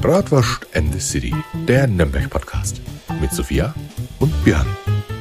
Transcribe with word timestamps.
Bratwurst 0.00 0.66
and 0.74 0.92
the 0.92 1.00
City, 1.00 1.34
der 1.66 1.86
Nürnberg-Podcast. 1.86 2.82
Mit 3.18 3.32
Sophia 3.32 3.74
und 4.20 4.30
Björn. 4.44 4.66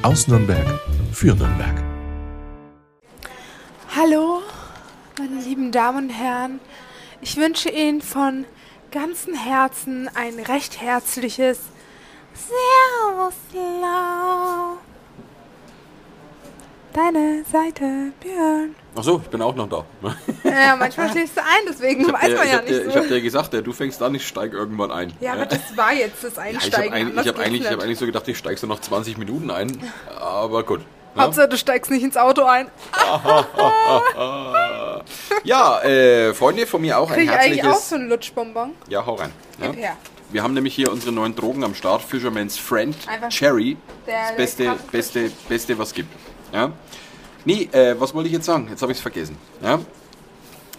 Aus 0.02 0.28
Nürnberg 0.28 0.68
für 1.14 1.34
Nürnberg. 1.34 1.82
Hallo, 3.96 4.42
meine 5.18 5.42
lieben 5.42 5.72
Damen 5.72 6.10
und 6.10 6.10
Herren. 6.10 6.60
Ich 7.22 7.38
wünsche 7.38 7.70
Ihnen 7.70 8.02
von 8.02 8.44
ganzem 8.92 9.34
Herzen 9.34 10.10
ein 10.14 10.40
recht 10.40 10.82
herzliches 10.82 11.60
Servus 12.34 13.34
Lau. 13.54 14.78
Deine 16.96 17.44
Seite, 17.52 18.14
Björn. 18.22 18.74
Ach 18.96 19.04
so, 19.04 19.20
ich 19.22 19.28
bin 19.30 19.42
auch 19.42 19.54
noch 19.54 19.68
da. 19.68 19.84
Ja, 20.50 20.78
manchmal 20.78 21.12
schläfst 21.12 21.36
du 21.36 21.42
ein, 21.42 21.48
deswegen 21.68 22.06
weiß 22.06 22.30
Ja, 22.30 22.36
man 22.38 22.46
ich 22.46 22.52
ja 22.54 22.58
nicht 22.62 22.70
dir, 22.70 22.84
so. 22.86 22.90
Ich 22.90 22.96
habe 22.96 23.08
dir 23.10 23.22
gesagt, 23.22 23.54
du 23.54 23.74
fängst 23.74 24.02
an, 24.02 24.16
ich 24.16 24.26
steige 24.26 24.56
irgendwann 24.56 24.92
ein. 24.92 25.12
ja, 25.20 25.34
aber 25.34 25.46
das 25.46 25.60
war 25.76 25.92
jetzt 25.94 26.24
das 26.24 26.38
Ja, 26.38 26.46
ich 26.46 26.56
habe 26.56 26.64
Einsteigen. 26.64 26.94
eigentlich, 26.94 27.26
ich 27.26 27.32
hab 27.74 27.82
eigentlich, 27.82 28.00
so 28.00 28.06
gedacht, 28.06 28.26
ich 28.30 28.38
steige 28.38 28.58
so 28.58 28.68
nach 28.68 28.80
20 28.80 29.18
Minuten 29.18 29.52
ein. 29.52 29.78
Aber 30.18 30.64
gut. 30.64 30.82
Ja, 31.16 31.24
Hauptsache, 31.24 31.50
du 31.50 31.58
steigst 31.58 31.92
nicht 31.92 32.04
ins 32.04 32.16
Auto 32.16 32.44
ein. 32.44 32.70
ja 35.44 35.82
äh, 35.82 36.34
Freunde, 36.34 36.66
von 36.66 36.82
mir 36.82 36.98
auch 36.98 37.10
ein 37.10 37.16
Krieg 37.18 37.26
ich 37.26 37.32
eigentlich 37.32 37.62
auch 37.64 37.68
herzliches... 37.68 37.90
so 37.90 37.96
einen 37.96 38.08
Lutschbonbon? 38.08 38.72
Ja, 38.88 39.06
hau 39.06 39.16
rein. 39.16 39.32
Ja. 39.60 39.68
Gib 39.68 39.80
her. 39.82 39.98
Wir 40.32 40.44
haben 40.44 40.54
nämlich 40.54 40.74
hier 40.74 40.90
unsere 40.92 41.12
neuen 41.12 41.36
Drogen 41.36 41.64
am 41.66 41.76
Start. 41.76 42.02
Fisherman's 42.02 42.58
Friend, 42.58 42.96
Einfach 43.08 43.30
Cherry. 43.30 43.76
der 44.08 44.30
Das 44.30 44.38
Beste, 44.38 44.76
Beste, 44.92 45.32
Beste, 45.50 45.78
was 45.78 45.94
gibt. 45.94 46.10
Ja. 46.56 46.72
Nee, 47.44 47.68
äh, 47.74 48.00
was 48.00 48.14
wollte 48.14 48.28
ich 48.28 48.34
jetzt 48.34 48.46
sagen? 48.46 48.68
Jetzt 48.70 48.82
habe 48.82 48.94
ich 48.94 48.98
es 48.98 49.02
vergessen. 49.02 49.38
Ja. 49.62 49.80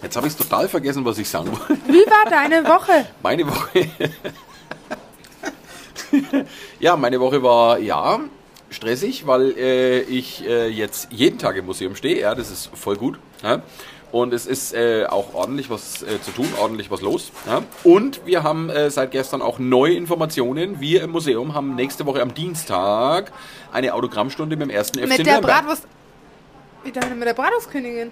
Jetzt 0.01 0.15
habe 0.15 0.25
ich 0.25 0.33
es 0.33 0.37
total 0.37 0.67
vergessen, 0.67 1.05
was 1.05 1.19
ich 1.19 1.29
sagen 1.29 1.51
wollte. 1.51 1.77
Wie 1.87 2.05
war 2.07 2.29
deine 2.29 2.67
Woche? 2.67 3.05
Meine 3.21 3.47
Woche. 3.47 3.87
ja, 6.79 6.95
meine 6.95 7.19
Woche 7.19 7.43
war 7.43 7.77
ja 7.79 8.21
stressig, 8.69 9.27
weil 9.27 9.51
äh, 9.57 9.99
ich 10.01 10.47
äh, 10.47 10.67
jetzt 10.67 11.09
jeden 11.11 11.37
Tag 11.37 11.57
im 11.57 11.65
Museum 11.65 11.95
stehe. 11.95 12.21
Ja, 12.21 12.33
das 12.33 12.49
ist 12.49 12.71
voll 12.73 12.95
gut. 12.95 13.19
Ja. 13.43 13.61
Und 14.17 14.33
es 14.33 14.47
ist 14.47 14.73
äh, 14.73 15.05
auch 15.07 15.35
ordentlich 15.35 15.69
was 15.69 16.01
äh, 16.01 16.19
zu 16.19 16.31
tun, 16.31 16.47
ordentlich 16.59 16.89
was 16.89 17.01
los. 17.01 17.31
Ja. 17.45 17.61
Und 17.83 18.25
wir 18.25 18.41
haben 18.41 18.71
äh, 18.71 18.89
seit 18.89 19.11
gestern 19.11 19.43
auch 19.43 19.59
neue 19.59 19.93
Informationen. 19.93 20.81
Wir 20.81 21.03
im 21.03 21.11
Museum 21.11 21.53
haben 21.53 21.75
nächste 21.75 22.07
Woche 22.07 22.23
am 22.23 22.33
Dienstag 22.33 23.31
eine 23.71 23.93
Autogrammstunde 23.93 24.55
mit 24.55 24.69
dem 24.69 24.71
ersten 24.71 24.97
FC 24.97 25.07
Mit 25.07 25.19
der 25.19 25.33
Nürnberg. 25.33 25.61
Bratwurst. 25.61 25.87
Wie 26.83 26.91
deine 26.91 27.13
mit 27.13 27.27
der 27.27 27.35
Bratwurstkönigin? 27.35 28.11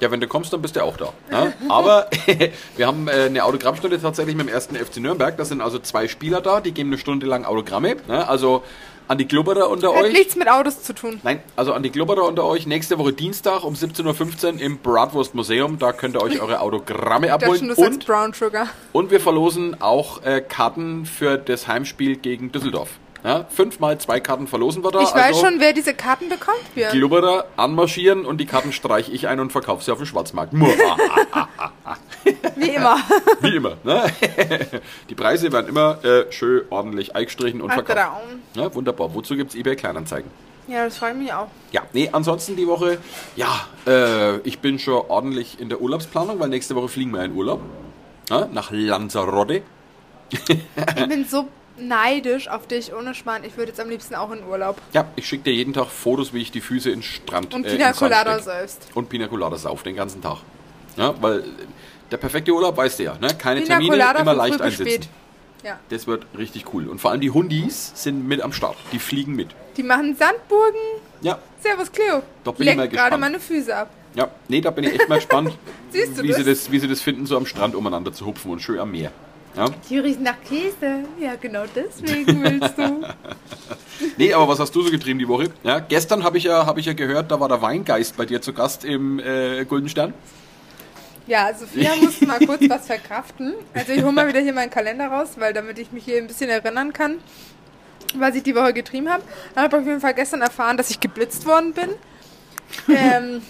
Ja, 0.00 0.10
wenn 0.10 0.20
du 0.20 0.26
kommst, 0.26 0.52
dann 0.52 0.60
bist 0.60 0.74
du 0.74 0.82
auch 0.82 0.96
da. 0.96 1.12
Ja? 1.30 1.52
Aber 1.68 2.08
wir 2.76 2.86
haben 2.88 3.06
äh, 3.06 3.26
eine 3.26 3.44
Autogrammstunde 3.44 4.02
tatsächlich 4.02 4.34
mit 4.34 4.48
dem 4.48 4.52
ersten 4.52 4.74
FC 4.74 4.96
Nürnberg. 4.96 5.36
Da 5.36 5.44
sind 5.44 5.60
also 5.60 5.78
zwei 5.78 6.08
Spieler 6.08 6.40
da, 6.40 6.60
die 6.60 6.72
geben 6.72 6.88
eine 6.88 6.98
Stunde 6.98 7.26
lang 7.26 7.44
Autogramme. 7.44 7.94
Ja? 8.08 8.24
Also 8.24 8.64
an 9.12 9.18
die 9.18 9.28
Glubberer 9.28 9.68
unter 9.68 9.94
Hat 9.94 10.04
euch. 10.04 10.12
nichts 10.14 10.36
mit 10.36 10.48
Autos 10.48 10.82
zu 10.82 10.94
tun. 10.94 11.20
Nein, 11.22 11.42
also 11.54 11.74
an 11.74 11.82
die 11.82 11.90
Glubberer 11.90 12.24
unter 12.24 12.46
euch. 12.46 12.66
Nächste 12.66 12.98
Woche 12.98 13.12
Dienstag 13.12 13.62
um 13.62 13.74
17.15 13.74 14.54
Uhr 14.54 14.60
im 14.62 14.78
Bratwurst 14.78 15.34
Museum. 15.34 15.78
Da 15.78 15.92
könnt 15.92 16.16
ihr 16.16 16.22
euch 16.22 16.40
eure 16.40 16.60
Autogramme 16.60 17.30
abholen. 17.30 17.58
schon, 17.58 17.68
du 17.68 17.74
Und, 17.74 18.06
Brown 18.06 18.32
Sugar. 18.32 18.68
und 18.92 19.10
wir 19.10 19.20
verlosen 19.20 19.82
auch 19.82 20.22
äh, 20.22 20.40
Karten 20.40 21.04
für 21.04 21.36
das 21.36 21.68
Heimspiel 21.68 22.16
gegen 22.16 22.52
Düsseldorf. 22.52 22.88
Ja? 23.22 23.44
Fünfmal 23.50 23.98
zwei 23.98 24.18
Karten 24.18 24.46
verlosen 24.46 24.82
wir 24.82 24.90
da. 24.90 25.02
Ich 25.02 25.14
weiß 25.14 25.36
also 25.36 25.46
schon, 25.46 25.60
wer 25.60 25.74
diese 25.74 25.92
Karten 25.92 26.30
bekommt, 26.30 26.74
Björn. 26.74 26.92
Glubberer 26.92 27.44
anmarschieren 27.58 28.24
und 28.24 28.38
die 28.38 28.46
Karten 28.46 28.72
streiche 28.72 29.12
ich 29.12 29.28
ein 29.28 29.40
und 29.40 29.52
verkaufe 29.52 29.84
sie 29.84 29.92
auf 29.92 29.98
dem 29.98 30.06
Schwarzmarkt. 30.06 30.54
Wie 32.56 32.70
immer. 32.70 32.96
Wie 33.40 33.56
immer. 33.56 33.76
Ne? 33.84 34.04
Die 35.08 35.14
Preise 35.14 35.52
werden 35.52 35.68
immer 35.68 36.04
äh, 36.04 36.30
schön 36.32 36.62
ordentlich 36.70 37.14
eingestrichen 37.14 37.60
und 37.60 37.70
Ach, 37.70 37.74
verkauft. 37.74 37.98
Traum. 37.98 38.40
Ja, 38.54 38.74
wunderbar. 38.74 39.14
Wozu 39.14 39.36
gibt 39.36 39.50
es 39.50 39.56
eBay 39.56 39.76
Kleinanzeigen? 39.76 40.30
Ja, 40.68 40.84
das 40.84 40.96
freut 40.96 41.16
mich 41.16 41.32
auch. 41.32 41.48
Ja, 41.72 41.82
nee, 41.92 42.08
ansonsten 42.12 42.56
die 42.56 42.66
Woche, 42.66 42.98
ja, 43.34 43.66
äh, 43.86 44.38
ich 44.38 44.60
bin 44.60 44.78
schon 44.78 45.04
ordentlich 45.08 45.60
in 45.60 45.68
der 45.68 45.80
Urlaubsplanung, 45.80 46.38
weil 46.38 46.48
nächste 46.48 46.76
Woche 46.76 46.88
fliegen 46.88 47.10
wir 47.12 47.24
in 47.24 47.34
Urlaub. 47.34 47.60
Ja, 48.30 48.48
nach 48.52 48.70
Lanzarote. 48.70 49.62
Ich 50.96 51.08
bin 51.08 51.26
so 51.26 51.48
neidisch 51.76 52.48
auf 52.48 52.66
dich, 52.66 52.94
ohne 52.94 53.14
Schmarrn. 53.14 53.44
Ich 53.44 53.56
würde 53.56 53.70
jetzt 53.70 53.80
am 53.80 53.88
liebsten 53.88 54.14
auch 54.14 54.30
in 54.30 54.44
Urlaub. 54.44 54.80
Ja, 54.92 55.06
ich 55.16 55.26
schicke 55.26 55.44
dir 55.44 55.52
jeden 55.52 55.72
Tag 55.72 55.88
Fotos, 55.88 56.32
wie 56.32 56.40
ich 56.40 56.50
die 56.50 56.60
Füße 56.60 56.90
in 56.90 57.00
den 57.00 57.02
Strand 57.02 57.52
Und 57.54 57.66
äh, 57.66 57.72
Pina 57.72 57.92
Colada 57.92 58.38
säufst. 58.40 58.88
Und 58.94 59.08
Pina 59.08 59.26
Colada 59.28 59.56
sauf 59.56 59.82
den 59.82 59.96
ganzen 59.96 60.22
Tag. 60.22 60.38
Ja, 60.96 61.14
weil 61.20 61.44
der 62.12 62.18
perfekte 62.18 62.52
Urlaub, 62.52 62.76
weißt 62.76 62.98
du 62.98 63.04
ja, 63.04 63.18
ne? 63.18 63.28
keine 63.38 63.60
Pina 63.60 63.74
Termine, 63.74 63.90
Colada 63.90 64.20
immer 64.20 64.34
leicht 64.34 64.72
spät. 64.72 65.08
Ja. 65.64 65.78
Das 65.90 66.06
wird 66.06 66.26
richtig 66.36 66.64
cool. 66.74 66.88
Und 66.88 67.00
vor 67.00 67.12
allem 67.12 67.20
die 67.20 67.30
Hundis 67.30 67.92
sind 67.94 68.26
mit 68.26 68.42
am 68.42 68.52
Start. 68.52 68.76
Die 68.92 68.98
fliegen 68.98 69.34
mit. 69.34 69.50
Die 69.76 69.84
machen 69.84 70.16
Sandburgen. 70.16 70.80
Ja, 71.20 71.38
Servus, 71.60 71.90
Cleo. 71.92 72.22
Da 72.42 72.50
bin 72.50 72.66
ich 72.68 72.76
mal 72.76 72.88
gerade 72.88 73.16
meine 73.16 73.38
Füße 73.38 73.74
ab. 73.74 73.90
ja. 74.14 74.28
Nee, 74.48 74.60
da 74.60 74.70
bin 74.70 74.84
ich 74.84 74.94
echt 74.94 75.08
mal 75.08 75.16
gespannt, 75.16 75.56
Siehst 75.90 76.18
du 76.18 76.22
wie, 76.24 76.28
das? 76.28 76.36
Sie 76.38 76.44
das, 76.44 76.72
wie 76.72 76.78
sie 76.80 76.88
das 76.88 77.00
finden, 77.00 77.26
so 77.26 77.36
am 77.36 77.46
Strand 77.46 77.76
umeinander 77.76 78.12
zu 78.12 78.26
hupfen 78.26 78.50
und 78.50 78.60
schön 78.60 78.80
am 78.80 78.90
Meer. 78.90 79.12
Ja? 79.56 79.66
Die 79.88 79.98
riechen 79.98 80.24
nach 80.24 80.40
Käse. 80.48 81.04
Ja, 81.20 81.34
genau 81.40 81.64
deswegen 81.74 82.42
willst 82.42 82.76
du. 82.78 83.02
Nee, 84.16 84.34
aber 84.34 84.48
was 84.48 84.58
hast 84.58 84.74
du 84.74 84.82
so 84.82 84.90
getrieben 84.90 85.20
die 85.20 85.28
Woche? 85.28 85.50
Ja, 85.62 85.78
gestern 85.78 86.24
habe 86.24 86.36
ich, 86.36 86.44
ja, 86.44 86.66
hab 86.66 86.76
ich 86.76 86.86
ja 86.86 86.92
gehört, 86.92 87.30
da 87.30 87.38
war 87.38 87.48
der 87.48 87.62
Weingeist 87.62 88.16
bei 88.16 88.26
dir 88.26 88.42
zu 88.42 88.52
Gast 88.52 88.84
im 88.84 89.20
äh, 89.20 89.64
Golden 89.64 89.88
Stern. 89.88 90.12
Ja, 91.26 91.52
Sophia 91.54 91.94
muss 92.02 92.20
mal 92.22 92.38
kurz 92.44 92.62
was 92.68 92.86
verkraften. 92.86 93.54
Also 93.74 93.92
ich 93.92 94.02
hole 94.02 94.12
mal 94.12 94.28
wieder 94.28 94.40
hier 94.40 94.52
meinen 94.52 94.70
Kalender 94.70 95.08
raus, 95.08 95.30
weil 95.36 95.52
damit 95.52 95.78
ich 95.78 95.92
mich 95.92 96.04
hier 96.04 96.18
ein 96.18 96.26
bisschen 96.26 96.50
erinnern 96.50 96.92
kann, 96.92 97.18
was 98.14 98.34
ich 98.34 98.42
die 98.42 98.54
Woche 98.54 98.72
getrieben 98.72 99.08
habe. 99.08 99.22
Dann 99.54 99.64
habe 99.64 99.76
ich 99.76 99.82
auf 99.82 99.86
jeden 99.88 100.00
Fall 100.00 100.14
gestern 100.14 100.42
erfahren, 100.42 100.76
dass 100.76 100.90
ich 100.90 101.00
geblitzt 101.00 101.46
worden 101.46 101.72
bin. 101.72 101.90
Ähm, 102.88 103.42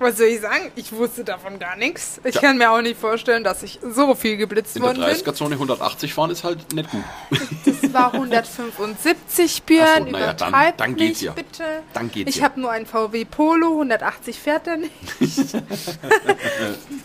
was 0.00 0.16
soll 0.18 0.26
ich 0.26 0.40
sagen? 0.40 0.72
Ich 0.76 0.92
wusste 0.92 1.22
davon 1.24 1.58
gar 1.58 1.76
nichts. 1.76 2.20
Ich 2.24 2.34
Ja. 2.34 2.40
kann 2.40 2.58
mir 2.58 2.70
auch 2.70 2.80
nicht 2.80 2.98
vorstellen, 2.98 3.44
dass 3.44 3.62
ich 3.62 3.78
so 3.82 4.14
viel 4.14 4.36
geblitzt 4.36 4.74
In 4.76 4.82
der 4.82 4.88
worden 4.96 5.04
bin. 5.04 5.14
30er-Zone 5.14 5.54
180 5.56 6.12
fahren 6.14 6.30
ist 6.30 6.42
halt 6.42 6.72
nicht 6.72 6.90
gut. 6.90 7.04
Das 7.82 7.92
war 7.92 8.12
175 8.14 9.62
Björn. 9.64 10.04
So, 10.06 10.10
naja, 10.10 10.32
dann- 10.32 10.72
dann 10.76 10.96
geht's 10.96 11.20
ja. 11.20 11.32
bitte. 11.32 11.64
Dann 11.92 12.10
geht's 12.10 12.34
Ich 12.36 12.42
habe 12.42 12.60
nur 12.60 12.70
einen 12.70 12.86
VW 12.86 13.24
Polo, 13.24 13.72
180 13.72 14.38
fährt 14.38 14.66
er 14.68 14.76
nicht. 14.76 14.92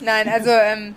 Nein, 0.01 0.29
also 0.29 0.50
ähm, 0.51 0.95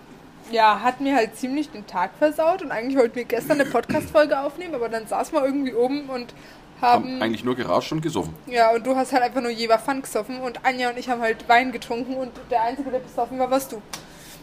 ja, 0.50 0.80
hat 0.82 1.00
mir 1.00 1.14
halt 1.16 1.36
ziemlich 1.36 1.70
den 1.70 1.86
Tag 1.86 2.10
versaut 2.18 2.62
und 2.62 2.70
eigentlich 2.70 2.96
wollten 2.98 3.16
wir 3.16 3.24
gestern 3.24 3.60
eine 3.60 3.68
Podcast-Folge 3.70 4.38
aufnehmen, 4.40 4.74
aber 4.74 4.88
dann 4.88 5.06
saßen 5.06 5.34
wir 5.34 5.44
irgendwie 5.44 5.74
oben 5.74 6.08
und 6.08 6.32
Haben 6.80 7.04
haben, 7.04 7.22
eigentlich 7.22 7.44
nur 7.44 7.56
geratscht 7.56 7.92
und 7.92 8.00
gesoffen. 8.00 8.34
ja, 8.46 8.70
und 8.74 8.86
du 8.86 8.94
hast 8.94 9.12
halt 9.12 9.22
einfach 9.22 9.40
nur 9.40 9.50
Jever 9.50 9.78
Pfand 9.78 10.04
gesoffen 10.04 10.40
und 10.40 10.64
Anja 10.64 10.90
und 10.90 10.98
ich 10.98 11.08
haben 11.08 11.20
halt 11.20 11.48
Wein 11.48 11.72
getrunken 11.72 12.14
und 12.14 12.30
der 12.50 12.62
Einzige, 12.62 12.90
der 12.90 13.00
besoffen 13.00 13.38
war, 13.38 13.50
warst 13.50 13.72
du. 13.72 13.82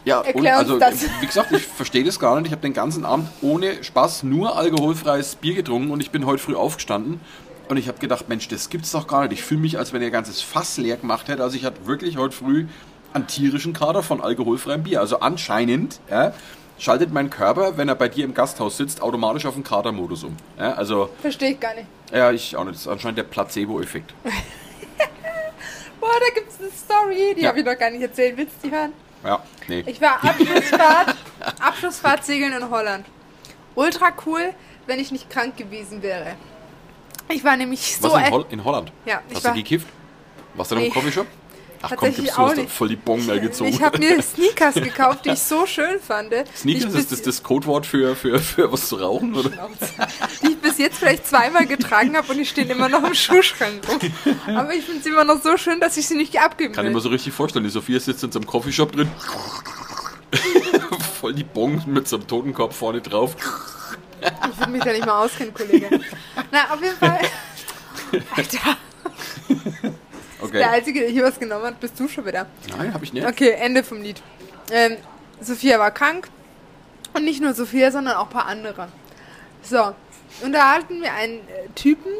Ja, 0.04 0.20
Erklär 0.20 0.60
uns 0.60 0.70
also, 0.70 0.78
das. 0.78 1.02
äh, 1.02 1.08
wie 1.20 1.26
gesagt, 1.26 1.50
ich 1.50 1.66
verstehe 1.66 2.04
das 2.04 2.20
gar 2.20 2.36
nicht. 2.36 2.46
Ich 2.46 2.52
habe 2.52 2.62
den 2.62 2.74
ganzen 2.74 3.04
Abend 3.04 3.28
ohne 3.42 3.82
Spaß 3.82 4.22
nur 4.22 4.56
alkoholfreies 4.56 5.34
Bier 5.34 5.54
getrunken 5.54 5.90
und 5.90 6.00
ich 6.00 6.12
bin 6.12 6.26
heute 6.26 6.40
früh 6.40 6.54
aufgestanden 6.54 7.20
und 7.68 7.76
ich 7.76 7.88
habe 7.88 7.98
gedacht, 7.98 8.28
Mensch, 8.28 8.46
das 8.46 8.70
gibt's 8.70 8.92
doch 8.92 9.08
gar 9.08 9.22
nicht. 9.22 9.32
Ich 9.32 9.42
fühle 9.42 9.60
mich, 9.60 9.78
als 9.78 9.92
wenn 9.92 10.02
ihr 10.02 10.12
ganzes 10.12 10.40
Fass 10.42 10.76
leer 10.76 10.96
gemacht 10.96 11.26
hätte. 11.26 11.42
Also 11.42 11.56
ich 11.56 11.64
hatte 11.64 11.86
wirklich 11.86 12.16
heute 12.16 12.36
früh 12.36 12.66
einen 13.12 13.26
tierischen 13.26 13.72
Kader 13.72 14.04
von 14.04 14.20
alkoholfreiem 14.20 14.84
Bier. 14.84 15.00
Also 15.00 15.18
anscheinend 15.20 15.98
ja, 16.08 16.32
schaltet 16.78 17.12
mein 17.12 17.30
Körper, 17.30 17.76
wenn 17.78 17.88
er 17.88 17.94
bei 17.94 18.08
dir 18.08 18.24
im 18.24 18.34
Gasthaus 18.34 18.76
sitzt, 18.76 19.00
automatisch 19.02 19.46
auf 19.46 19.54
den 19.54 19.64
Kadermodus 19.64 20.24
um. 20.24 20.36
Ja, 20.58 20.72
also, 20.74 21.10
Verstehe 21.20 21.52
ich 21.52 21.60
gar 21.60 21.74
nicht. 21.74 21.86
ja, 22.12 22.30
ich 22.32 22.56
auch 22.56 22.64
nicht. 22.64 22.74
Das 22.74 22.82
ist 22.82 22.88
anscheinend 22.88 23.18
der 23.18 23.24
Placebo-Effekt. 23.24 24.12
Boah, 26.00 26.10
da 26.20 26.34
gibt's 26.34 26.56
eine 26.60 26.70
Story, 26.70 27.34
die 27.36 27.42
Ja. 27.42 27.48
habe 27.48 27.60
ich 27.60 27.64
noch 27.64 27.76
gar 27.78 27.90
nicht 27.90 28.02
erzählt. 28.02 28.36
Willst 28.36 28.56
du 28.62 28.68
die 28.68 28.74
hören? 28.74 28.92
Ja, 29.24 29.42
nee. 29.68 29.82
Ich 29.86 30.00
war 30.00 30.22
Abschlussfahrt, 30.24 31.16
Abschlussfahrt 31.60 32.24
segeln 32.24 32.52
in 32.52 32.70
Holland. 32.70 33.06
Ultra 33.74 34.12
cool, 34.26 34.52
wenn 34.86 35.00
ich 35.00 35.10
nicht 35.10 35.28
krank 35.30 35.56
gewesen 35.56 36.02
wäre. 36.02 36.34
Ich 37.28 37.42
war 37.42 37.56
nämlich 37.56 37.96
so... 37.96 38.12
Was 38.12 38.26
in, 38.28 38.32
Hol 38.32 38.46
in 38.50 38.64
Holland? 38.64 38.92
Ja, 39.04 39.20
ich 39.28 39.34
Hast 39.36 39.44
du 39.44 39.48
war- 39.48 39.56
gekifft? 39.56 39.88
Warst 40.54 40.70
du 40.70 40.74
noch 40.76 40.82
im 40.82 40.88
Nee. 40.88 40.94
Coffeeshop? 40.94 41.26
Ach 41.82 41.92
komm, 41.96 42.14
gibst 42.14 42.36
du 42.36 42.36
hast 42.36 42.70
voll 42.70 42.88
die 42.88 42.96
Bong 42.96 43.26
da 43.26 43.38
gezogen. 43.38 43.70
Ich 43.70 43.82
habe 43.82 43.98
mir 43.98 44.22
Sneakers 44.22 44.74
gekauft, 44.74 45.24
die 45.24 45.30
ich 45.30 45.40
so 45.40 45.66
schön 45.66 46.00
fand. 46.00 46.32
Sneakers, 46.56 46.94
ich 46.94 47.00
ist 47.00 47.12
das 47.12 47.22
das 47.22 47.42
Codewort 47.42 47.86
für, 47.86 48.16
für, 48.16 48.38
für 48.38 48.72
was 48.72 48.88
zu 48.88 48.96
rauchen? 48.96 49.34
Oder? 49.34 49.50
die 50.42 50.48
ich 50.48 50.58
bis 50.58 50.78
jetzt 50.78 50.98
vielleicht 50.98 51.26
zweimal 51.26 51.66
getragen 51.66 52.16
habe 52.16 52.30
und 52.32 52.38
die 52.38 52.46
stehen 52.46 52.70
immer 52.70 52.88
noch 52.88 53.04
im 53.04 53.14
Schuhschrank 53.14 53.82
rum. 53.88 53.98
Aber 54.56 54.74
ich 54.74 54.84
finde 54.84 55.02
sie 55.02 55.10
immer 55.10 55.24
noch 55.24 55.42
so 55.42 55.56
schön, 55.56 55.80
dass 55.80 55.96
ich 55.96 56.06
sie 56.06 56.16
nicht 56.16 56.38
abgeben 56.40 56.72
Kann 56.74 56.84
ich 56.84 56.88
will. 56.90 56.94
mir 56.96 57.00
so 57.00 57.08
richtig 57.08 57.32
vorstellen. 57.32 57.64
Die 57.64 57.70
Sophia 57.70 58.00
sitzt 58.00 58.24
in 58.24 58.32
so 58.32 58.38
einem 58.38 58.46
Coffeeshop 58.46 58.92
drin. 58.92 59.08
voll 61.20 61.34
die 61.34 61.44
Bong 61.44 61.82
mit 61.86 62.08
so 62.08 62.16
einem 62.16 62.26
Totenkopf 62.26 62.76
vorne 62.76 63.00
drauf. 63.00 63.36
Ich 64.20 64.58
würde 64.58 64.72
mich 64.72 64.82
da 64.82 64.92
nicht 64.92 65.06
mal 65.06 65.24
auskennen, 65.24 65.52
Kollege. 65.54 66.00
Na, 66.50 66.72
auf 66.72 66.82
jeden 66.82 66.96
Fall. 66.96 67.20
Alter, 68.36 68.76
Okay. 70.40 70.58
der 70.58 70.70
Einzige, 70.72 71.00
der 71.00 71.08
hier 71.10 71.24
was 71.24 71.38
genommen 71.38 71.64
hat, 71.66 71.80
bist 71.80 71.98
du 71.98 72.08
schon 72.08 72.26
wieder. 72.26 72.46
Nein, 72.76 72.92
habe 72.92 73.04
ich 73.04 73.12
nicht. 73.12 73.26
Okay, 73.26 73.50
Ende 73.52 73.82
vom 73.82 74.02
Lied. 74.02 74.22
Ähm, 74.70 74.96
Sophia 75.40 75.78
war 75.78 75.90
krank 75.90 76.28
Und 77.14 77.24
nicht 77.24 77.40
nur 77.42 77.54
Sophia, 77.54 77.90
sondern 77.90 78.16
auch 78.16 78.24
ein 78.24 78.30
paar 78.30 78.46
andere. 78.46 78.88
So, 79.62 79.94
und 80.42 80.52
da 80.52 80.74
hatten 80.74 81.00
wir 81.02 81.12
einen 81.14 81.38
äh, 81.38 81.68
Typen. 81.74 82.10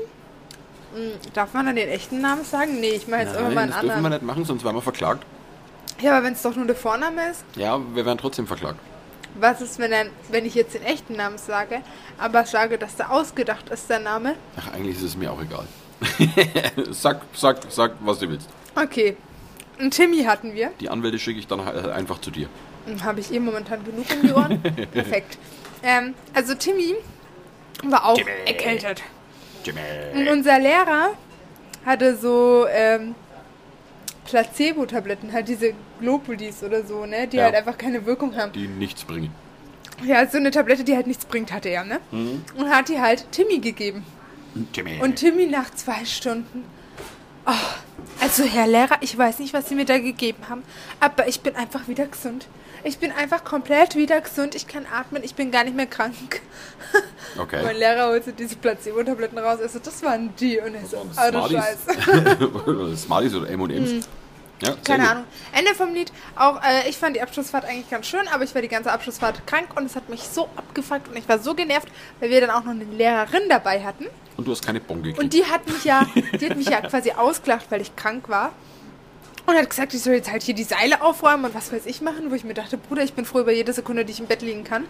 Hm, 0.94 1.12
Darf 1.34 1.52
man 1.52 1.66
dann 1.66 1.76
den 1.76 1.88
echten 1.88 2.20
Namen 2.20 2.44
sagen? 2.44 2.80
Nee, 2.80 2.90
ich 2.90 3.06
meine 3.08 3.24
jetzt 3.28 3.38
immer 3.38 3.50
mal 3.50 3.62
einen 3.64 3.70
das 3.72 3.80
dürfen 3.80 3.88
wir 3.88 3.94
anderen. 3.96 4.12
nicht 4.14 4.22
machen, 4.22 4.44
sonst 4.44 4.64
werden 4.64 4.76
wir 4.76 4.82
verklagt. 4.82 5.24
Ja, 6.00 6.16
aber 6.16 6.26
wenn 6.26 6.32
es 6.34 6.42
doch 6.42 6.54
nur 6.56 6.66
der 6.66 6.76
Vorname 6.76 7.30
ist, 7.30 7.44
Ja, 7.56 7.78
wir 7.94 8.04
werden 8.06 8.18
trotzdem 8.18 8.46
verklagt. 8.46 8.78
was 9.38 9.60
ist, 9.60 9.78
wenn, 9.78 9.90
dann, 9.90 10.08
wenn 10.30 10.44
ich 10.46 10.54
jetzt 10.54 10.74
den 10.74 10.82
echten 10.82 11.14
Namen 11.16 11.38
sage, 11.38 11.80
aber 12.18 12.44
sage, 12.46 12.78
dass 12.78 12.96
der 12.96 13.10
ausgedacht 13.10 13.68
ist, 13.70 13.88
der 13.90 13.98
Name? 14.00 14.36
Ach, 14.58 14.72
eigentlich 14.72 14.96
ist 14.96 15.02
es 15.02 15.16
mir 15.16 15.30
auch 15.32 15.40
egal. 15.42 15.66
sag, 16.90 17.20
sag, 17.34 17.58
sag, 17.70 17.92
was 18.00 18.18
du 18.18 18.28
willst. 18.28 18.48
Okay. 18.74 19.16
Einen 19.78 19.90
Timmy 19.90 20.24
hatten 20.24 20.54
wir. 20.54 20.70
Die 20.80 20.88
Anwälte 20.88 21.18
schicke 21.18 21.38
ich 21.38 21.46
dann 21.46 21.64
halt 21.64 21.86
einfach 21.88 22.20
zu 22.20 22.30
dir. 22.30 22.48
Habe 23.04 23.20
ich 23.20 23.32
eh 23.32 23.40
momentan 23.40 23.84
genug 23.84 24.06
um 24.14 24.22
die 24.26 24.32
Ohren. 24.32 24.62
Perfekt. 24.92 25.38
Ähm, 25.82 26.14
also 26.34 26.54
Timmy 26.54 26.94
war 27.84 28.06
auch 28.06 28.14
Timmy. 28.16 28.30
erkältet. 28.46 29.02
Jimmy. 29.64 29.80
Und 30.14 30.28
unser 30.28 30.58
Lehrer 30.58 31.10
hatte 31.84 32.16
so 32.16 32.66
ähm, 32.70 33.14
Placebo-Tabletten, 34.24 35.32
halt 35.32 35.48
diese 35.48 35.72
Globulis 36.00 36.62
oder 36.62 36.84
so, 36.84 37.06
ne? 37.06 37.26
Die 37.28 37.36
Ja. 37.36 37.44
halt 37.44 37.54
einfach 37.54 37.76
keine 37.78 38.06
Wirkung 38.06 38.36
haben. 38.36 38.52
Die 38.52 38.66
nichts 38.66 39.04
bringen. 39.04 39.30
Ja, 40.04 40.26
so 40.26 40.36
eine 40.38 40.50
Tablette, 40.50 40.84
die 40.84 40.94
halt 40.94 41.06
nichts 41.06 41.24
bringt, 41.24 41.52
hatte 41.52 41.68
er, 41.70 41.84
ne? 41.84 42.00
Und 42.12 42.68
hat 42.70 42.88
die 42.88 43.00
halt 43.00 43.26
Timmy 43.32 43.58
gegeben. 43.58 44.04
Jimmy. 44.74 45.00
Und 45.00 45.16
Timmy 45.16 45.46
nach 45.46 45.70
zwei 45.70 46.04
Stunden. 46.04 46.64
Oh, 47.46 47.52
also 48.20 48.44
Herr 48.44 48.66
Lehrer, 48.66 48.96
ich 49.00 49.16
weiß 49.16 49.38
nicht, 49.38 49.54
was 49.54 49.68
Sie 49.68 49.74
mir 49.74 49.84
da 49.84 49.98
gegeben 49.98 50.48
haben, 50.48 50.62
aber 51.00 51.28
ich 51.28 51.40
bin 51.40 51.54
einfach 51.54 51.86
wieder 51.88 52.06
gesund. 52.06 52.46
Ich 52.84 52.98
bin 52.98 53.10
einfach 53.10 53.42
komplett 53.42 53.96
wieder 53.96 54.20
gesund. 54.20 54.54
Ich 54.54 54.68
kann 54.68 54.86
atmen, 54.86 55.24
ich 55.24 55.34
bin 55.34 55.50
gar 55.50 55.64
nicht 55.64 55.74
mehr 55.74 55.86
krank. 55.86 56.40
Mein 57.36 57.42
okay. 57.42 57.72
Lehrer 57.76 58.08
holte 58.08 58.32
diese 58.32 58.56
Placebo-Tabletten 58.56 59.38
raus. 59.38 59.58
Er 59.60 59.68
so, 59.68 59.80
das 59.80 60.02
waren 60.02 60.34
die. 60.36 60.60
Und 60.60 60.74
er 60.74 60.86
so, 60.86 60.98
oh 60.98 61.12
Smarties. 61.12 61.58
Scheiße. 61.86 62.96
Smarties 62.96 63.34
oder 63.34 63.50
M&M's. 63.50 64.08
Ja, 64.62 64.74
Keine. 64.84 65.10
Ahnung. 65.10 65.24
Ende 65.52 65.74
vom 65.74 65.92
Lied. 65.92 66.10
Auch 66.34 66.62
äh, 66.62 66.88
ich 66.88 66.96
fand 66.96 67.16
die 67.16 67.20
Abschlussfahrt 67.20 67.64
eigentlich 67.64 67.90
ganz 67.90 68.06
schön, 68.06 68.26
aber 68.28 68.44
ich 68.44 68.54
war 68.54 68.62
die 68.62 68.68
ganze 68.68 68.90
Abschlussfahrt 68.90 69.46
krank 69.46 69.68
und 69.76 69.84
es 69.84 69.96
hat 69.96 70.08
mich 70.08 70.22
so 70.22 70.48
abgefuckt 70.56 71.08
und 71.08 71.16
ich 71.16 71.28
war 71.28 71.38
so 71.38 71.54
genervt, 71.54 71.88
weil 72.20 72.30
wir 72.30 72.40
dann 72.40 72.50
auch 72.50 72.64
noch 72.64 72.72
eine 72.72 72.84
Lehrerin 72.84 73.42
dabei 73.48 73.84
hatten. 73.84 74.06
Und 74.36 74.46
du 74.46 74.52
hast 74.52 74.64
keine 74.64 74.80
Bon 74.80 75.02
gekriegt. 75.02 75.18
Und 75.22 75.32
die 75.32 75.44
hat 75.44 75.66
mich 75.66 75.84
ja, 75.84 76.06
die 76.40 76.48
hat 76.48 76.56
mich 76.56 76.68
ja 76.68 76.80
quasi 76.80 77.12
ausgelacht, 77.12 77.66
weil 77.70 77.80
ich 77.80 77.94
krank 77.96 78.28
war. 78.28 78.52
Und 79.46 79.54
hat 79.56 79.70
gesagt, 79.70 79.94
ich 79.94 80.02
soll 80.02 80.14
jetzt 80.14 80.30
halt 80.30 80.42
hier 80.42 80.54
die 80.54 80.64
Seile 80.64 81.02
aufräumen 81.02 81.44
und 81.44 81.54
was 81.54 81.72
weiß 81.72 81.86
ich 81.86 82.00
machen, 82.00 82.30
wo 82.30 82.34
ich 82.34 82.42
mir 82.42 82.54
dachte, 82.54 82.78
Bruder, 82.78 83.04
ich 83.04 83.14
bin 83.14 83.24
froh 83.24 83.40
über 83.40 83.52
jede 83.52 83.72
Sekunde, 83.72 84.04
die 84.04 84.12
ich 84.12 84.20
im 84.20 84.26
Bett 84.26 84.42
liegen 84.42 84.64
kann. 84.64 84.86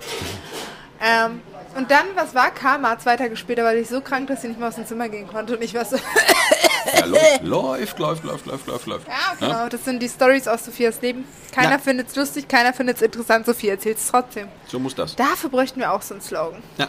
Ähm, 0.98 1.42
und 1.76 1.90
dann, 1.90 2.06
was 2.14 2.34
war? 2.34 2.50
Karma, 2.50 2.98
zwei 2.98 3.16
Tage 3.16 3.36
später 3.36 3.64
war 3.64 3.74
ich 3.74 3.88
so 3.88 4.00
krank, 4.00 4.28
dass 4.28 4.42
sie 4.42 4.48
nicht 4.48 4.58
mehr 4.58 4.68
aus 4.68 4.74
dem 4.76 4.86
Zimmer 4.86 5.08
gehen 5.08 5.28
konnte. 5.28 5.56
Und 5.56 5.62
ich 5.62 5.74
war 5.74 5.84
so, 5.84 5.96
ja, 5.96 7.04
läuft, 7.42 7.98
läuft, 7.98 8.24
läuft, 8.24 8.46
läuft, 8.46 8.66
läuft, 8.66 8.86
läuft, 8.86 9.06
ja, 9.08 9.34
genau, 9.38 9.68
das 9.68 9.84
sind 9.84 10.00
die 10.02 10.08
Stories 10.08 10.48
aus 10.48 10.64
Sophias 10.64 11.00
Leben. 11.02 11.24
Keiner 11.52 11.72
Ja. 11.72 11.78
findet's 11.78 12.14
lustig, 12.16 12.48
keiner 12.48 12.72
findet's 12.72 13.02
interessant, 13.02 13.46
Sophie 13.46 13.68
erzählt's 13.68 14.08
trotzdem. 14.10 14.48
So 14.66 14.78
muss 14.78 14.94
das. 14.94 15.16
Dafür 15.16 15.50
bräuchten 15.50 15.80
wir 15.80 15.92
auch 15.92 16.02
so 16.02 16.14
einen 16.14 16.20
Slogan. 16.20 16.62
Ja. 16.78 16.88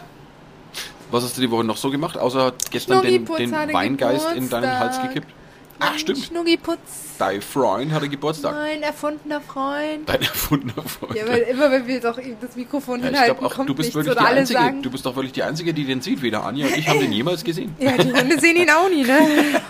Was 1.10 1.24
hast 1.24 1.36
du 1.38 1.40
die 1.40 1.50
Woche 1.50 1.64
noch 1.64 1.78
so 1.78 1.90
gemacht, 1.90 2.18
außer 2.18 2.52
gestern 2.70 3.00
den, 3.02 3.24
den 3.24 3.52
Weingeist 3.52 4.32
in 4.32 4.50
deinen 4.50 4.78
Hals 4.78 4.96
Geburtstag. 4.96 5.14
gekippt? 5.14 5.34
Ach, 5.80 5.96
stimmt. 5.98 6.18
Schnuggiputz, 6.24 6.78
Dein 7.18 7.40
Freund 7.42 7.92
hatte 7.92 8.08
Geburtstag. 8.08 8.54
mein 8.54 8.82
erfundener 8.82 9.40
Freund. 9.40 10.08
Dein 10.08 10.20
erfundener 10.22 10.82
Freund. 10.82 11.14
Ja, 11.14 11.26
weil 11.28 11.38
immer, 11.42 11.70
wenn 11.70 11.86
wir 11.86 12.00
doch 12.00 12.18
das 12.40 12.56
Mikrofon 12.56 13.00
Ja, 13.00 13.06
ich 13.06 13.10
hinhalten, 13.12 13.38
glaube 13.38 13.46
auch, 13.52 13.56
kommt 13.56 13.68
du 13.68 13.74
bist 13.74 13.94
nichts. 13.94 14.06
wirklich 14.06 14.18
die 14.28 14.34
Einzige. 14.38 14.58
sagen, 14.58 14.82
Du 14.82 14.90
bist 14.90 15.06
doch 15.06 15.14
wirklich 15.16 15.32
die 15.32 15.42
Einzige, 15.42 15.72
die 15.74 15.84
den 15.84 16.00
sieht. 16.00 16.20
Weder 16.22 16.44
Anja 16.44 16.66
und 16.66 16.76
ich 16.76 16.88
haben 16.88 17.00
den 17.00 17.12
jemals 17.12 17.44
gesehen. 17.44 17.74
ja, 17.80 17.96
die 17.96 18.12
Hunde 18.12 18.40
sehen 18.40 18.56
ihn 18.56 18.70
auch 18.70 18.88
nie, 18.88 19.02
ne? 19.04 19.18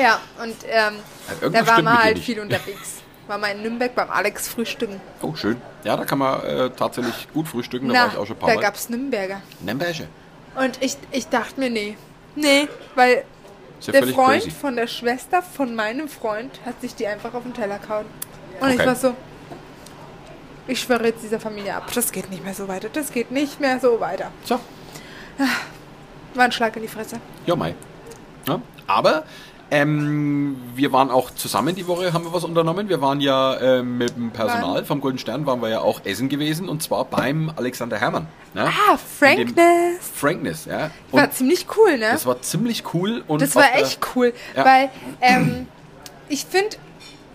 ja, 0.00 0.20
und 0.42 0.54
ähm, 0.70 0.94
irgendwas 1.40 1.66
da 1.66 1.72
war 1.76 1.82
man 1.82 1.92
mit 1.94 2.00
dir 2.00 2.04
halt 2.04 2.18
viel 2.18 2.40
unterwegs. 2.40 2.96
War 3.26 3.38
mal 3.38 3.48
in 3.48 3.62
Nürnberg 3.62 3.94
beim 3.94 4.10
Alex 4.10 4.48
frühstücken. 4.48 5.00
Oh, 5.20 5.34
schön. 5.34 5.60
Ja, 5.84 5.96
da 5.96 6.04
kann 6.04 6.18
man 6.18 6.42
äh, 6.44 6.70
tatsächlich 6.70 7.28
gut 7.34 7.46
frühstücken. 7.48 7.88
Da 7.88 7.94
war 7.94 8.06
Na, 8.06 8.12
ich 8.12 8.18
auch 8.18 8.26
schon 8.26 8.36
ein 8.36 8.40
paar 8.40 8.48
da 8.50 8.54
Mal. 8.56 8.60
gab's 8.62 8.88
Nürnberger. 8.88 9.42
Nürnberger. 9.60 10.04
Und 10.56 10.82
ich, 10.82 10.96
ich 11.12 11.28
dachte 11.28 11.60
mir, 11.60 11.68
nee. 11.70 11.96
Nee, 12.36 12.68
weil 12.94 13.24
ja 13.86 13.92
der 13.92 14.06
Freund 14.08 14.42
crazy. 14.42 14.50
von 14.50 14.76
der 14.76 14.86
Schwester 14.86 15.42
von 15.42 15.74
meinem 15.74 16.08
Freund 16.08 16.60
hat 16.66 16.80
sich 16.80 16.94
die 16.94 17.06
einfach 17.06 17.34
auf 17.34 17.42
den 17.42 17.54
Teller 17.54 17.78
gehauen. 17.78 18.06
Und 18.60 18.68
ich 18.70 18.74
Okay. 18.76 18.86
war 18.86 18.96
so, 18.96 19.14
ich 20.66 20.80
schwöre 20.80 21.06
jetzt 21.06 21.22
dieser 21.22 21.40
Familie 21.40 21.74
ab, 21.76 21.90
das 21.94 22.12
geht 22.12 22.30
nicht 22.30 22.44
mehr 22.44 22.54
so 22.54 22.68
weiter. 22.68 22.88
Das 22.92 23.12
geht 23.12 23.30
nicht 23.30 23.60
mehr 23.60 23.78
so 23.80 24.00
weiter. 24.00 24.30
So, 24.44 24.58
War 26.34 26.44
ein 26.44 26.52
Schlag 26.52 26.76
in 26.76 26.82
die 26.82 26.88
Fresse. 26.88 27.20
ja, 27.46 27.56
Mai. 27.56 27.74
Ja, 28.46 28.60
aber 28.86 29.24
ähm, 29.70 30.56
wir 30.74 30.92
waren 30.92 31.10
auch 31.10 31.30
zusammen 31.30 31.74
die 31.74 31.86
Woche, 31.86 32.12
haben 32.12 32.24
wir 32.24 32.32
was 32.32 32.44
unternommen. 32.44 32.88
Wir 32.88 33.00
waren 33.02 33.20
ja 33.20 33.60
ähm, 33.60 33.98
mit 33.98 34.16
dem 34.16 34.30
Personal 34.30 34.84
vom 34.84 35.00
Golden 35.00 35.18
Stern, 35.18 35.44
waren 35.46 35.60
wir 35.60 35.68
ja 35.68 35.80
auch 35.80 36.00
essen 36.04 36.28
gewesen 36.28 36.68
und 36.68 36.82
zwar 36.82 37.04
beim 37.04 37.52
Alexander 37.54 37.98
Hermann. 37.98 38.26
Ne? 38.54 38.64
Ah, 38.66 38.96
Frankness. 38.96 39.98
Frankness, 40.14 40.64
ja. 40.64 40.90
War 41.10 41.24
Und 41.24 41.34
ziemlich 41.34 41.66
cool, 41.76 41.98
ne? 41.98 42.10
das 42.12 42.24
war 42.24 42.40
ziemlich 42.40 42.82
cool. 42.94 43.22
Und 43.28 43.42
Das 43.42 43.54
war 43.54 43.74
echt 43.74 44.00
cool, 44.14 44.32
Ja. 44.56 44.64
weil 44.64 44.90
ähm, 45.20 45.66
ich 46.28 46.46
finde, 46.46 46.76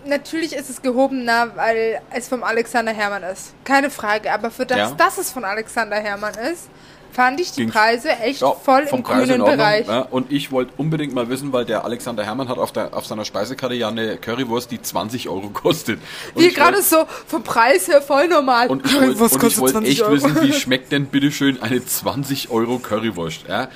natürlich 0.06 0.54
ist 0.54 0.68
es 0.70 0.82
gehobener, 0.82 1.52
weil 1.54 2.00
es 2.12 2.28
vom 2.28 2.42
Alexander 2.42 2.92
Hermann 2.92 3.22
ist. 3.22 3.54
Keine 3.64 3.90
Frage, 3.90 4.32
aber 4.32 4.50
für 4.50 4.66
das, 4.66 4.78
Ja. 4.78 4.90
dass 4.96 5.18
es 5.18 5.30
von 5.30 5.44
Alexander 5.44 5.96
Hermann 5.96 6.34
ist, 6.52 6.68
fand 7.14 7.40
ich 7.40 7.52
die 7.52 7.66
Preise 7.66 8.10
echt 8.10 8.40
Ja, 8.40 8.52
voll 8.52 8.86
vom 8.86 8.98
im 8.98 9.04
Preis 9.04 9.22
in 9.22 9.28
grünen 9.28 9.40
Ordnung, 9.42 9.58
Bereich. 9.58 9.86
Ja, 9.86 10.00
und 10.10 10.32
ich 10.32 10.50
wollte 10.50 10.72
unbedingt 10.76 11.14
mal 11.14 11.28
wissen, 11.28 11.52
weil 11.52 11.64
der 11.64 11.84
Alexander 11.84 12.24
Hermann 12.24 12.48
hat 12.48 12.58
auf, 12.58 12.72
der, 12.72 12.92
auf 12.92 13.06
seiner 13.06 13.24
Speisekarte 13.24 13.74
ja 13.74 13.88
eine 13.88 14.16
Currywurst, 14.16 14.70
die 14.70 14.82
20 14.82 15.28
Euro 15.28 15.48
kostet. 15.48 16.00
Und 16.34 16.42
Wie 16.42 16.48
ich 16.48 16.54
gerade 16.54 16.82
so 16.82 17.04
vom 17.26 17.42
Preis 17.42 17.88
her 17.88 18.02
voll 18.02 18.28
normal. 18.28 18.68
Und 18.68 18.84
ich 18.84 18.94
wollte 18.94 19.18
wollt 19.60 19.72
20 19.72 19.90
echt 19.90 20.02
Euro? 20.02 20.12
wissen, 20.12 20.42
wie 20.42 20.52
schmeckt 20.64 20.92
denn 20.92 21.06
bitteschön 21.06 21.62
eine 21.62 21.84
20 21.84 22.50
Euro 22.50 22.78
Currywurst. 22.78 23.44
Ja? 23.48 23.68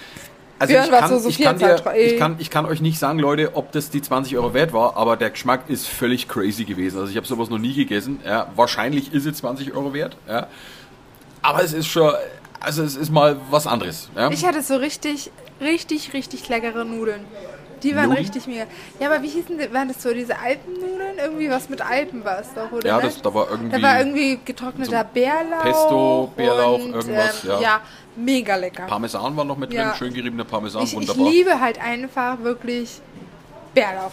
Also 0.59 0.75
ich 0.75 0.91
kann, 0.91 1.21
so 1.21 1.29
ich, 1.29 1.39
kann 1.39 1.59
dir, 1.59 1.77
ich, 1.97 2.17
kann, 2.19 2.37
ich 2.41 2.51
kann 2.51 2.67
euch 2.67 2.81
nicht 2.81 2.99
sagen, 2.99 3.21
Leute, 3.21 3.55
ob 3.55 3.71
das 3.71 3.91
die 3.91 4.03
20 4.03 4.37
Euro 4.37 4.55
wert 4.55 4.73
war, 4.73 4.97
aber 4.97 5.17
der 5.17 5.31
Geschmack 5.31 5.69
ist 5.69 5.87
völlig 5.87 6.27
crazy 6.27 6.65
gewesen. 6.65 6.99
Also 6.99 7.11
ich 7.11 7.17
habe 7.17 7.27
sowas 7.27 7.49
noch 7.49 7.59
nie 7.59 7.75
gegessen. 7.75 8.19
Ja? 8.25 8.51
Wahrscheinlich 8.57 9.13
ist 9.13 9.25
es 9.25 9.39
20 9.39 9.73
Euro 9.75 9.95
wert. 9.95 10.17
Ja? 10.27 10.49
Aber 11.43 11.63
es 11.63 11.73
ist 11.73 11.87
schon, 11.87 12.13
also 12.61 12.83
es 12.83 12.97
ist 12.97 13.11
mal 13.11 13.37
was 13.51 13.67
anderes. 13.67 14.09
Ja? 14.17 14.31
Ich 14.31 14.45
hatte 14.45 14.63
so 14.63 14.77
richtig, 14.77 15.31
richtig, 15.61 16.13
richtig 16.13 16.49
leckere 16.49 16.85
Nudeln. 16.85 17.25
Die 17.83 17.95
waren 17.95 18.09
Nudeln? 18.09 18.25
richtig 18.25 18.47
mega. 18.49 18.65
Ja, 18.99 19.09
aber 19.09 19.23
wie 19.23 19.29
hießen 19.29 19.57
die? 19.57 19.73
Waren 19.73 19.87
das 19.89 20.03
so 20.03 20.13
diese 20.13 20.37
Alpennudeln? 20.39 21.17
Irgendwie 21.23 21.49
was 21.49 21.69
mit 21.69 21.81
Alpen 21.81 22.25
war 22.25 22.41
es 22.41 22.49
doch, 22.53 22.73
oder? 22.73 22.87
Ja, 22.89 23.01
das- 23.01 23.23
da 23.23 23.33
war 23.33 23.49
irgendwie 23.51 23.81
Da 23.81 23.83
war 23.87 23.99
irgendwie 24.01 24.41
getrockneter 24.45 25.05
Bärlauch. 25.05 25.63
Pesto, 25.63 26.33
Bärlauch, 26.37 26.81
und, 26.85 26.93
irgendwas, 26.95 27.45
ähm, 27.45 27.51
ja. 27.51 27.61
Ja, 27.61 27.81
mega 28.17 28.57
lecker. 28.57 28.87
Parmesan 28.87 29.37
war 29.37 29.45
noch 29.45 29.57
mit 29.57 29.71
drin, 29.71 29.79
Ja. 29.79 29.95
schön 29.95 30.13
geriebener 30.13 30.45
Parmesan, 30.45 30.83
ich, 30.83 30.91
ich 30.93 30.97
wunderbar. 30.97 31.31
liebe 31.31 31.61
halt 31.61 31.81
einfach 31.81 32.41
wirklich 32.43 33.01
Bärlauch. 33.75 34.11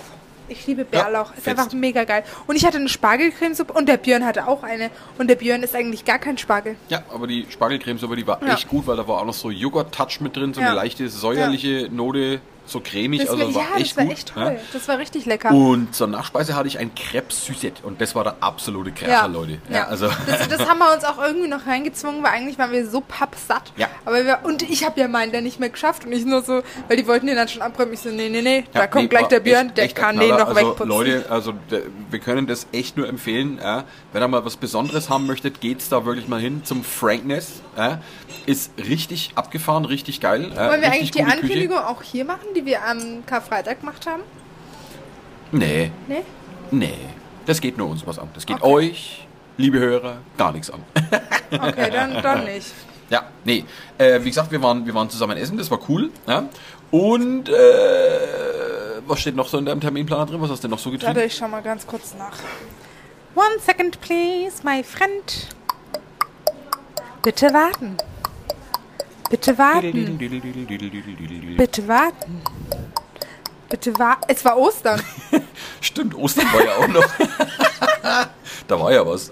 Ich 0.48 0.68
liebe 0.68 0.86
Bärlauch. 0.86 1.34
ist 1.36 1.44
fetzt. 1.44 1.60
einfach 1.60 1.74
mega 1.74 2.04
geil. 2.04 2.24
Und 2.48 2.56
ich 2.56 2.66
hatte 2.66 2.78
eine 2.78 2.90
Spargelcremesuppe 2.90 3.74
und 3.74 3.88
der 3.90 3.98
Björn 3.98 4.26
hatte 4.26 4.48
auch 4.48 4.64
eine. 4.64 4.90
Und 5.18 5.28
der 5.30 5.36
Björn 5.36 5.64
ist 5.64 5.76
eigentlich 5.76 6.06
gar 6.06 6.20
kein 6.20 6.38
Spargel. 6.38 6.76
Ja, 6.90 7.04
aber 7.14 7.28
die 7.28 7.46
Spargelcremesuppe, 7.50 8.16
die 8.16 8.28
war 8.28 8.40
Ja. 8.46 8.54
echt 8.54 8.68
gut, 8.68 8.86
weil 8.88 8.98
da 8.98 9.08
war 9.08 9.22
auch 9.22 9.26
noch 9.26 9.34
so 9.34 9.50
Joghurt-Touch 9.50 10.22
mit 10.22 10.36
drin, 10.36 10.54
so 10.54 10.62
Ja. 10.62 10.68
eine 10.68 10.76
leichte 10.76 11.10
säuerliche 11.10 11.90
Note, 11.92 12.40
so 12.68 12.80
cremig, 12.80 13.22
Das 13.22 13.30
also 13.30 13.54
war, 13.56 13.62
ja, 13.64 13.78
echt 13.78 13.92
das 13.92 13.98
war 13.98 14.04
gut. 14.06 14.14
echt 14.14 14.28
toll. 14.34 14.44
ja. 14.44 14.60
Das 14.74 14.88
war 14.88 14.98
richtig 14.98 15.26
lecker. 15.26 15.52
Und 15.52 15.94
zur 15.96 16.08
Nachspeise 16.08 16.56
hatte 16.56 16.68
ich 16.68 16.80
ein 16.80 16.94
Crepe 16.96 17.32
Suzette 17.34 17.84
und 17.84 18.02
das 18.02 18.16
war 18.16 18.24
der 18.24 18.36
absolute 18.42 18.92
Kracher, 18.92 19.28
Leute. 19.28 19.60
Ja, 19.70 19.76
Ja. 19.78 19.88
also 19.88 20.08
Das, 20.28 20.48
das 20.48 20.68
haben 20.70 20.80
wir 20.80 20.94
uns 20.94 21.04
auch 21.04 21.18
irgendwie 21.22 21.48
noch 21.48 21.66
reingezwungen, 21.68 22.24
weil 22.24 22.32
eigentlich 22.32 22.58
waren 22.58 22.72
wir 22.72 22.88
so 22.90 23.02
pappsatt. 23.02 23.72
Ja. 23.78 23.88
Aber 24.06 24.26
wir, 24.26 24.40
und 24.44 24.64
ich 24.64 24.84
habe 24.86 25.00
ja 25.00 25.08
meinen 25.08 25.32
dann 25.32 25.44
nicht 25.44 25.60
mehr 25.60 25.70
geschafft 25.70 26.06
und 26.06 26.12
ich 26.12 26.26
nur 26.26 26.42
so, 26.44 26.62
weil 26.88 26.98
die 26.98 27.08
wollten 27.08 27.28
den 27.28 27.36
dann 27.36 27.48
schon 27.48 27.62
abräumen. 27.62 27.94
Ich 27.94 28.00
so, 28.02 28.10
nee, 28.10 28.30
nee, 28.30 28.42
nee, 28.42 28.64
da 28.74 28.82
Ja, 28.82 28.88
kommt 28.88 29.04
nee, 29.04 29.10
gleich 29.10 29.28
der 29.28 29.40
Björn, 29.40 29.68
echt- 29.68 29.78
der 29.78 29.84
echt 29.86 29.96
kann 29.96 30.18
den 30.20 30.30
noch 30.30 30.40
also, 30.48 30.56
wegputzen. 30.56 30.88
Leute, 30.88 31.26
also 31.30 31.54
wir 32.10 32.20
können 32.20 32.48
das 32.48 32.68
echt 32.72 32.98
nur 32.98 33.08
empfehlen. 33.08 33.60
Ja. 33.62 33.84
Wenn 34.14 34.22
ihr 34.24 34.28
mal 34.28 34.44
was 34.46 34.58
Besonderes 34.58 35.10
haben 35.10 35.26
möchtet, 35.28 35.62
geht's 35.62 35.90
da 35.90 36.06
wirklich 36.06 36.28
mal 36.28 36.40
hin 36.40 36.62
zum 36.64 36.84
Frankness. 36.84 37.62
Ist 38.46 38.72
richtig 38.78 39.32
abgefahren, 39.36 39.86
richtig 39.86 40.20
geil. 40.22 40.52
ja. 40.56 40.70
Wollen 40.70 40.82
wir 40.82 40.92
eigentlich 40.92 41.12
die 41.12 41.24
Ankündigung 41.24 41.78
auch 41.80 42.02
hier 42.04 42.26
machen, 42.26 42.48
die 42.56 42.66
wir 42.66 42.84
am 42.86 43.26
Karfreitag 43.26 43.80
gemacht 43.80 44.06
haben? 44.06 44.22
Küche. 45.52 45.64
Nee, 45.66 45.92
Nee? 46.08 46.24
nee. 46.72 46.94
Das 47.46 47.62
geht 47.62 47.78
nur 47.78 47.88
uns 47.90 48.06
was 48.06 48.18
an. 48.20 48.30
Das 48.34 48.46
geht 48.46 48.58
Okay. 48.62 48.72
euch, 48.72 49.28
liebe 49.58 49.80
Hörer, 49.80 50.18
gar 50.38 50.52
nichts 50.52 50.70
an. 50.72 50.82
Okay, 51.52 51.92
dann, 51.92 52.22
dann 52.24 52.44
nicht. 52.54 52.74
Ja, 53.10 53.24
nee. 53.46 53.64
Äh, 54.00 54.20
wie 54.24 54.30
gesagt, 54.30 54.52
wir 54.52 54.62
waren, 54.64 54.84
wir 54.86 54.94
waren 54.96 55.10
zusammen 55.12 55.38
essen, 55.38 55.58
das 55.58 55.70
war 55.70 55.80
cool. 55.88 56.10
Ja? 56.28 56.50
Und 56.90 57.48
äh, 57.50 57.54
was 59.06 59.20
steht 59.22 59.36
noch 59.36 59.48
so 59.48 59.60
in 59.60 59.66
deinem 59.66 59.80
Terminplaner 59.80 60.26
drin? 60.26 60.42
Was 60.42 60.50
hast 60.50 60.64
du 60.64 60.68
denn 60.68 60.72
noch 60.72 60.80
so 60.80 60.92
Warte, 60.92 61.06
getrieben? 61.06 61.28
ich 61.28 61.36
schau 61.36 61.48
mal 61.48 61.62
ganz 61.62 61.86
kurz 61.86 62.16
nach. 62.18 62.34
One 63.36 63.60
second, 63.60 64.02
please, 64.02 64.64
my 64.64 64.84
friend. 64.84 65.50
Bitte 67.22 67.54
warten. 67.54 67.98
Bitte 69.30 69.58
warten. 69.58 70.18
Bitte 71.58 71.88
warten. 71.88 72.42
Bitte 73.70 73.98
warten. 74.00 74.24
Es 74.28 74.46
war 74.46 74.58
Ostern. 74.58 75.02
Stimmt, 75.82 76.16
Ostern 76.16 76.46
war 76.54 76.64
ja 76.64 76.76
auch 76.78 76.88
noch. 76.88 77.04
da 78.68 78.80
war 78.80 78.92
ja 78.94 79.06
was. 79.06 79.32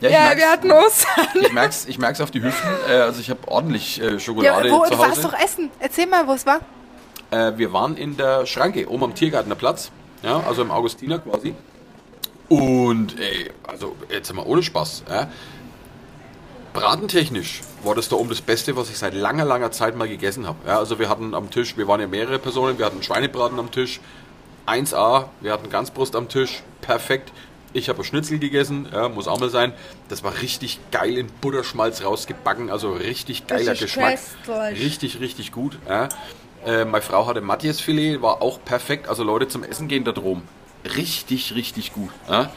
Ja, 0.00 0.08
Ja, 0.08 0.36
wir 0.36 0.50
hatten 0.50 0.70
Ostern. 0.70 1.26
ich 1.40 1.52
merk's, 1.52 1.86
ich 1.86 1.98
merk's 1.98 2.20
auf 2.20 2.30
die 2.30 2.42
Hüften. 2.42 2.68
Äh, 2.88 2.92
also 3.00 3.20
ich 3.20 3.28
habe 3.30 3.40
ordentlich 3.48 4.00
äh, 4.00 4.12
Ja, 4.12 4.18
Schokolade 4.20 4.70
wo, 4.70 4.84
zu 4.84 4.92
du 4.92 4.98
warst 4.98 5.18
Hause. 5.18 5.22
doch 5.32 5.38
essen. 5.44 5.70
Erzähl 5.80 6.06
mal, 6.06 6.26
wo 6.28 6.32
es 6.34 6.46
war. 6.46 6.60
Äh, 7.30 7.52
wir 7.58 7.72
waren 7.72 7.96
in 7.96 8.16
der 8.16 8.46
Schranke, 8.46 8.88
oben 8.88 9.04
am 9.04 9.14
Tiergartener 9.14 9.56
Platz. 9.56 9.90
Ja, 10.22 10.40
also 10.46 10.62
im 10.62 10.70
Augustiner 10.70 11.18
quasi. 11.18 11.54
Und 12.48 13.18
ey, 13.18 13.50
also 13.66 13.96
jetzt 14.08 14.32
mal 14.32 14.46
ohne 14.46 14.62
Spaß. 14.62 15.02
Ja. 15.10 15.28
Bratentechnisch 16.76 17.62
war 17.84 17.94
das 17.94 18.08
da 18.08 18.16
oben 18.16 18.28
das 18.28 18.40
Beste, 18.40 18.76
was 18.76 18.90
ich 18.90 18.98
seit 18.98 19.14
langer, 19.14 19.44
langer 19.44 19.72
Zeit 19.72 19.96
mal 19.96 20.08
gegessen 20.08 20.46
habe. 20.46 20.58
Ja, 20.66 20.78
also 20.78 20.98
wir 20.98 21.08
hatten 21.08 21.34
am 21.34 21.50
Tisch, 21.50 21.76
wir 21.76 21.88
waren 21.88 22.00
ja 22.00 22.06
mehrere 22.06 22.38
Personen, 22.38 22.78
wir 22.78 22.86
hatten 22.86 23.02
Schweinebraten 23.02 23.58
am 23.58 23.70
Tisch, 23.70 24.00
1A, 24.66 25.26
wir 25.40 25.52
hatten 25.52 25.70
Ganzbrust 25.70 26.14
am 26.16 26.28
Tisch, 26.28 26.62
perfekt. 26.82 27.32
Ich 27.72 27.88
habe 27.88 28.04
Schnitzel 28.04 28.38
gegessen, 28.38 28.88
ja, 28.92 29.08
muss 29.08 29.28
auch 29.28 29.38
mal 29.38 29.50
sein. 29.50 29.72
Das 30.08 30.22
war 30.22 30.40
richtig 30.40 30.78
geil 30.92 31.18
in 31.18 31.26
Butterschmalz 31.26 32.04
rausgebacken, 32.04 32.70
also 32.70 32.92
richtig 32.92 33.46
geiler 33.46 33.74
Geschmack. 33.74 34.18
köstlich. 34.46 34.84
Richtig, 34.84 35.20
richtig 35.20 35.52
gut. 35.52 35.78
Ja. 35.88 36.08
Äh, 36.64 36.84
meine 36.84 37.02
Frau 37.02 37.26
hatte 37.26 37.40
Matthias-Filet, 37.40 38.22
war 38.22 38.42
auch 38.42 38.58
perfekt. 38.64 39.08
Also 39.08 39.24
Leute 39.24 39.48
zum 39.48 39.62
Essen 39.62 39.88
gehen 39.88 40.04
da 40.04 40.12
drum. 40.12 40.42
Richtig, 40.96 41.54
richtig 41.54 41.92
gut. 41.92 42.10
Ja. 42.28 42.50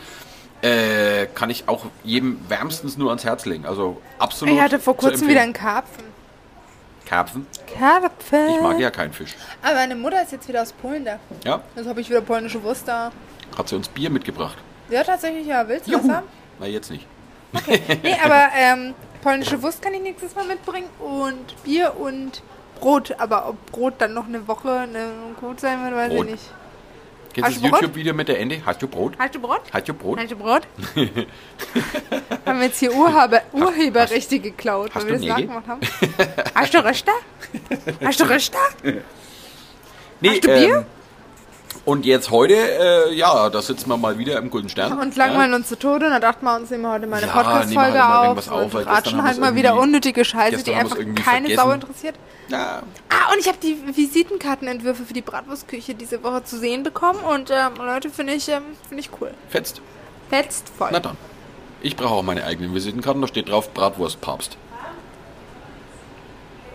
Äh, 0.62 1.28
kann 1.28 1.50
ich 1.50 1.68
auch 1.68 1.86
jedem 2.04 2.40
wärmstens 2.50 2.98
nur 2.98 3.10
ans 3.10 3.24
Herz 3.24 3.46
legen. 3.46 3.66
Also 3.66 4.02
absolut. 4.18 4.56
Ich 4.56 4.62
hatte 4.62 4.80
vor 4.80 4.98
kurzem 4.98 5.28
wieder 5.28 5.42
einen 5.42 5.54
Karpfen. 5.54 6.04
Karpfen. 7.06 7.48
Karpfen. 7.78 8.50
Ich 8.50 8.62
mag 8.62 8.80
ja 8.80 8.92
keinen 8.92 9.14
Fisch. 9.14 9.36
Aber 9.64 9.76
meine 9.76 9.96
Mutter 9.96 10.22
ist 10.22 10.32
jetzt 10.32 10.48
wieder 10.48 10.62
aus 10.62 10.74
Polen 10.74 11.06
da. 11.06 11.20
Ja, 11.44 11.62
Jetzt 11.76 11.88
habe 11.88 12.02
ich 12.02 12.10
wieder 12.10 12.22
polnische 12.22 12.62
Wurst 12.62 12.88
da. 12.88 13.12
hat 13.58 13.68
sie 13.70 13.76
uns 13.76 13.88
Bier 13.88 14.10
mitgebracht. 14.10 14.58
Ja, 14.90 15.04
tatsächlich, 15.04 15.48
ja. 15.48 15.68
Willst 15.68 15.88
du 15.88 15.92
Juhu. 15.92 16.04
was 16.08 16.16
haben? 16.18 16.28
Na, 16.60 16.68
jetzt 16.68 16.92
nicht. 16.92 17.08
Nee, 18.04 18.16
aber 18.24 18.50
ähm, 18.56 18.94
polnische 19.24 19.62
Wurst 19.64 19.82
kann 19.82 19.94
ich 19.94 20.02
nächstes 20.02 20.36
Mal 20.36 20.46
mitbringen 20.46 20.88
und 21.00 21.64
Bier 21.64 21.96
und 21.98 22.44
Brot. 22.80 23.16
Aber 23.18 23.48
ob 23.50 23.66
Brot 23.72 23.96
dann 24.00 24.14
noch 24.14 24.28
eine 24.28 24.48
Woche 24.48 24.88
ne, 24.92 25.10
gut 25.40 25.60
sein 25.62 25.84
wird, 25.84 25.96
weiß 25.96 26.10
Brot. 26.14 26.26
ich 26.26 26.32
nicht. 26.34 26.44
Hast 27.44 27.62
Brot? 27.62 27.72
YouTube-Video 27.82 28.14
mit 28.14 28.28
der 28.28 28.40
Ende? 28.40 28.62
Hast 28.66 28.82
du 28.82 28.88
Brot? 28.88 29.14
Hast 29.20 29.36
du 29.36 29.40
Brot? 29.40 29.62
Hast 29.72 29.88
du 29.88 29.94
Brot? 29.94 30.20
Hast 30.20 30.32
du 30.32 30.36
Brot? 30.36 30.62
haben 32.46 32.60
wir 32.60 32.68
jetzt 32.68 32.80
hier 32.80 32.94
Urhaber, 32.94 33.42
Urheberrechte 33.54 34.40
geklaut, 34.40 34.92
hast 34.94 35.06
weil 35.06 35.20
wir 35.20 35.30
das 35.30 35.38
Nägel? 35.38 35.56
nachgemacht 35.56 35.68
haben. 35.68 35.82
Hast 36.56 36.74
du 36.74 36.84
Röster? 36.84 37.12
Hast 38.04 38.20
du 38.20 38.30
Röster? 38.30 38.58
Nee, 40.22 40.30
Hast 40.30 40.44
du 40.44 40.48
Bier? 40.48 40.76
Ähm, 40.78 40.86
und 41.90 42.06
jetzt 42.06 42.30
heute, 42.30 42.54
äh, 42.54 43.14
ja, 43.16 43.50
da 43.50 43.62
sitzen 43.62 43.90
wir 43.90 43.98
mal 43.98 44.18
wieder 44.18 44.38
im 44.38 44.50
Golden 44.50 44.70
Stern. 44.70 45.00
Und 45.00 45.16
langweilen 45.16 45.50
ja. 45.52 45.58
uns 45.58 45.70
zu 45.70 45.78
Tode 45.78 46.06
und 46.06 46.12
da 46.12 46.20
dachten 46.20 46.46
wir 46.46 46.56
uns, 46.56 46.70
nehmen 46.70 46.84
wir 46.84 46.92
heute 46.92 47.08
mal 47.08 47.18
eine 47.18 47.28
Ja, 47.28 47.34
Podcast-Folge 47.34 48.08
halt 48.08 48.38
auf, 48.38 48.52
auf, 48.52 48.74
und 48.76 48.86
ratschen 48.86 49.24
halt 49.24 49.40
mal 49.40 49.56
wieder 49.56 49.76
unnötige 49.80 50.24
Scheiße, 50.24 50.64
die 50.64 50.74
einfach 50.74 50.98
keine 51.16 51.48
Sau 51.56 51.64
vergessen. 51.64 51.82
interessiert. 51.82 52.16
Ja, 52.50 52.84
Ah, 53.10 53.34
und 53.34 53.40
ich 53.40 53.48
habe 53.48 53.58
die 53.62 53.76
Visitenkartenentwürfe 53.96 55.04
für 55.04 55.14
die 55.14 55.22
Bratwurstküche 55.22 55.96
diese 55.96 56.24
Woche 56.24 56.44
zu 56.44 56.58
sehen 56.60 56.84
bekommen 56.84 57.20
und 57.20 57.50
ähm, 57.50 57.74
Leute, 57.78 58.10
finde 58.10 58.34
ich, 58.34 58.48
ähm, 58.50 58.64
finde 58.88 59.02
ich 59.02 59.10
cool. 59.20 59.32
fetzt. 59.50 59.82
Fetzt 60.30 60.70
voll. 60.78 60.90
Na 60.92 61.00
dann. 61.00 61.18
Ich 61.82 61.96
brauche 61.96 62.14
auch 62.14 62.24
meine 62.24 62.44
eigenen 62.44 62.74
Visitenkarten, 62.76 63.22
da 63.22 63.28
steht 63.28 63.50
drauf 63.50 63.74
Bratwurst 63.74 64.22
Papst. 64.22 64.58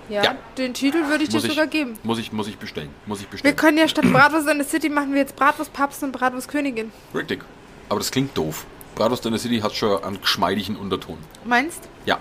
Ja, 0.09 0.23
ja. 0.23 0.35
den 0.59 0.75
Titel 0.75 1.07
würde 1.09 1.25
ich 1.25 1.31
dir 1.31 1.37
Muss 1.37 1.45
ich, 1.45 1.51
sogar 1.51 1.67
geben. 1.67 1.99
muss 2.03 2.19
ich, 2.19 2.33
muss 2.33 2.47
ich 2.49 2.59
bestellen. 2.59 2.91
Muss 3.07 3.19
ich 3.21 3.27
Wir 3.27 3.31
bestellen. 3.31 3.57
können 3.57 3.79
ja 3.79 3.89
statt 3.89 4.05
Bratwurst 4.11 4.49
in 4.49 4.63
the 4.63 4.69
City 4.69 4.89
machen 4.89 5.13
wir 5.13 5.21
jetzt 5.21 5.37
Bratwurst 5.37 5.73
Papst 5.73 6.03
und 6.03 6.13
Bratwurst 6.13 6.49
Königin. 6.49 6.93
Richtig. 7.15 7.45
Aber 7.89 8.01
das 8.01 8.11
klingt 8.11 8.37
doof. 8.37 8.67
Bratwurst 8.95 9.25
in 9.27 9.33
der 9.33 9.41
City 9.41 9.61
hat 9.61 9.75
schon 9.75 10.03
einen 10.05 10.21
geschmeidigen 10.21 10.77
Unterton. 10.77 11.19
Meinst? 11.45 11.89
Ja. 12.07 12.19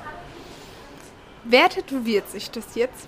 Wer 1.44 1.70
tätowiert 1.70 2.30
sich 2.30 2.50
das 2.52 2.76
jetzt? 2.76 3.08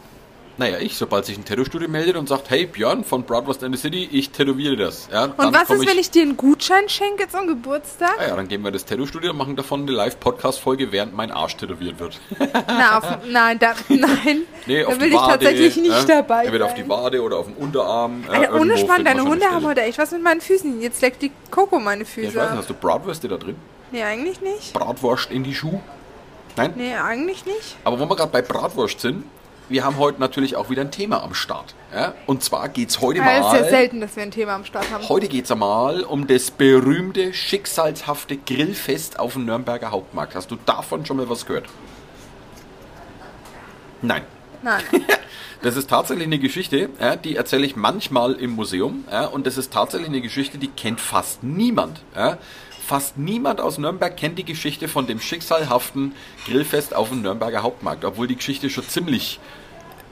Naja, 0.57 0.77
ich, 0.79 0.95
sobald 0.97 1.25
sich 1.25 1.37
ein 1.37 1.43
Tattoo-Studio 1.43 1.89
meldet 1.89 2.15
und 2.15 2.29
sagt, 2.29 2.49
hey 2.49 2.65
Björn 2.65 3.03
von 3.03 3.23
Bratwurst 3.23 3.61
in 3.63 3.73
the 3.73 3.77
City, 3.77 4.07
ich 4.09 4.29
tätowiere 4.29 4.77
das. 4.77 5.09
Ja, 5.11 5.25
Und 5.25 5.53
was 5.53 5.69
ist, 5.69 5.85
wenn 5.85 5.97
ich 5.97 6.11
dir 6.11 6.21
einen 6.21 6.37
Gutschein 6.37 6.87
schenke 6.87 7.27
zum 7.27 7.45
Geburtstag? 7.47 8.15
Ah 8.19 8.27
ja, 8.29 8.35
dann 8.37 8.47
gehen 8.47 8.61
wir 8.61 8.71
das 8.71 8.85
Tattoo-Studio 8.85 9.31
und 9.31 9.37
machen 9.37 9.57
davon 9.57 9.81
eine 9.81 9.91
Live-Podcast-Folge, 9.91 10.93
während 10.93 11.13
mein 11.13 11.29
Arsch 11.31 11.57
tätowiert 11.57 11.99
wird. 11.99 12.19
Na, 12.67 12.97
auf, 12.99 13.17
nein, 13.29 13.59
da, 13.59 13.73
nein. 13.89 14.43
Nee, 14.65 14.83
da 14.83 14.97
will 15.01 15.09
ich 15.09 15.13
Wade, 15.15 15.31
tatsächlich 15.33 15.75
nicht 15.75 15.89
ja, 15.89 16.03
dabei 16.21 16.45
Entweder 16.45 16.65
sein. 16.69 16.73
auf 16.73 16.81
die 16.83 16.89
Wade 16.89 17.21
oder 17.21 17.37
auf 17.37 17.47
dem 17.47 17.55
Unterarm. 17.57 18.23
äh, 18.29 18.35
Alter, 18.37 18.55
ohne 18.55 18.77
Spann, 18.77 19.03
deine 19.03 19.23
Hunde 19.23 19.45
haben 19.47 19.65
heute 19.65 19.81
echt 19.81 19.97
was 19.97 20.11
mit 20.11 20.23
meinen 20.23 20.39
Füßen. 20.39 20.81
Jetzt 20.81 21.01
leckt 21.01 21.21
die 21.21 21.31
Coco 21.51 21.79
meine 21.79 22.03
Ja, 22.03 22.07
Füße. 22.09 22.27
ich 22.29 22.35
weiß 22.35 22.49
nicht, 22.51 22.59
hast 22.59 22.69
du 22.69 22.73
Bratwürste 22.75 23.27
da 23.27 23.35
drin? 23.37 23.57
nee, 23.91 24.03
eigentlich 24.03 24.39
nicht. 24.39 24.71
Bratwurst 24.73 25.31
in 25.31 25.43
die 25.43 25.53
Schuhe? 25.53 25.81
Nein? 26.55 26.73
Nee, 26.77 26.95
eigentlich 26.95 27.45
nicht. 27.45 27.75
Aber 27.83 27.99
wo 27.99 28.05
wir 28.09 28.15
gerade 28.15 28.31
bei 28.31 28.41
Bratwurst 28.41 29.01
sind, 29.01 29.25
wir 29.69 29.83
haben 29.83 29.97
heute 29.97 30.19
natürlich 30.19 30.55
auch 30.55 30.69
wieder 30.69 30.81
ein 30.81 30.91
Thema 30.91 31.23
am 31.23 31.33
Start. 31.33 31.75
Ja? 31.93 32.13
Und 32.25 32.43
zwar 32.43 32.69
geht 32.69 32.89
es 32.89 33.01
heute 33.01 33.19
Ja, 33.19 33.31
es 33.31 33.45
ist 33.47 33.53
ja 33.53 33.61
mal... 33.61 33.69
selten, 33.69 34.01
dass 34.01 34.15
wir 34.15 34.23
ein 34.23 34.31
Thema 34.31 34.55
am 34.55 34.65
Start 34.65 34.91
haben. 34.91 35.07
Heute 35.09 35.27
geht 35.27 35.45
es 35.45 35.51
einmal 35.51 36.03
um 36.03 36.27
das 36.27 36.51
berühmte, 36.51 37.33
schicksalshafte 37.33 38.37
Grillfest 38.37 39.19
auf 39.19 39.33
dem 39.33 39.45
Nürnberger 39.45 39.91
Hauptmarkt. 39.91 40.35
Hast 40.35 40.51
du 40.51 40.57
davon 40.65 41.05
schon 41.05 41.17
mal 41.17 41.29
was 41.29 41.45
gehört? 41.45 41.65
Nein. 44.01 44.23
Nein. 44.61 44.83
Das 45.61 45.77
ist 45.77 45.89
tatsächlich 45.89 46.27
eine 46.27 46.37
Geschichte, 46.37 46.89
die 47.23 47.37
erzähle 47.37 47.65
ich 47.65 47.75
manchmal 47.75 48.33
im 48.33 48.51
Museum. 48.51 49.03
Und 49.31 49.47
das 49.47 49.57
ist 49.57 49.73
tatsächlich 49.73 50.09
eine 50.09 50.21
Geschichte, 50.21 50.59
die 50.59 50.67
kennt 50.67 51.01
fast 51.01 51.41
niemand. 51.41 52.01
Fast 52.85 53.17
niemand 53.17 53.59
aus 53.59 53.79
Nürnberg 53.79 54.15
kennt 54.15 54.37
die 54.37 54.45
Geschichte 54.45 54.87
von 54.87 55.07
dem 55.07 55.19
schicksalhaften 55.19 56.13
Grillfest 56.45 56.95
auf 56.95 57.09
dem 57.09 57.23
Nürnberger 57.23 57.63
Hauptmarkt, 57.63 58.05
obwohl 58.05 58.27
die 58.27 58.35
Geschichte 58.35 58.69
schon 58.69 58.87
ziemlich 58.87 59.39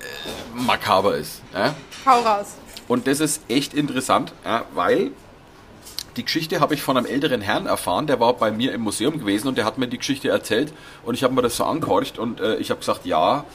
äh, 0.01 0.59
makaber 0.59 1.15
ist. 1.15 1.43
Ja. 1.53 1.75
Hau 2.05 2.21
raus. 2.21 2.55
Und 2.87 3.05
das 3.05 3.19
ist 3.19 3.43
echt 3.47 3.75
interessant, 3.75 4.33
ja, 4.43 4.65
weil 4.73 5.11
die 6.17 6.23
Geschichte 6.23 6.59
habe 6.59 6.73
ich 6.73 6.81
von 6.81 6.97
einem 6.97 7.05
älteren 7.05 7.41
Herrn 7.41 7.67
erfahren, 7.67 8.07
der 8.07 8.19
war 8.19 8.33
bei 8.33 8.51
mir 8.51 8.73
im 8.73 8.81
Museum 8.81 9.19
gewesen 9.19 9.47
und 9.47 9.57
der 9.57 9.65
hat 9.65 9.77
mir 9.77 9.87
die 9.87 9.97
Geschichte 9.99 10.29
erzählt 10.29 10.73
und 11.03 11.13
ich 11.13 11.23
habe 11.23 11.33
mir 11.33 11.41
das 11.43 11.55
so 11.57 11.65
angehorcht 11.65 12.17
und 12.17 12.39
äh, 12.39 12.55
ich 12.55 12.71
habe 12.71 12.79
gesagt, 12.79 13.05
ja, 13.05 13.45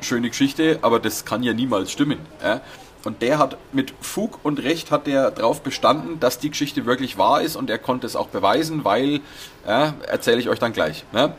schöne 0.00 0.28
Geschichte, 0.28 0.78
aber 0.82 1.00
das 1.00 1.24
kann 1.24 1.42
ja 1.42 1.52
niemals 1.52 1.90
stimmen. 1.90 2.18
Ja. 2.42 2.60
Und 3.04 3.22
der 3.22 3.38
hat 3.38 3.56
mit 3.72 3.94
Fug 4.00 4.40
und 4.42 4.62
Recht 4.62 4.90
hat 4.90 5.06
der 5.06 5.30
darauf 5.30 5.62
bestanden, 5.62 6.18
dass 6.20 6.38
die 6.38 6.50
Geschichte 6.50 6.84
wirklich 6.84 7.16
wahr 7.16 7.40
ist 7.42 7.56
und 7.56 7.70
er 7.70 7.78
konnte 7.78 8.06
es 8.06 8.16
auch 8.16 8.28
beweisen, 8.28 8.84
weil, 8.84 9.20
ja, 9.66 9.94
erzähle 10.06 10.38
ich 10.38 10.48
euch 10.48 10.58
dann 10.58 10.72
gleich. 10.72 11.04
Ja. 11.12 11.34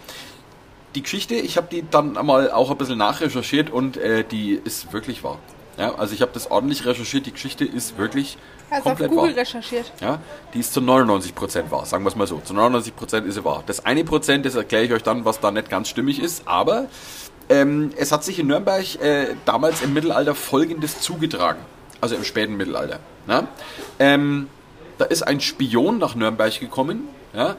Die 0.95 1.03
Geschichte, 1.03 1.35
ich 1.35 1.57
habe 1.57 1.67
die 1.69 1.83
dann 1.89 2.17
einmal 2.17 2.51
auch 2.51 2.71
ein 2.71 2.77
bisschen 2.77 2.97
nachrecherchiert 2.97 3.69
und 3.69 3.97
äh, 3.97 4.23
die 4.23 4.53
ist 4.53 4.93
wirklich 4.93 5.23
wahr. 5.23 5.37
Ja, 5.77 5.95
also 5.95 6.13
ich 6.13 6.21
habe 6.21 6.31
das 6.33 6.51
ordentlich 6.51 6.85
recherchiert, 6.85 7.25
die 7.25 7.31
Geschichte 7.31 7.63
ist 7.63 7.97
wirklich 7.97 8.37
auf 8.69 8.83
komplett 8.83 9.09
Google 9.09 9.29
wahr. 9.29 9.37
recherchiert. 9.37 9.91
Ja, 10.01 10.19
die 10.53 10.59
ist 10.59 10.73
zu 10.73 10.81
99% 10.81 11.71
wahr, 11.71 11.85
sagen 11.85 12.03
wir 12.03 12.09
es 12.09 12.17
mal 12.17 12.27
so. 12.27 12.41
Zu 12.43 12.53
99% 12.53 13.23
ist 13.23 13.35
sie 13.35 13.45
wahr. 13.45 13.63
Das 13.65 13.85
eine 13.85 14.03
Prozent, 14.03 14.45
das 14.45 14.55
erkläre 14.55 14.83
ich 14.83 14.91
euch 14.91 15.03
dann, 15.03 15.23
was 15.23 15.39
da 15.39 15.51
nicht 15.51 15.69
ganz 15.69 15.87
stimmig 15.87 16.21
ist, 16.21 16.47
aber 16.47 16.87
ähm, 17.49 17.91
es 17.97 18.11
hat 18.11 18.23
sich 18.23 18.39
in 18.39 18.47
Nürnberg 18.47 19.01
äh, 19.01 19.35
damals 19.45 19.81
im 19.81 19.93
Mittelalter 19.93 20.35
Folgendes 20.35 21.01
zugetragen. 21.01 21.59
Also 22.01 22.15
im 22.15 22.23
späten 22.23 22.55
Mittelalter. 22.55 22.99
Ja? 23.27 23.47
Ähm, 23.99 24.47
da 24.97 25.05
ist 25.05 25.23
ein 25.23 25.41
Spion 25.41 25.97
nach 25.97 26.15
Nürnberg 26.15 26.59
gekommen 26.59 27.07
ja, 27.33 27.55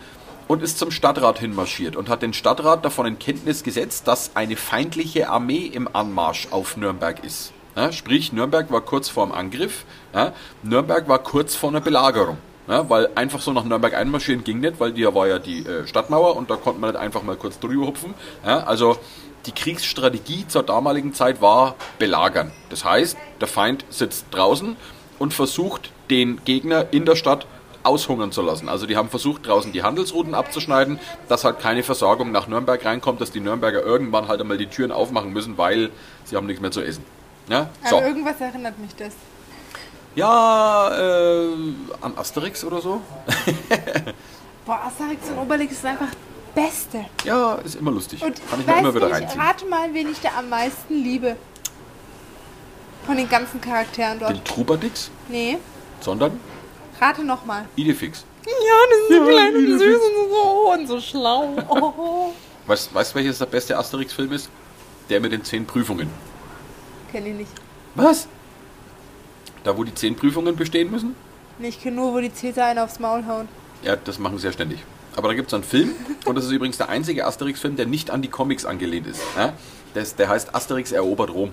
und 0.46 0.62
ist 0.62 0.78
zum 0.78 0.90
Stadtrat 0.90 1.38
hinmarschiert 1.38 1.96
und 1.96 2.08
hat 2.08 2.22
den 2.22 2.32
Stadtrat 2.32 2.84
davon 2.84 3.06
in 3.06 3.18
Kenntnis 3.18 3.62
gesetzt, 3.62 4.06
dass 4.08 4.36
eine 4.36 4.56
feindliche 4.56 5.28
Armee 5.28 5.66
im 5.66 5.88
Anmarsch 5.92 6.48
auf 6.50 6.76
Nürnberg 6.76 7.24
ist. 7.24 7.52
Ja, 7.76 7.92
sprich, 7.92 8.32
Nürnberg 8.32 8.70
war 8.70 8.80
kurz 8.80 9.08
vor 9.08 9.26
dem 9.26 9.32
Angriff, 9.32 9.84
ja, 10.14 10.32
Nürnberg 10.62 11.08
war 11.08 11.20
kurz 11.20 11.54
vor 11.54 11.70
einer 11.70 11.80
Belagerung. 11.80 12.38
Ja, 12.68 12.88
weil 12.88 13.08
einfach 13.16 13.40
so 13.40 13.52
nach 13.52 13.64
Nürnberg 13.64 13.94
einmarschieren 13.94 14.44
ging 14.44 14.60
nicht, 14.60 14.78
weil 14.78 14.92
die 14.92 15.04
war 15.04 15.26
ja 15.26 15.40
die 15.40 15.66
äh, 15.66 15.88
Stadtmauer 15.88 16.36
und 16.36 16.50
da 16.50 16.56
konnte 16.56 16.80
man 16.80 16.90
nicht 16.90 17.00
einfach 17.00 17.22
mal 17.22 17.34
kurz 17.34 17.58
drüber 17.58 17.86
hupfen. 17.86 18.14
Also 18.44 18.96
die 19.46 19.52
Kriegsstrategie 19.52 20.46
zur 20.48 20.62
damaligen 20.62 21.14
Zeit 21.14 21.40
war 21.40 21.74
belagern. 21.98 22.52
Das 22.68 22.84
heißt, 22.84 23.16
der 23.40 23.48
Feind 23.48 23.84
sitzt 23.90 24.26
draußen 24.30 24.76
und 25.18 25.34
versucht, 25.34 25.90
den 26.10 26.44
Gegner 26.44 26.86
in 26.90 27.06
der 27.06 27.16
Stadt 27.16 27.46
aushungern 27.82 28.32
zu 28.32 28.42
lassen. 28.42 28.68
Also 28.68 28.86
die 28.86 28.96
haben 28.96 29.08
versucht, 29.08 29.46
draußen 29.46 29.72
die 29.72 29.82
Handelsrouten 29.82 30.34
abzuschneiden, 30.34 30.98
dass 31.28 31.44
halt 31.44 31.60
keine 31.60 31.82
Versorgung 31.82 32.30
nach 32.32 32.46
Nürnberg 32.46 32.84
reinkommt, 32.84 33.20
dass 33.20 33.30
die 33.30 33.40
Nürnberger 33.40 33.82
irgendwann 33.82 34.28
halt 34.28 34.40
einmal 34.40 34.58
die 34.58 34.66
Türen 34.66 34.92
aufmachen 34.92 35.32
müssen, 35.32 35.56
weil 35.56 35.90
sie 36.24 36.36
haben 36.36 36.46
nichts 36.46 36.60
mehr 36.60 36.70
zu 36.70 36.82
essen. 36.82 37.04
Ja, 37.48 37.70
so. 37.88 37.96
Aber 37.96 38.06
irgendwas 38.06 38.40
erinnert 38.40 38.78
mich 38.78 38.94
das. 38.96 39.14
Ja, 40.14 40.90
äh, 40.90 41.52
an 42.00 42.12
Asterix 42.16 42.64
oder 42.64 42.80
so? 42.80 43.00
Boah, 44.66 44.80
Asterix 44.86 45.28
und 45.30 45.38
Obelix 45.38 45.72
ist 45.72 45.86
einfach 45.86 46.08
Beste. 46.54 47.04
Ja, 47.24 47.54
ist 47.56 47.76
immer 47.76 47.90
lustig. 47.90 48.22
Und 48.22 48.34
Kann 48.48 48.60
ich 48.60 48.66
mir 48.66 48.78
immer 48.78 48.94
wieder 48.94 49.06
nicht, 49.06 49.16
reinziehen. 49.16 49.40
rate 49.40 49.66
mal, 49.66 49.92
wen 49.94 50.10
ich 50.10 50.20
da 50.20 50.30
am 50.38 50.48
meisten 50.48 50.94
liebe. 50.94 51.36
Von 53.06 53.16
den 53.16 53.28
ganzen 53.28 53.60
Charakteren 53.60 54.18
dort. 54.18 54.32
Den 54.32 54.44
Trubadix, 54.44 55.10
Nee, 55.28 55.58
sondern 56.00 56.38
rate 57.00 57.24
nochmal. 57.24 57.66
Idefix. 57.76 58.24
Ja, 58.46 58.52
das 58.90 58.98
ist 59.10 59.16
so 59.16 59.26
klein 59.26 59.54
und 59.56 59.78
süß 59.78 59.96
und 59.96 60.30
so 60.30 60.72
und 60.72 60.86
so 60.86 61.00
schlau. 61.00 61.56
Oh. 61.68 62.32
Weißt 62.66 62.90
du, 62.94 63.14
welches 63.14 63.38
der 63.38 63.46
beste 63.46 63.76
Asterix-Film 63.76 64.32
ist? 64.32 64.48
Der 65.08 65.20
mit 65.20 65.32
den 65.32 65.42
zehn 65.44 65.66
Prüfungen. 65.66 66.08
Kenn 67.10 67.26
ich 67.26 67.34
nicht. 67.34 67.50
Was? 67.96 68.28
Da, 69.64 69.76
wo 69.76 69.82
die 69.84 69.94
zehn 69.94 70.14
Prüfungen 70.14 70.54
bestehen 70.56 70.90
müssen? 70.90 71.16
Nee, 71.58 71.68
ich 71.68 71.82
kenne 71.82 71.96
nur, 71.96 72.12
wo 72.14 72.20
die 72.20 72.32
Cäsar 72.32 72.66
einen 72.66 72.78
aufs 72.78 72.98
Maul 73.00 73.26
hauen. 73.26 73.48
Ja, 73.82 73.96
das 73.96 74.18
machen 74.18 74.38
sie 74.38 74.46
ja 74.46 74.52
ständig. 74.52 74.78
Aber 75.16 75.28
da 75.28 75.34
gibt 75.34 75.48
es 75.48 75.54
einen 75.54 75.64
Film, 75.64 75.94
und 76.24 76.36
das 76.36 76.44
ist 76.44 76.50
übrigens 76.50 76.78
der 76.78 76.88
einzige 76.88 77.26
Asterix-Film, 77.26 77.76
der 77.76 77.86
nicht 77.86 78.10
an 78.10 78.22
die 78.22 78.28
Comics 78.28 78.64
angelehnt 78.64 79.06
ist. 79.06 79.20
Ja? 79.36 79.52
Das, 79.94 80.14
der 80.16 80.28
heißt 80.28 80.54
Asterix 80.54 80.92
erobert 80.92 81.30
Rom. 81.30 81.52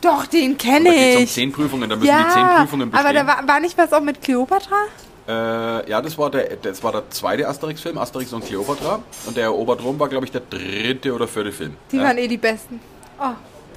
Doch, 0.00 0.26
den 0.26 0.58
kenne 0.58 0.90
da 0.90 0.90
geht 0.90 1.10
es 1.10 1.16
um 1.16 1.22
ich. 1.24 1.32
zehn 1.32 1.52
Prüfungen, 1.52 1.88
da 1.88 1.96
müssen 1.96 2.06
die 2.06 2.32
zehn 2.32 2.42
ja, 2.42 2.58
Prüfungen 2.60 2.90
bestehen. 2.90 3.06
aber 3.06 3.14
da 3.14 3.26
war, 3.26 3.48
war 3.48 3.60
nicht 3.60 3.76
was 3.78 3.92
auch 3.92 4.02
mit 4.02 4.20
Kleopatra? 4.20 4.76
Äh, 5.26 5.88
ja, 5.90 6.02
das 6.02 6.18
war, 6.18 6.30
der, 6.30 6.56
das 6.56 6.82
war 6.82 6.92
der 6.92 7.08
zweite 7.10 7.48
Asterix-Film, 7.48 7.96
Asterix 7.96 8.32
und 8.34 8.44
Cleopatra. 8.44 9.02
Und 9.26 9.36
der 9.36 9.44
erobert 9.44 9.82
Rom 9.82 9.98
war, 9.98 10.08
glaube 10.08 10.26
ich, 10.26 10.32
der 10.32 10.42
dritte 10.42 11.14
oder 11.14 11.26
vierte 11.26 11.52
Film. 11.52 11.76
Die 11.90 11.96
ja? 11.96 12.02
waren 12.04 12.18
eh 12.18 12.28
die 12.28 12.36
besten. 12.36 12.80
Oh, 13.18 13.30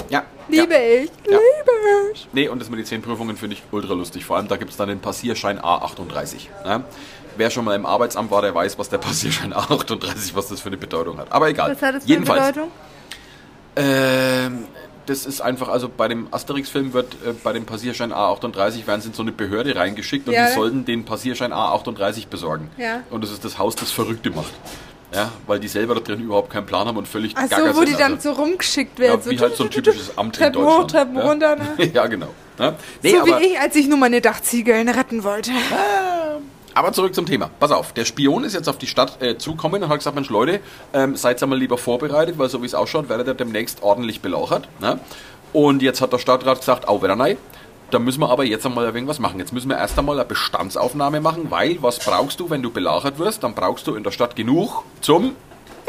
ja, 0.09 0.23
liebe 0.49 0.73
ja. 0.73 0.79
ich, 1.03 1.11
Ja. 1.29 1.37
liebe 1.37 1.71
ich. 2.13 2.27
Nee, 2.33 2.49
und 2.49 2.59
das 2.59 2.69
mit 2.69 2.79
den 2.79 2.85
10 2.85 3.01
Prüfungen 3.01 3.37
finde 3.37 3.55
ich 3.55 3.63
ultra 3.71 3.93
lustig. 3.93 4.25
Vor 4.25 4.35
allem, 4.37 4.49
da 4.49 4.57
gibt 4.57 4.71
es 4.71 4.77
dann 4.77 4.89
den 4.89 4.99
Passierschein 4.99 5.59
A38. 5.59 6.47
Ne? 6.65 6.83
Wer 7.37 7.49
schon 7.51 7.65
mal 7.65 7.75
im 7.75 7.85
Arbeitsamt 7.85 8.31
war, 8.31 8.41
der 8.41 8.53
weiß, 8.55 8.77
was 8.79 8.89
der 8.89 8.97
Passierschein 8.97 9.53
A38, 9.55 10.33
was 10.35 10.47
das 10.47 10.59
für 10.61 10.67
eine 10.67 10.77
Bedeutung 10.77 11.17
hat. 11.19 11.31
Aber 11.31 11.47
egal. 11.49 11.71
Was 11.71 11.81
hat 11.81 11.95
das 11.95 12.03
für 12.03 12.09
Jedenfalls, 12.09 12.41
eine 12.41 12.51
Bedeutung? 12.53 12.71
Ähm, 13.75 14.65
das 15.05 15.25
ist 15.25 15.39
einfach, 15.41 15.69
also 15.69 15.87
bei 15.89 16.07
dem 16.07 16.27
Asterix-Film 16.31 16.93
wird 16.93 17.13
äh, 17.25 17.33
bei 17.43 17.53
dem 17.53 17.65
Passierschein 17.65 18.11
A38 18.11 18.87
werden 18.87 19.01
sie 19.01 19.09
in 19.09 19.13
so 19.13 19.21
eine 19.21 19.31
Behörde 19.31 19.75
reingeschickt 19.75 20.27
und 20.27 20.33
Ja. 20.33 20.47
die 20.47 20.53
sollten 20.53 20.83
den 20.83 21.05
Passierschein 21.05 21.53
A38 21.53 22.27
besorgen. 22.27 22.69
Ja. 22.77 23.01
Und 23.09 23.23
das 23.23 23.31
ist 23.31 23.45
das 23.45 23.57
Haus, 23.57 23.75
das 23.75 23.91
Verrückte 23.91 24.31
macht. 24.31 24.51
Ja, 25.13 25.31
weil 25.47 25.59
die 25.61 25.69
selber 25.69 25.95
da 25.95 26.01
drin 26.01 26.19
überhaupt 26.19 26.49
keinen 26.49 26.65
Plan 26.65 26.85
haben 26.85 26.97
und 26.97 27.07
völlig 27.07 27.33
Ach 27.37 27.47
gaga 27.49 27.71
so, 27.73 27.79
wo 27.79 27.85
die 27.85 27.93
dann 27.93 28.15
Also- 28.15 28.33
so 28.33 28.41
rumgeschickt 28.41 28.99
werden. 28.99 29.21
ja, 29.23 29.31
wie 29.31 29.39
halt 29.39 29.55
so 29.55 29.63
ein 29.63 29.69
typisches 29.69 30.17
Amt 30.17 30.35
in 30.35 30.43
Treppen 30.43 30.61
Deutschland. 30.61 30.83
hoch, 30.83 30.87
Treppen 30.87 31.15
ja. 31.15 31.21
runter. 31.23 31.55
Ne? 31.55 31.91
ja, 31.93 32.07
genau. 32.07 32.27
Ja. 32.59 32.75
Nee, 33.03 33.11
so 33.11 33.21
aber, 33.21 33.39
wie 33.39 33.45
ich, 33.45 33.59
als 33.59 33.75
ich 33.77 33.87
nur 33.87 33.97
meine 33.99 34.19
Dachziegeln 34.19 34.89
retten 34.89 35.23
wollte. 35.23 35.51
Aber 36.77 36.93
zurück 36.93 37.15
zum 37.15 37.25
Thema. 37.25 37.49
Pass 37.59 37.71
auf, 37.71 37.91
der 37.93 38.05
Spion 38.05 38.43
ist 38.43 38.53
jetzt 38.53 38.69
auf 38.69 38.77
die 38.77 38.85
Stadt 38.85 39.21
äh, 39.21 39.37
zukommen 39.37 39.81
und 39.81 39.89
hat 39.89 39.97
gesagt, 39.97 40.15
Mensch 40.15 40.29
Leute, 40.29 40.59
ähm, 40.93 41.15
seid 41.15 41.41
einmal 41.41 41.57
lieber 41.57 41.77
vorbereitet, 41.77 42.37
weil 42.37 42.49
so 42.49 42.61
wie 42.61 42.67
es 42.67 42.75
ausschaut, 42.75 43.09
werdet 43.09 43.27
ihr 43.27 43.33
demnächst 43.33 43.81
ordentlich 43.81 44.21
belauchert. 44.21 44.67
Ne? 44.79 44.99
Und 45.53 45.81
jetzt 45.81 46.01
hat 46.01 46.13
der 46.13 46.19
Stadtrat 46.19 46.59
gesagt, 46.59 46.87
au 46.87 47.01
wieder 47.01 47.15
nein. 47.15 47.37
Da 47.89 47.99
müssen 47.99 48.19
wir 48.19 48.29
aber 48.29 48.43
jetzt 48.43 48.65
einmal 48.65 48.85
irgendwas 48.85 49.17
machen. 49.17 49.39
Jetzt 49.39 49.53
müssen 49.53 49.69
wir 49.69 49.77
erst 49.77 49.97
einmal 49.97 50.19
eine 50.19 50.27
Bestandsaufnahme 50.27 51.21
machen, 51.21 51.49
weil 51.49 51.81
was 51.81 51.99
brauchst 51.99 52.39
du, 52.39 52.49
wenn 52.49 52.61
du 52.61 52.69
belagert 52.69 53.17
wirst? 53.17 53.43
Dann 53.43 53.55
brauchst 53.55 53.87
du 53.87 53.95
in 53.95 54.03
der 54.03 54.11
Stadt 54.11 54.35
genug 54.35 54.83
zum 55.01 55.35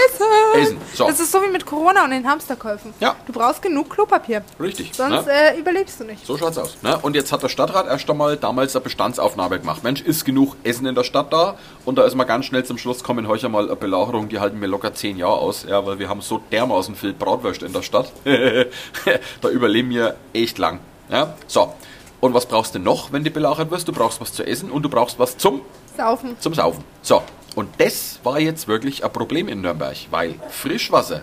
Essen. 0.07 0.61
Essen. 0.61 0.79
So. 0.95 1.07
Das 1.07 1.21
ist 1.21 1.33
so 1.33 1.43
wie 1.43 1.49
mit 1.49 1.67
Corona 1.67 2.05
und 2.05 2.11
den 2.11 2.27
Hamsterkäufen. 2.27 2.95
Ja. 3.01 3.17
Du 3.27 3.33
brauchst 3.33 3.63
genug 3.63 3.91
Klopapier. 3.91 4.43
Richtig. 4.61 4.93
Sonst 4.95 5.27
ne? 5.27 5.33
äh, 5.33 5.59
überlebst 5.59 6.01
du 6.01 6.05
nicht. 6.05 6.25
So 6.25 6.37
schaut's 6.39 6.59
aus. 6.59 6.79
Ne? 6.83 6.99
Und 6.99 7.17
jetzt 7.17 7.33
hat 7.33 7.43
der 7.43 7.49
Stadtrat 7.49 7.87
erst 7.87 8.09
einmal 8.09 8.37
damals 8.37 8.77
eine 8.77 8.83
Bestandsaufnahme 8.83 9.59
gemacht. 9.59 9.83
Mensch, 9.83 10.01
ist 10.01 10.25
genug 10.25 10.57
Essen 10.63 10.87
in 10.87 10.95
der 10.95 11.05
Stadt 11.05 11.33
da? 11.33 11.57
Und 11.85 11.99
da 11.99 12.05
ist 12.05 12.15
man 12.15 12.27
ganz 12.27 12.47
schnell 12.47 12.65
zum 12.65 12.79
Schluss 12.79 13.03
kommen, 13.03 13.29
heute 13.29 13.49
mal 13.49 13.65
eine 13.67 13.77
Belagerung, 13.77 14.29
die 14.29 14.41
halten 14.41 14.59
mir 14.59 14.67
locker 14.67 14.95
zehn 14.95 15.17
Jahre 15.17 15.39
aus, 15.39 15.65
ja, 15.69 15.85
weil 15.85 15.99
wir 15.99 16.09
haben 16.09 16.21
so 16.21 16.41
dermaßen 16.53 16.95
viel 16.95 17.13
Bratwurst 17.13 17.63
in 17.63 17.73
der 17.73 17.83
Stadt. 17.83 18.13
da 18.25 19.49
überleben 19.49 19.91
wir 19.91 20.17
echt 20.33 20.59
lang. 20.59 20.81
Ja? 21.11 21.35
So. 21.47 21.73
Und 22.21 22.35
was 22.35 22.47
brauchst 22.47 22.75
du 22.75 22.79
noch, 22.79 23.13
wenn 23.13 23.23
du 23.23 23.31
belagert 23.31 23.71
wirst? 23.71 23.87
Du 23.87 23.93
brauchst 23.93 24.21
was 24.21 24.33
zu 24.33 24.45
essen 24.45 24.71
und 24.71 24.83
du 24.83 24.89
brauchst 24.89 25.19
was 25.19 25.37
zum 25.39 25.63
Saufen. 25.97 26.37
zum 26.41 26.55
Saufen. 26.55 26.85
So, 27.03 27.23
und 27.59 27.69
das 27.79 28.21
war 28.23 28.39
jetzt 28.39 28.69
wirklich 28.69 29.05
ein 29.05 29.13
Problem 29.13 29.49
in 29.49 29.63
Nürnberg, 29.63 29.97
weil 30.13 30.37
Frischwasser 30.49 31.23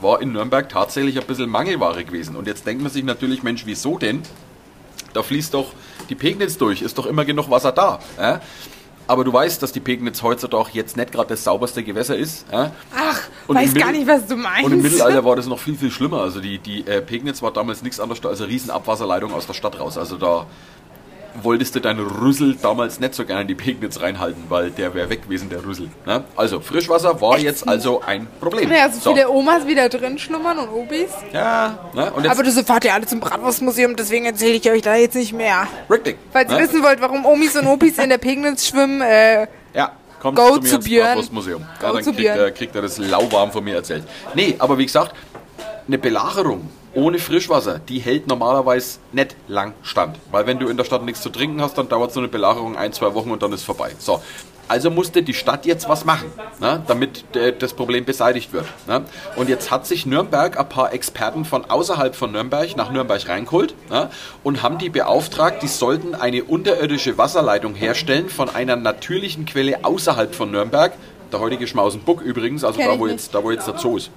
war 0.00 0.22
in 0.22 0.30
Nürnberg 0.30 0.68
tatsächlich 0.68 1.20
ein 1.20 1.26
bisschen 1.26 1.50
Mangelware 1.50 2.04
gewesen. 2.04 2.36
Und 2.36 2.46
jetzt 2.46 2.64
denkt 2.64 2.84
man 2.84 2.92
sich 2.92 3.02
natürlich, 3.02 3.42
Mensch, 3.42 3.66
wieso 3.66 3.98
denn? 3.98 4.22
Da 5.12 5.24
fließt 5.24 5.54
doch 5.54 5.72
die 6.08 6.14
Pegnitz 6.14 6.56
durch, 6.56 6.82
ist 6.82 6.98
doch 6.98 7.06
immer 7.06 7.24
genug 7.24 7.50
Wasser 7.50 7.72
da. 7.72 7.98
Ja? 8.16 8.40
Aber 9.08 9.24
du 9.24 9.32
weißt, 9.32 9.60
dass 9.60 9.72
die 9.72 9.80
Pegnitz 9.80 10.22
heutzutage 10.22 10.70
jetzt 10.74 10.96
nicht 10.96 11.10
gerade 11.10 11.30
das 11.30 11.42
sauberste 11.42 11.82
Gewässer 11.82 12.16
ist. 12.16 12.46
Ja? 12.52 12.70
Ach, 12.96 13.20
Und 13.48 13.56
weiß 13.56 13.74
gar 13.74 13.90
nicht, 13.90 14.06
was 14.06 14.24
du 14.28 14.36
meinst. 14.36 14.64
Und 14.64 14.74
im 14.74 14.82
Mittelalter 14.82 15.24
war 15.24 15.34
das 15.34 15.48
noch 15.48 15.58
viel, 15.58 15.76
viel 15.76 15.90
schlimmer. 15.90 16.20
Also 16.20 16.38
die, 16.38 16.60
die 16.60 16.86
äh, 16.86 17.02
Pegnitz 17.02 17.42
war 17.42 17.52
damals 17.52 17.82
nichts 17.82 17.98
anderes 17.98 18.24
als 18.24 18.40
eine 18.40 18.48
riesen 18.48 18.70
Abwasserleitung 18.70 19.34
aus 19.34 19.48
der 19.48 19.54
Stadt 19.54 19.80
raus. 19.80 19.98
Also 19.98 20.16
da 20.16 20.46
wolltest 21.42 21.74
du 21.74 21.80
deinen 21.80 22.06
Rüssel 22.06 22.56
damals 22.60 23.00
nicht 23.00 23.14
so 23.14 23.24
gerne 23.24 23.42
in 23.42 23.48
die 23.48 23.54
Pegnitz 23.54 24.00
reinhalten, 24.00 24.44
weil 24.48 24.70
der 24.70 24.94
wäre 24.94 25.10
weg 25.10 25.22
gewesen, 25.24 25.48
der 25.48 25.64
Rüssel. 25.64 25.88
Ne? 26.06 26.24
Also 26.36 26.60
Frischwasser 26.60 27.20
war 27.20 27.38
jetzt 27.38 27.66
also 27.68 28.02
ein 28.02 28.26
Problem. 28.40 28.70
Ja, 28.70 28.90
so 28.90 29.14
viele 29.14 29.30
Omas 29.30 29.66
wieder 29.66 29.88
drin 29.88 30.18
schlummern 30.18 30.58
und 30.58 30.68
Obis. 30.68 31.10
Ja, 31.32 31.78
ne? 31.94 32.12
und 32.12 32.24
jetzt 32.24 32.32
Aber 32.32 32.42
das 32.42 32.60
fahrt 32.60 32.84
ihr 32.84 32.94
alle 32.94 33.06
zum 33.06 33.20
Bratwurstmuseum, 33.20 33.96
deswegen 33.96 34.26
erzähle 34.26 34.54
ich 34.54 34.70
euch 34.70 34.82
da 34.82 34.94
jetzt 34.94 35.14
nicht 35.14 35.32
mehr. 35.32 35.66
richtig. 35.90 36.16
Falls 36.32 36.50
ihr 36.50 36.58
ne? 36.58 36.64
wissen 36.64 36.82
wollt, 36.82 37.00
warum 37.00 37.24
Omis 37.24 37.56
und 37.56 37.66
Opis 37.66 37.98
in 37.98 38.10
der 38.10 38.18
Pegnitz 38.18 38.66
schwimmen, 38.66 39.00
äh, 39.00 39.46
Ja, 39.74 39.92
kommt 40.20 40.36
Go 40.36 40.56
zu 40.56 40.60
mir 40.60 40.68
zu 40.68 40.78
Björn. 40.80 41.06
Bratwurstmuseum. 41.08 41.62
Ja, 41.80 41.88
Go 41.88 41.94
dann 41.94 42.04
zu 42.04 42.12
kriegt 42.12 42.28
er, 42.28 42.50
kriegt 42.50 42.74
er 42.76 42.82
das 42.82 42.98
lauwarm 42.98 43.52
von 43.52 43.64
mir 43.64 43.76
erzählt. 43.76 44.04
Nee, 44.34 44.56
aber 44.58 44.78
wie 44.78 44.86
gesagt, 44.86 45.14
eine 45.86 45.98
Belagerung 45.98 46.68
ohne 46.94 47.18
Frischwasser, 47.18 47.78
die 47.78 47.98
hält 47.98 48.26
normalerweise 48.26 48.98
nicht 49.12 49.36
lang 49.48 49.74
stand. 49.82 50.18
Weil 50.30 50.46
wenn 50.46 50.58
du 50.58 50.68
in 50.68 50.76
der 50.76 50.84
Stadt 50.84 51.04
nichts 51.04 51.22
zu 51.22 51.30
trinken 51.30 51.62
hast, 51.62 51.78
dann 51.78 51.88
dauert 51.88 52.12
so 52.12 52.20
eine 52.20 52.28
Belagerung 52.28 52.76
ein, 52.76 52.92
zwei 52.92 53.14
Wochen 53.14 53.30
und 53.30 53.42
dann 53.42 53.52
ist 53.52 53.64
vorbei. 53.64 53.92
So. 53.98 54.20
Also 54.68 54.90
musste 54.90 55.22
die 55.22 55.34
Stadt 55.34 55.66
jetzt 55.66 55.88
was 55.88 56.04
machen, 56.04 56.30
ne, 56.60 56.82
damit 56.86 57.36
äh, 57.36 57.52
das 57.52 57.74
Problem 57.74 58.04
beseitigt 58.04 58.52
wird. 58.52 58.64
Ne? 58.86 59.04
Und 59.36 59.48
jetzt 59.48 59.70
hat 59.70 59.86
sich 59.86 60.06
Nürnberg 60.06 60.58
ein 60.58 60.68
paar 60.68 60.94
Experten 60.94 61.44
von 61.44 61.68
außerhalb 61.68 62.14
von 62.14 62.32
Nürnberg 62.32 62.74
nach 62.76 62.90
Nürnberg 62.90 63.28
reingeholt 63.28 63.74
ne, 63.90 64.08
und 64.42 64.62
haben 64.62 64.78
die 64.78 64.88
beauftragt, 64.88 65.62
die 65.62 65.68
sollten 65.68 66.14
eine 66.14 66.44
unterirdische 66.44 67.18
Wasserleitung 67.18 67.74
herstellen 67.74 68.30
von 68.30 68.48
einer 68.48 68.76
natürlichen 68.76 69.44
Quelle 69.46 69.84
außerhalb 69.84 70.34
von 70.34 70.50
Nürnberg. 70.50 70.92
Der 71.32 71.40
heutige 71.40 71.66
Schmausenbuck 71.66 72.22
übrigens, 72.22 72.62
also 72.62 72.78
Kenn 72.78 72.88
da 72.88 72.98
wo, 72.98 73.06
jetzt, 73.06 73.34
da 73.34 73.42
wo 73.42 73.50
jetzt 73.50 73.66
der 73.66 73.78
Zoo 73.78 73.96
ist. 73.96 74.10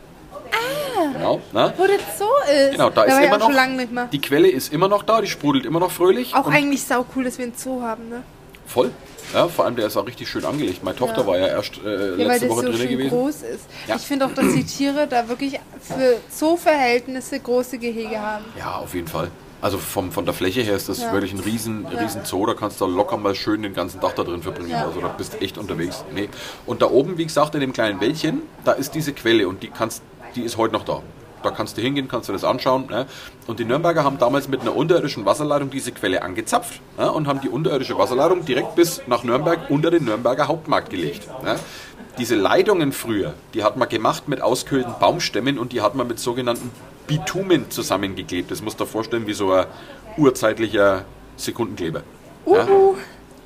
Genau, 1.18 1.42
ne? 1.54 1.74
wo 1.78 1.84
das 1.84 2.18
so 2.20 2.26
ist. 2.52 2.72
Genau, 2.72 2.90
da, 2.90 3.04
ist 3.04 3.14
war 3.14 3.22
ich 3.22 3.28
immer 3.28 3.38
noch, 3.38 3.46
schon 3.48 3.56
lange 3.56 3.76
nicht 3.78 3.92
mehr. 3.92 4.08
die 4.12 4.22
Quelle 4.22 4.50
ist 4.50 4.72
immer 4.74 4.88
noch 4.88 5.04
da, 5.04 5.22
die 5.22 5.28
sprudelt 5.28 5.66
immer 5.66 5.80
noch 5.80 5.92
fröhlich. 5.92 6.34
Auch 6.36 6.48
eigentlich 6.48 6.84
sau 6.84 7.06
cool, 7.16 7.24
dass 7.24 7.38
wir 7.38 7.46
einen 7.46 7.56
Zoo 7.56 7.82
haben, 7.82 8.10
ne? 8.10 8.24
Voll. 8.68 8.92
Ja, 9.34 9.48
vor 9.48 9.66
allem 9.66 9.76
der 9.76 9.88
ist 9.88 9.98
auch 9.98 10.08
richtig 10.08 10.28
schön 10.30 10.44
angelegt. 10.46 10.84
Meine 10.84 10.98
Tochter 10.98 11.22
Ja. 11.22 11.28
war 11.28 11.38
ja 11.38 11.48
erst 11.48 11.78
äh, 11.86 12.12
Ja, 12.12 12.18
weil 12.18 12.28
letzte 12.28 12.50
Woche 12.50 12.66
so 12.68 12.72
drin 12.72 12.90
gewesen. 12.90 13.10
groß 13.10 13.36
ist. 13.44 13.66
Ja. 13.88 13.96
Ich 13.96 14.02
finde 14.04 14.26
auch, 14.26 14.32
dass 14.34 14.54
die 14.54 14.64
Tiere 14.64 15.08
da 15.08 15.28
wirklich 15.28 15.60
für 15.82 16.18
Zoo-Verhältnisse 16.32 17.40
große 17.40 17.78
Gehege 17.78 18.20
haben. 18.20 18.46
Ja, 18.58 18.78
auf 18.78 18.94
jeden 18.94 19.08
Fall. 19.08 19.30
Also 19.62 19.78
vom, 19.78 20.12
von 20.12 20.26
der 20.26 20.34
Fläche 20.34 20.62
her 20.62 20.76
ist 20.76 20.90
das 20.90 21.02
wirklich 21.12 21.34
ein 21.34 21.40
riesen, 21.40 21.86
riesen 21.88 22.24
Zoo. 22.24 22.46
Da 22.46 22.54
kannst 22.54 22.80
du 22.82 22.86
locker 22.86 23.18
mal 23.18 23.34
schön 23.36 23.64
den 23.64 23.74
ganzen 23.74 24.00
Tag 24.00 24.16
da 24.16 24.24
drin 24.24 24.42
verbringen. 24.44 24.76
Also 24.76 25.00
da 25.02 25.08
bist 25.08 25.34
du 25.34 25.38
echt 25.42 25.58
unterwegs. 25.58 26.04
Nee. 26.14 26.30
Und 26.66 26.82
da 26.82 26.88
oben, 26.90 27.18
wie 27.18 27.24
gesagt, 27.26 27.56
in 27.56 27.62
dem 27.62 27.74
kleinen 27.74 28.00
Wäldchen, 28.00 28.42
da 28.64 28.74
ist 28.74 28.94
diese 28.94 29.14
Quelle 29.14 29.48
und 29.48 29.64
die 29.64 29.70
kannst, 29.70 30.02
die 30.36 30.42
ist 30.42 30.58
heute 30.58 30.74
noch 30.74 30.84
da. 30.84 31.02
Da 31.44 31.52
kannst 31.52 31.78
du 31.78 31.82
hingehen, 31.82 32.08
kannst 32.08 32.28
du 32.28 32.34
das 32.34 32.44
anschauen. 32.44 32.88
Ne? 32.90 33.06
Und 33.46 33.60
die 33.60 33.66
Nürnberger 33.66 34.04
haben 34.04 34.18
damals 34.18 34.48
mit 34.48 34.62
einer 34.62 34.76
unterirdischen 34.76 35.26
Wasserleitung 35.26 35.70
diese 35.70 35.92
Quelle 35.92 36.24
angezapft 36.24 36.82
ne? 36.98 37.12
und 37.12 37.28
haben 37.28 37.40
die 37.40 37.50
unterirdische 37.50 37.98
Wasserleitung 37.98 38.46
direkt 38.46 38.76
bis 38.76 39.04
nach 39.06 39.24
Nürnberg 39.24 39.70
unter 39.70 39.92
den 39.92 40.06
Nürnberger 40.06 40.48
Hauptmarkt 40.48 40.90
gelegt. 40.90 41.28
Ne? 41.44 41.60
Diese 42.18 42.36
Leitungen 42.36 42.92
früher, 42.94 43.36
die 43.54 43.64
hat 43.64 43.78
man 43.78 43.88
gemacht 43.90 44.28
mit 44.28 44.42
auskühlten 44.42 44.96
Baumstämmen 45.00 45.60
und 45.60 45.72
die 45.72 45.82
hat 45.82 45.94
man 45.94 46.08
mit 46.08 46.20
sogenannten 46.20 46.72
Bitumen 47.06 47.70
zusammengeklebt. 47.70 48.50
Das 48.50 48.64
musst 48.64 48.80
du 48.80 48.86
dir 48.86 48.90
vorstellen 48.90 49.28
wie 49.28 49.34
so 49.34 49.52
ein 49.52 49.66
urzeitlicher 50.18 51.06
Sekundenkleber. 51.36 52.02
Ja? 52.48 52.66
Uhu. 52.66 52.96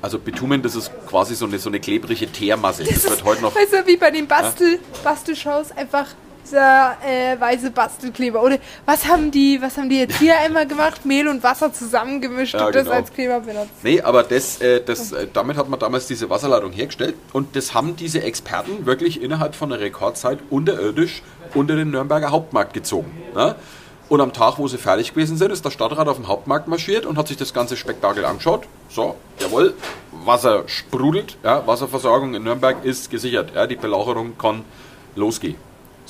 Also 0.02 0.18
Bitumen, 0.18 0.62
das 0.62 0.76
ist 0.76 0.90
quasi 1.06 1.34
so 1.34 1.44
eine, 1.44 1.58
so 1.58 1.68
eine 1.68 1.80
klebrige 1.80 2.26
Teermasse. 2.32 2.84
Das, 2.84 3.04
wird 3.04 3.24
heute 3.24 3.42
noch. 3.42 3.54
Weißt 3.54 3.74
du, 3.74 3.86
wie 3.86 3.98
bei 3.98 4.10
den 4.10 4.26
Bastel, 4.26 4.78
Bastelshows 5.04 5.72
einfach 5.72 6.06
dieser 6.44 6.96
äh, 7.04 7.40
weiße 7.40 7.70
Bastelkleber. 7.70 8.42
Oder 8.42 8.58
was 8.86 9.06
haben 9.06 9.30
die, 9.30 9.60
was 9.60 9.76
haben 9.76 9.88
die 9.88 9.98
jetzt 9.98 10.18
hier 10.18 10.38
einmal 10.44 10.66
gemacht? 10.66 11.04
Mehl 11.04 11.28
und 11.28 11.42
Wasser 11.42 11.72
zusammengemischt 11.72 12.54
Ja, 12.54 12.66
und 12.66 12.74
das 12.74 12.84
genau. 12.84 12.96
als 12.96 13.12
Kleber 13.12 13.40
benutzt. 13.40 13.70
Nee, 13.82 14.00
aber 14.00 14.22
das, 14.22 14.60
äh, 14.60 14.82
das, 14.84 15.12
äh, 15.12 15.26
damit 15.32 15.56
hat 15.56 15.68
man 15.68 15.78
damals 15.78 16.06
diese 16.06 16.30
Wasserleitung 16.30 16.72
hergestellt 16.72 17.14
und 17.32 17.56
das 17.56 17.74
haben 17.74 17.96
diese 17.96 18.22
Experten 18.22 18.86
wirklich 18.86 19.22
innerhalb 19.22 19.54
von 19.54 19.72
einer 19.72 19.80
Rekordzeit 19.80 20.38
unterirdisch 20.50 21.22
unter 21.54 21.76
den 21.76 21.90
Nürnberger 21.90 22.30
Hauptmarkt 22.30 22.74
gezogen. 22.74 23.10
Ne? 23.34 23.56
Und 24.08 24.20
am 24.20 24.32
Tag, 24.32 24.58
wo 24.58 24.66
sie 24.66 24.76
fertig 24.76 25.14
gewesen 25.14 25.36
sind, 25.36 25.52
ist 25.52 25.64
der 25.64 25.70
Stadtrat 25.70 26.08
auf 26.08 26.16
den 26.16 26.26
Hauptmarkt 26.26 26.66
marschiert 26.66 27.06
und 27.06 27.16
hat 27.16 27.28
sich 27.28 27.36
das 27.36 27.54
ganze 27.54 27.76
Spektakel 27.76 28.24
angeschaut. 28.24 28.64
So, 28.88 29.14
jawohl, 29.38 29.74
Wasser 30.10 30.64
sprudelt, 30.66 31.38
ja, 31.44 31.64
Wasserversorgung 31.64 32.34
in 32.34 32.42
Nürnberg 32.42 32.84
ist 32.84 33.08
gesichert. 33.10 33.52
Ja, 33.54 33.68
die 33.68 33.76
Belagerung 33.76 34.36
kann 34.36 34.64
los 35.14 35.38
geh. 35.38 35.54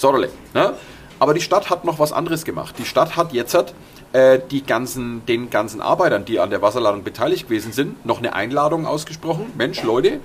Sorle. 0.00 0.30
Ne? 0.54 0.72
Aber 1.18 1.34
die 1.34 1.42
Stadt 1.42 1.68
hat 1.68 1.84
noch 1.84 1.98
was 1.98 2.12
anderes 2.12 2.44
gemacht. 2.44 2.76
Die 2.78 2.86
Stadt 2.86 3.16
hat 3.16 3.34
jetzt 3.34 3.74
äh, 4.12 4.40
die 4.50 4.64
ganzen, 4.64 5.24
den 5.26 5.50
ganzen 5.50 5.82
Arbeitern, 5.82 6.24
die 6.24 6.40
an 6.40 6.48
der 6.48 6.62
Wasserladung 6.62 7.04
beteiligt 7.04 7.48
gewesen 7.48 7.72
sind, 7.72 8.06
noch 8.06 8.18
eine 8.18 8.32
Einladung 8.32 8.86
ausgesprochen. 8.86 9.52
Mensch, 9.58 9.82
Leute, 9.82 10.20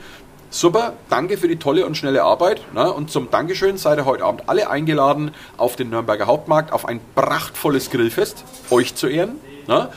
super, 0.49 0.93
danke 1.09 1.37
für 1.37 1.49
die 1.49 1.57
tolle 1.57 1.85
und 1.85 1.97
schnelle 1.97 2.23
Arbeit. 2.23 2.61
Ne? 2.73 2.91
Und 2.91 3.11
zum 3.11 3.29
Dankeschön 3.29 3.77
seid 3.77 3.99
ihr 3.99 4.05
heute 4.05 4.23
Abend 4.23 4.43
alle 4.47 4.69
eingeladen 4.69 5.31
auf 5.57 5.75
den 5.75 5.89
Nürnberger 5.89 6.25
Hauptmarkt 6.25 6.71
auf 6.71 6.85
ein 6.85 7.01
prachtvolles 7.13 7.89
Grillfest, 7.89 8.45
euch 8.69 8.95
zu 8.95 9.07
ehren. 9.07 9.35
Ne? 9.67 9.89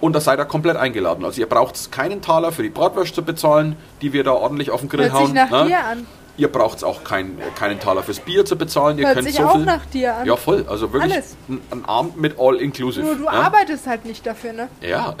Und 0.00 0.12
da 0.12 0.20
seid 0.20 0.38
ihr 0.38 0.44
komplett 0.44 0.76
eingeladen. 0.76 1.24
Also 1.24 1.40
ihr 1.40 1.48
braucht 1.48 1.90
keinen 1.90 2.22
Taler 2.22 2.52
für 2.52 2.62
die 2.62 2.68
Bratwurst 2.68 3.16
zu 3.16 3.24
bezahlen, 3.24 3.74
die 4.02 4.12
wir 4.12 4.22
da 4.22 4.32
ordentlich 4.32 4.70
auf 4.70 4.80
den 4.80 4.88
Grill 4.88 5.04
Hört 5.04 5.14
hauen. 5.14 5.26
sich 5.26 5.34
nach 5.34 5.50
ne? 5.50 5.66
dir 5.66 5.84
an. 5.84 6.06
Ihr 6.38 6.48
braucht 6.48 6.84
auch 6.84 7.02
kein, 7.04 7.38
keinen 7.58 7.80
Taler 7.80 8.02
fürs 8.02 8.20
Bier 8.20 8.44
zu 8.44 8.56
bezahlen. 8.56 8.98
Ihr 8.98 9.06
Hört 9.06 9.16
könnt 9.16 9.28
sich 9.28 9.36
so 9.36 9.44
auch 9.44 9.56
viel, 9.56 9.64
nach 9.64 9.86
dir 9.86 10.16
an. 10.16 10.26
Ja, 10.26 10.36
voll. 10.36 10.66
Also 10.68 10.92
wirklich 10.92 11.14
Alles. 11.14 11.36
ein, 11.48 11.60
ein 11.70 11.84
Abend 11.86 12.20
mit 12.20 12.38
All-Inclusive. 12.38 13.04
Nur 13.04 13.14
du 13.16 13.24
ja? 13.24 13.30
arbeitest 13.30 13.86
halt 13.86 14.04
nicht 14.04 14.26
dafür, 14.26 14.52
ne? 14.52 14.68
Ja. 14.82 15.14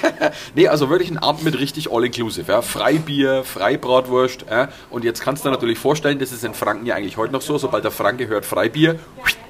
nee, 0.54 0.68
also 0.68 0.90
wirklich 0.90 1.10
ein 1.10 1.18
Abend 1.18 1.44
mit 1.44 1.58
richtig 1.58 1.90
All-Inclusive. 1.90 2.52
Ja? 2.52 2.62
Freibier, 2.62 3.44
Freibratwurst. 3.44 4.44
Ja? 4.50 4.68
Und 4.90 5.04
jetzt 5.04 5.22
kannst 5.22 5.44
du 5.44 5.48
dir 5.48 5.54
natürlich 5.54 5.78
vorstellen, 5.78 6.18
das 6.18 6.32
ist 6.32 6.44
in 6.44 6.54
Franken 6.54 6.84
ja 6.84 6.96
eigentlich 6.96 7.16
heute 7.16 7.32
noch 7.32 7.42
so. 7.42 7.56
Sobald 7.56 7.84
der 7.84 7.90
Franke 7.90 8.26
hört 8.28 8.44
Freibier, 8.44 8.96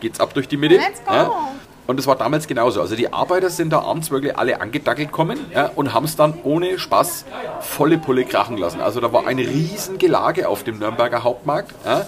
geht's 0.00 0.20
ab 0.20 0.34
durch 0.34 0.46
die 0.46 0.56
Mitte. 0.56 0.76
Let's 0.76 1.04
go. 1.04 1.12
Ja? 1.12 1.50
Und 1.88 1.96
das 1.96 2.06
war 2.06 2.16
damals 2.16 2.46
genauso. 2.46 2.82
Also 2.82 2.96
die 2.96 3.14
Arbeiter 3.14 3.48
sind 3.48 3.72
da 3.72 3.80
abends 3.80 4.10
wirklich 4.10 4.36
alle 4.36 4.60
angedackelt 4.60 5.08
gekommen 5.08 5.38
ja, 5.54 5.70
und 5.74 5.94
haben 5.94 6.04
es 6.04 6.16
dann 6.16 6.34
ohne 6.44 6.78
Spaß 6.78 7.24
volle 7.60 7.96
Pulle 7.96 8.26
krachen 8.26 8.58
lassen. 8.58 8.82
Also 8.82 9.00
da 9.00 9.10
war 9.10 9.26
ein 9.26 9.38
riesen 9.38 9.96
Gelage 9.96 10.50
auf 10.50 10.64
dem 10.64 10.78
Nürnberger 10.78 11.24
Hauptmarkt. 11.24 11.72
Ja. 11.86 12.06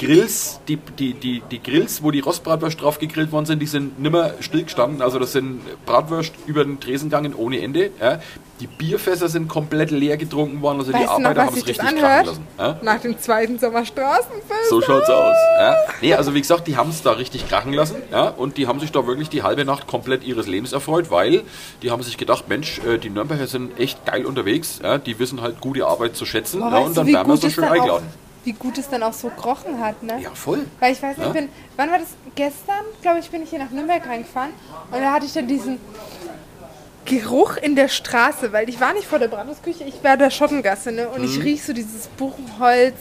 Die 0.00 0.06
Grills, 0.06 0.60
die, 0.68 0.76
die, 0.76 1.14
die, 1.14 1.42
die 1.50 1.62
Grills, 1.62 2.02
wo 2.02 2.10
die 2.10 2.20
Rostbratwurst 2.20 2.80
drauf 2.80 2.98
gegrillt 2.98 3.32
worden 3.32 3.46
sind, 3.46 3.60
die 3.60 3.66
sind 3.66 3.98
nimmer 3.98 4.34
stillgestanden. 4.40 5.02
Also 5.02 5.18
das 5.18 5.32
sind 5.32 5.60
Bratwurst 5.86 6.32
über 6.46 6.64
den 6.64 6.78
Tresen 6.78 7.10
gegangen 7.10 7.34
ohne 7.34 7.60
Ende. 7.60 7.90
Ja. 8.00 8.20
Die 8.60 8.66
Bierfässer 8.66 9.28
sind 9.28 9.48
komplett 9.48 9.90
leer 9.90 10.16
getrunken 10.16 10.62
worden. 10.62 10.78
Also 10.78 10.92
die 10.92 10.98
Weißt 10.98 11.06
noch, 11.06 11.14
Arbeiter 11.14 11.46
haben 11.46 11.56
es 11.56 11.66
richtig 11.66 11.78
krachen 11.78 12.26
lassen. 12.26 12.46
Ja. 12.58 12.78
Nach 12.82 13.00
dem 13.00 13.18
zweiten 13.18 13.58
Sommerstraßenfest. 13.58 14.68
So 14.68 14.80
schaut's 14.80 15.08
aus. 15.08 15.36
Ja. 15.58 15.76
Nee, 16.00 16.14
also 16.14 16.34
wie 16.34 16.40
gesagt, 16.40 16.66
die 16.66 16.76
haben 16.76 16.90
es 16.90 17.02
da 17.02 17.12
richtig 17.12 17.48
krachen 17.48 17.72
lassen. 17.72 17.96
Ja, 18.10 18.28
und 18.28 18.56
die 18.56 18.66
haben 18.66 18.80
sich 18.80 18.92
da 18.92 19.06
wirklich 19.06 19.28
die 19.28 19.42
halbe 19.42 19.64
Nacht 19.64 19.86
komplett 19.86 20.24
ihres 20.24 20.46
Lebens 20.46 20.72
erfreut, 20.72 21.10
weil 21.10 21.42
die 21.82 21.90
haben 21.90 22.02
sich 22.02 22.16
gedacht, 22.16 22.48
Mensch, 22.48 22.80
äh, 22.80 22.98
die 22.98 23.10
Nürnberger 23.10 23.46
sind 23.46 23.78
echt 23.78 24.04
geil 24.06 24.26
unterwegs. 24.26 24.80
Ja, 24.82 24.98
die 24.98 25.18
wissen 25.18 25.40
halt 25.40 25.60
gute 25.60 25.86
Arbeit 25.86 26.16
zu 26.16 26.26
schätzen. 26.26 26.60
Boah, 26.60 26.82
und 26.82 26.96
dann 26.96 27.06
werden 27.06 27.28
wir 27.28 27.36
so 27.36 27.50
schön 27.50 27.64
dann 27.64 27.72
auch, 27.72 27.76
eingeladen. 27.76 28.27
Wie 28.48 28.52
gut 28.54 28.78
es 28.78 28.88
dann 28.88 29.02
auch 29.02 29.12
so 29.12 29.28
gerochen 29.28 29.78
hat, 29.84 30.02
ne? 30.02 30.18
Ja, 30.22 30.30
voll. 30.32 30.64
Weil 30.80 30.92
ich 30.92 31.02
weiß 31.02 31.18
nicht, 31.18 31.26
Ja. 31.26 31.32
bin, 31.32 31.50
wann 31.76 31.90
war 31.90 31.98
das? 31.98 32.08
Gestern, 32.34 32.82
glaube 33.02 33.18
ich, 33.18 33.28
bin 33.30 33.42
ich 33.42 33.50
hier 33.50 33.58
nach 33.58 33.68
Nürnberg 33.70 34.06
reingefahren 34.06 34.52
und 34.90 35.00
da 35.02 35.12
hatte 35.12 35.26
ich 35.26 35.34
dann 35.34 35.46
diesen 35.46 35.78
Geruch 37.04 37.56
in 37.58 37.76
der 37.76 37.88
Straße, 37.88 38.50
weil 38.52 38.66
ich 38.70 38.80
war 38.80 38.94
nicht 38.94 39.06
vor 39.06 39.18
der 39.18 39.28
Bratwurstküche, 39.28 39.84
ich 39.84 40.02
war 40.02 40.16
der 40.16 40.30
Schottengasse, 40.30 40.92
ne? 40.92 41.08
Und 41.10 41.18
Mhm. 41.18 41.24
ich 41.26 41.42
riech 41.44 41.62
so 41.62 41.74
dieses 41.74 42.06
Buchenholz, 42.08 42.96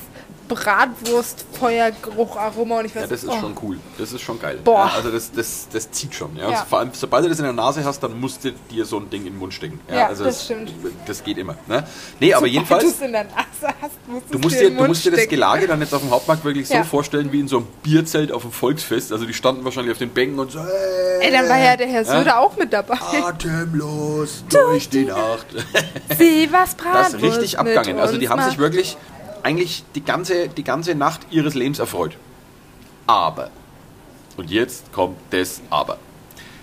Bratwurst, 0.48 1.46
Feuergeruch, 1.60 2.38
Aroma 2.38 2.80
und 2.80 2.86
ich 2.86 2.96
weiß 2.96 3.04
Ja, 3.04 3.08
das 3.08 3.24
ist 3.24 3.30
oh, 3.30 3.40
schon 3.40 3.56
cool. 3.64 3.78
Das 3.98 4.12
ist 4.14 4.22
schon 4.22 4.40
geil. 4.40 4.60
Boah. 4.64 4.88
Ja, 4.88 4.94
also 4.98 5.12
das, 5.12 5.32
das, 5.32 5.68
das 5.72 5.92
zieht 5.92 6.16
schon. 6.16 6.36
Ja. 6.36 6.50
Ja. 6.50 6.66
Vor 6.70 6.80
allem, 6.80 6.90
sobald 6.94 7.26
du 7.26 7.30
das 7.30 7.40
in 7.40 7.46
der 7.46 7.54
Nase 7.54 7.84
hast, 7.84 8.02
dann 8.02 8.20
musst 8.20 8.44
du 8.46 8.52
dir 8.72 8.86
so 8.86 8.98
ein 8.98 9.10
Ding 9.10 9.22
in 9.26 9.34
den 9.34 9.40
Mund 9.40 9.54
stecken. 9.54 9.80
Ja, 9.92 10.08
also 10.08 10.24
das 10.24 10.46
stimmt. 10.46 10.72
Das 11.06 11.24
geht 11.24 11.38
immer. 11.38 11.56
Ne? 11.68 11.84
Nee, 12.20 12.34
aber 12.34 12.48
sobald 12.48 12.54
jedenfalls... 12.54 12.84
du's 12.84 13.02
in 13.02 13.12
der 13.12 13.24
Nase 13.26 13.76
hast, 13.82 14.08
musst 14.08 14.34
Du 14.34 14.40
musst, 14.40 14.60
dir 14.60 14.70
du 14.70 14.84
musst 14.86 15.06
dir 15.06 15.12
das. 15.12 15.28
Gelage 15.28 15.68
dann 15.68 15.82
jetzt 15.82 15.94
auf 15.94 16.02
dem 16.02 16.12
Hauptmarkt 16.12 16.46
wirklich 16.46 16.68
so 16.68 16.74
Ja. 16.76 16.84
vorstellen 16.84 17.32
wie 17.32 17.40
in 17.40 17.48
so 17.48 17.58
einem 17.58 17.68
Bierzelt 17.84 18.32
auf 18.32 18.44
dem 18.44 18.52
Volksfest. 18.52 19.12
Also 19.12 19.26
die 19.26 19.34
standen 19.34 19.66
wahrscheinlich 19.66 19.92
auf 19.92 19.98
den 19.98 20.10
Bänken 20.10 20.40
und 20.40 20.52
so, 20.52 20.60
Ey, 20.60 21.32
dann 21.32 21.50
war 21.50 21.58
ja 21.58 21.76
der 21.76 21.88
Herr 21.88 22.06
Söder 22.06 22.40
auch 22.40 22.56
mit 22.56 22.72
dabei. 22.72 22.98
atemlos 23.24 24.44
durch 24.50 24.90
die 24.90 25.06
Nacht. 25.06 25.48
Sieh, 26.18 26.48
was 26.52 26.76
Das 26.76 26.76
Bratwurst 26.76 27.16
ist 27.16 27.24
richtig 27.24 27.60
abgegangen. 27.60 28.00
Also 28.00 28.18
die 28.18 28.30
haben 28.30 28.42
sich 28.44 28.58
wirklich 28.58 28.98
eigentlich 29.48 29.86
die 29.96 30.04
ganze, 30.04 30.50
die 30.50 30.64
ganze 30.66 30.94
Nacht 30.94 31.22
ihres 31.32 31.54
Lebens 31.54 31.80
erfreut. 31.80 32.18
Aber, 33.08 33.50
und 34.36 34.52
jetzt 34.52 34.92
kommt 34.92 35.18
das 35.30 35.62
Aber. 35.70 35.98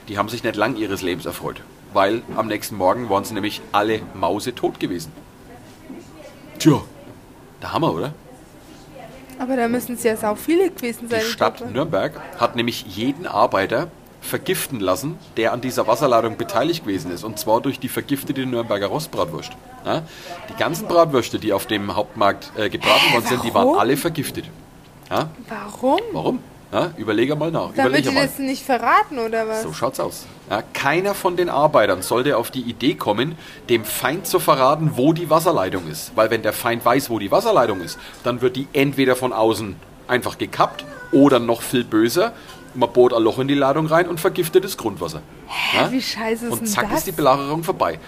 Die 0.09 0.19
haben 0.19 0.29
sich 0.29 0.45
nicht 0.45 0.55
lang 0.55 0.77
ihres 0.77 1.01
Lebens 1.01 1.25
erfreut, 1.25 1.63
weil 1.95 2.21
am 2.37 2.47
nächsten 2.47 2.77
Morgen 2.77 3.09
waren 3.09 3.25
sie 3.25 3.33
nämlich 3.33 3.63
alle 3.73 4.03
mausetot 4.13 4.79
gewesen. 4.81 5.13
Tja, 6.59 6.83
der 7.63 7.73
Hammer, 7.73 7.95
oder? 7.95 8.13
Aber 9.39 9.57
da 9.57 9.67
müssen 9.67 9.95
es 9.95 10.03
ja 10.03 10.15
sau 10.19 10.35
viele 10.35 10.71
gewesen 10.71 11.09
sein. 11.09 11.23
Die 11.25 11.33
Stadt. 11.33 11.73
Nürnberg 11.73 12.21
hat 12.39 12.55
nämlich 12.55 12.85
jeden 12.87 13.27
Arbeiter 13.27 13.89
vergiften 14.25 14.81
lassen, 14.81 15.19
der 15.37 15.53
an 15.53 15.61
dieser 15.61 15.87
Wasserladung 15.87 16.37
beteiligt 16.37 16.85
gewesen 16.85 17.13
ist. 17.13 17.25
Und 17.25 17.39
zwar 17.39 17.61
durch 17.61 17.79
die 17.79 17.89
vergiftete 17.89 18.47
Nürnberger 18.47 18.87
Rostbratwurst. 18.87 19.53
Ja? 19.85 20.03
Die 20.49 20.57
ganzen 20.59 20.89
Bratwürste, 20.89 21.39
die 21.39 21.53
auf 21.53 21.67
dem 21.67 21.95
Hauptmarkt 21.95 22.53
äh, 22.57 22.69
gebraten 22.69 23.13
worden 23.13 23.27
sind, 23.27 23.45
die 23.45 23.55
waren 23.55 23.79
alle 23.79 23.97
vergiftet. 23.97 24.47
Ja? 25.11 25.29
Warum? 25.49 26.01
Warum? 26.13 26.39
Ja? 26.73 26.93
Überlege 26.97 27.37
mal 27.37 27.51
nach. 27.51 27.73
Damit 27.75 27.79
Überlege 27.79 28.09
die 28.09 28.15
mal. 28.15 28.27
das 28.27 28.39
nicht 28.39 28.65
verraten, 28.65 29.19
oder 29.19 29.47
was? 29.47 29.63
So 29.63 29.73
schaut's 29.73 30.01
aus. 30.01 30.27
Ja, 30.51 30.63
keiner 30.73 31.15
von 31.15 31.37
den 31.37 31.49
Arbeitern 31.49 32.03
sollte 32.03 32.37
auf 32.37 32.51
die 32.51 32.63
Idee 32.63 32.95
kommen, 32.95 33.37
dem 33.69 33.85
Feind 33.85 34.27
zu 34.27 34.41
verraten, 34.41 34.93
wo 34.97 35.13
die 35.13 35.31
Wasserleitung 35.31 35.89
ist. 35.89 36.13
Weil 36.17 36.31
wenn 36.31 36.43
der 36.43 36.53
Feind 36.53 36.85
weiß, 36.85 37.11
wo 37.11 37.19
die 37.19 37.31
Wasserleitung 37.31 37.81
ist, 37.81 37.99
dann 38.25 38.43
wird 38.43 38.57
die 38.57 38.67
entweder 38.73 39.15
von 39.15 39.33
außen 39.33 39.77
einfach 40.09 40.37
gekappt 40.37 40.85
oder 41.13 41.39
noch 41.39 41.63
viel 41.63 41.85
böser, 41.85 42.33
man 42.75 42.93
bohrt 42.93 43.15
ein 43.15 43.23
Loch 43.23 43.39
in 43.39 43.49
die 43.49 43.55
Ladung 43.55 43.87
rein 43.87 44.09
und 44.09 44.21
vergiftet 44.21 44.65
das 44.65 44.77
Grundwasser. 44.77 45.23
Ja? 45.75 45.91
Wie 45.91 46.03
scheiße 46.03 46.47
ist 46.47 46.53
Und 46.53 46.67
zack 46.67 46.89
das? 46.91 46.99
ist 46.99 47.07
die 47.07 47.13
Belagerung 47.13 47.65
vorbei. 47.65 47.99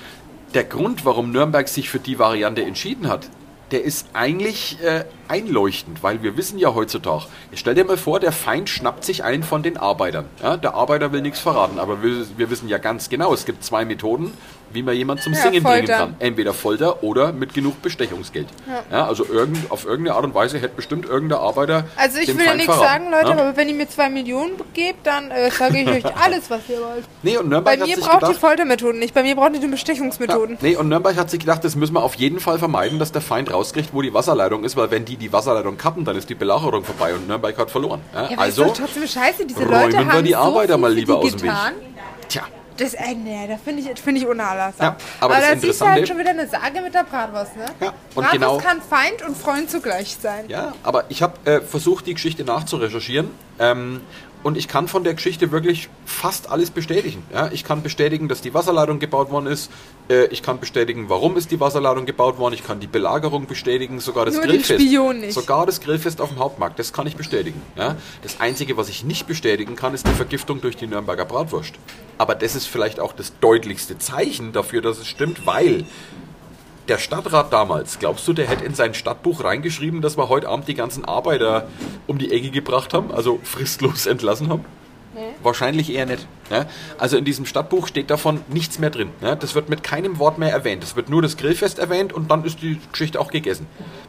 Der 0.55 0.65
Grund, 0.65 1.05
warum 1.05 1.33
Nürnberg 1.33 1.69
sich 1.69 1.91
für 1.91 1.99
die 1.99 2.19
Variante 2.19 2.63
entschieden 2.65 3.09
hat, 3.09 3.29
der 3.73 3.83
ist 3.83 4.09
eigentlich 4.13 4.79
äh, 4.83 5.05
einleuchtend, 5.27 6.03
weil 6.03 6.23
wir 6.23 6.37
wissen 6.37 6.59
ja 6.59 6.75
heutzutage, 6.75 7.25
stell 7.53 7.75
dir 7.75 7.85
mal 7.85 7.97
vor, 7.97 8.21
der 8.21 8.31
Feind 8.31 8.69
schnappt 8.69 9.05
sich 9.05 9.25
einen 9.25 9.43
von 9.43 9.63
den 9.65 9.77
Arbeitern. 9.77 10.27
Ja, 10.41 10.57
der 10.57 10.75
Arbeiter 10.75 11.11
will 11.11 11.21
nichts 11.21 11.41
verraten, 11.41 11.81
aber 11.81 12.03
wir, 12.03 12.27
wir 12.37 12.49
wissen 12.51 12.69
ja 12.69 12.79
ganz 12.79 13.09
genau, 13.09 13.35
es 13.35 13.45
gibt 13.45 13.65
zwei 13.65 13.85
Methoden, 13.85 14.33
wie 14.73 14.83
man 14.83 14.95
jemanden 14.95 15.23
zum 15.23 15.33
Ja, 15.33 15.41
Singen 15.41 15.63
bringen 15.63 15.87
Folter. 15.87 15.97
kann. 15.97 16.17
Entweder 16.19 16.53
Folter 16.53 17.03
oder 17.03 17.33
mit 17.33 17.55
genug 17.55 17.81
Bestechungsgeld. 17.83 18.47
Ja. 18.91 19.07
also 19.07 19.25
irgend, 19.25 19.71
auf 19.71 19.85
irgendeine 19.87 20.17
Art 20.17 20.25
und 20.25 20.35
Weise 20.35 20.59
hätte 20.59 20.75
bestimmt 20.77 21.07
irgendein 21.07 21.39
Arbeiter 21.39 21.85
Also 21.97 22.19
ich 22.19 22.29
will 22.29 22.37
ja 22.45 22.51
Feind 22.51 22.57
nichts 22.59 22.75
verraten. 22.75 23.05
sagen, 23.05 23.11
Leute, 23.11 23.39
ja? 23.39 23.45
aber 23.49 23.57
wenn 23.57 23.69
ihr 23.69 23.75
mir 23.75 23.89
zwei 23.89 24.09
Millionen 24.11 24.53
gebt, 24.75 25.07
dann 25.07 25.31
äh, 25.31 25.51
sage 25.51 25.79
ich 25.81 25.89
euch 25.89 26.05
alles, 26.25 26.51
was 26.51 26.61
ihr 26.69 26.77
wollt. 26.81 27.05
Nee, 27.23 27.37
und 27.39 27.45
Bei 27.49 27.77
Nürnberg 27.77 27.81
hat 27.81 27.87
mir 27.89 27.97
braucht 27.97 28.13
gedacht, 28.21 28.33
ihr 28.33 28.39
Foltermethoden 28.41 28.99
nicht, 28.99 29.15
bei 29.15 29.23
mir 29.23 29.35
braucht 29.37 29.55
ihr 29.55 29.61
die 29.61 29.67
Ja, 29.67 29.71
Bestechungsmethoden. 29.71 30.59
nee, 30.61 30.77
und 30.77 30.89
Nürnberg 30.89 31.17
hat 31.17 31.31
sich 31.31 31.41
gedacht, 31.41 31.65
das 31.65 31.77
müssen 31.77 31.95
wir 31.95 32.03
auf 32.03 32.15
jeden 32.17 32.41
Fall 32.41 32.59
vermeiden, 32.59 32.99
dass 32.99 33.13
der 33.13 33.23
Feind 33.23 33.53
rauskriegt, 33.53 33.91
wo 33.93 34.03
die 34.03 34.13
Wasserleitung 34.15 34.65
ist, 34.65 34.77
weil 34.77 34.91
wenn 34.91 35.05
die 35.05 35.17
die 35.17 35.33
Wasserleitung 35.33 35.77
kappen, 35.79 36.05
dann 36.05 36.17
ist 36.17 36.29
die 36.29 36.35
Belagerung 36.35 36.85
vorbei 36.85 37.15
und 37.15 37.27
Nürnberg 37.29 37.57
hat 37.59 37.71
verloren. 37.71 38.01
Ja, 38.15 38.31
Ja, 38.31 38.39
also, 38.39 38.65
trotzdem 38.77 39.07
scheiße, 39.07 39.47
diese 39.47 39.61
räumen 39.61 39.71
Leute 39.93 39.99
wir 39.99 40.13
haben 40.13 40.25
die 40.25 40.33
so 40.33 40.37
Arbeiter 40.39 40.75
viel 40.75 40.81
mal 40.83 40.93
lieber 40.93 41.15
die 41.21 41.27
aus 41.27 41.37
dem 41.37 41.43
Weg. 41.43 41.51
tja, 42.29 42.43
Das, 42.77 42.95
äh, 42.95 43.15
nee, 43.15 43.47
da 43.49 43.57
finde 43.57 43.83
ich, 43.83 44.01
find 44.01 44.19
ich 44.19 44.27
unerlassbar. 44.27 44.87
Ja, 44.89 44.97
aber 45.21 45.35
das 45.37 45.49
da 45.51 45.57
siehst 45.59 45.81
du 45.81 45.87
halt 45.89 46.07
schon 46.09 46.19
wieder 46.19 46.31
eine 46.31 46.47
Sage 46.47 46.81
mit 46.83 46.95
der 46.95 47.05
Bratwurst, 47.05 47.57
ne? 47.57 47.65
Ja, 47.81 47.89
und 47.89 47.95
Bratwurst 48.15 48.33
genau- 48.33 48.59
kann 48.59 48.81
Feind 48.83 49.23
und 49.27 49.37
Freund 49.37 49.71
zugleich 49.71 50.17
sein. 50.21 50.45
ja, 50.49 50.73
aber 50.83 51.05
ich 51.09 51.23
habe 51.23 51.35
äh, 51.51 51.61
versucht, 51.61 52.07
die 52.07 52.15
Geschichte 52.15 52.45
nachzurecherchieren. 52.45 53.31
Ähm, 53.59 54.03
und 54.43 54.57
ich 54.57 54.69
kann 54.69 54.87
von 54.87 55.03
der 55.03 55.15
Geschichte 55.15 55.51
wirklich 55.51 55.89
fast 56.05 56.51
alles 56.51 56.71
bestätigen. 56.71 57.23
Ja, 57.33 57.51
ich 57.53 57.65
kann 57.65 57.83
bestätigen, 57.83 58.29
dass 58.29 58.41
die 58.41 58.55
Wasserleitung 58.55 58.99
gebaut 58.99 59.31
worden 59.31 59.47
ist. 59.47 59.71
Äh, 60.09 60.27
ich 60.27 60.43
kann 60.43 60.61
bestätigen, 60.61 61.09
warum 61.09 61.37
ist 61.37 61.51
die 61.51 61.59
Wasserleitung 61.59 62.07
gebaut 62.07 62.39
worden. 62.39 62.55
Ich 62.55 62.65
kann 62.65 62.79
die 62.79 62.87
Belagerung 62.87 63.47
bestätigen, 63.47 63.99
sogar 63.99 64.25
das 64.25 64.35
Nur 64.35 64.45
Grillfest. 64.45 64.81
Spion 64.81 65.21
nicht. 65.21 65.33
Sogar 65.33 65.67
das 65.67 65.81
Grillfest 65.81 66.21
auf 66.21 66.29
dem 66.29 66.39
Hauptmarkt, 66.39 66.79
das 66.79 66.93
kann 66.93 67.07
ich 67.07 67.17
bestätigen. 67.17 67.61
Ja? 67.77 67.97
Das 68.23 68.41
Einzige, 68.41 68.77
was 68.77 68.89
ich 68.89 69.05
nicht 69.05 69.27
bestätigen 69.27 69.75
kann, 69.75 69.95
ist 69.95 70.07
die 70.07 70.13
Vergiftung 70.13 70.61
durch 70.61 70.77
die 70.77 70.87
Nürnberger 70.87 71.25
Bratwurst. 71.25 71.75
Aber 72.19 72.35
das 72.35 72.55
ist 72.55 72.67
vielleicht 72.67 73.01
auch 73.01 73.13
das 73.13 73.33
deutlichste 73.41 73.99
Zeichen 73.99 74.53
dafür, 74.53 74.81
dass 74.81 74.99
es 74.99 75.09
stimmt, 75.09 75.47
weil 75.47 75.85
der 76.89 76.99
Stadtrat 76.99 77.53
damals, 77.53 77.99
glaubst 77.99 78.27
du, 78.29 78.33
der 78.33 78.47
hätte 78.47 78.65
in 78.65 78.75
sein 78.75 78.95
Stadtbuch 78.95 79.45
reingeschrieben, 79.45 80.01
dass 80.01 80.17
wir 80.17 80.29
heute 80.29 80.49
Abend 80.49 80.69
die 80.69 80.75
ganzen 80.75 81.05
Arbeiter 81.05 81.69
um 82.07 82.19
die 82.19 82.33
Ecke 82.33 82.51
gebracht 82.51 82.95
haben, 82.95 83.13
also 83.13 83.41
fristlos 83.43 84.07
entlassen 84.07 84.49
haben? 84.49 84.65
Wahrscheinlich 85.43 85.93
eher 85.93 86.05
nicht. 86.05 86.27
Ja? 86.51 86.67
Also 86.99 87.17
in 87.17 87.25
diesem 87.25 87.47
Stadtbuch 87.47 87.89
steht 87.89 88.11
davon 88.11 88.43
nichts 88.49 88.79
mehr 88.79 88.91
drin. 88.91 89.11
Ja? 89.23 89.35
Das 89.35 89.55
wird 89.55 89.69
mit 89.69 89.83
keinem 89.83 90.19
Wort 90.19 90.39
mehr 90.39 90.53
erwähnt. 90.53 90.85
Es 90.85 90.95
wird 90.95 91.09
nur 91.09 91.23
das 91.23 91.37
Grillfest 91.37 91.79
erwähnt 91.79 92.13
und 92.13 92.31
dann 92.31 92.45
ist 92.45 92.61
die 92.61 92.79
Geschichte 92.93 93.19
auch 93.19 93.31
gegessen. 93.31 93.67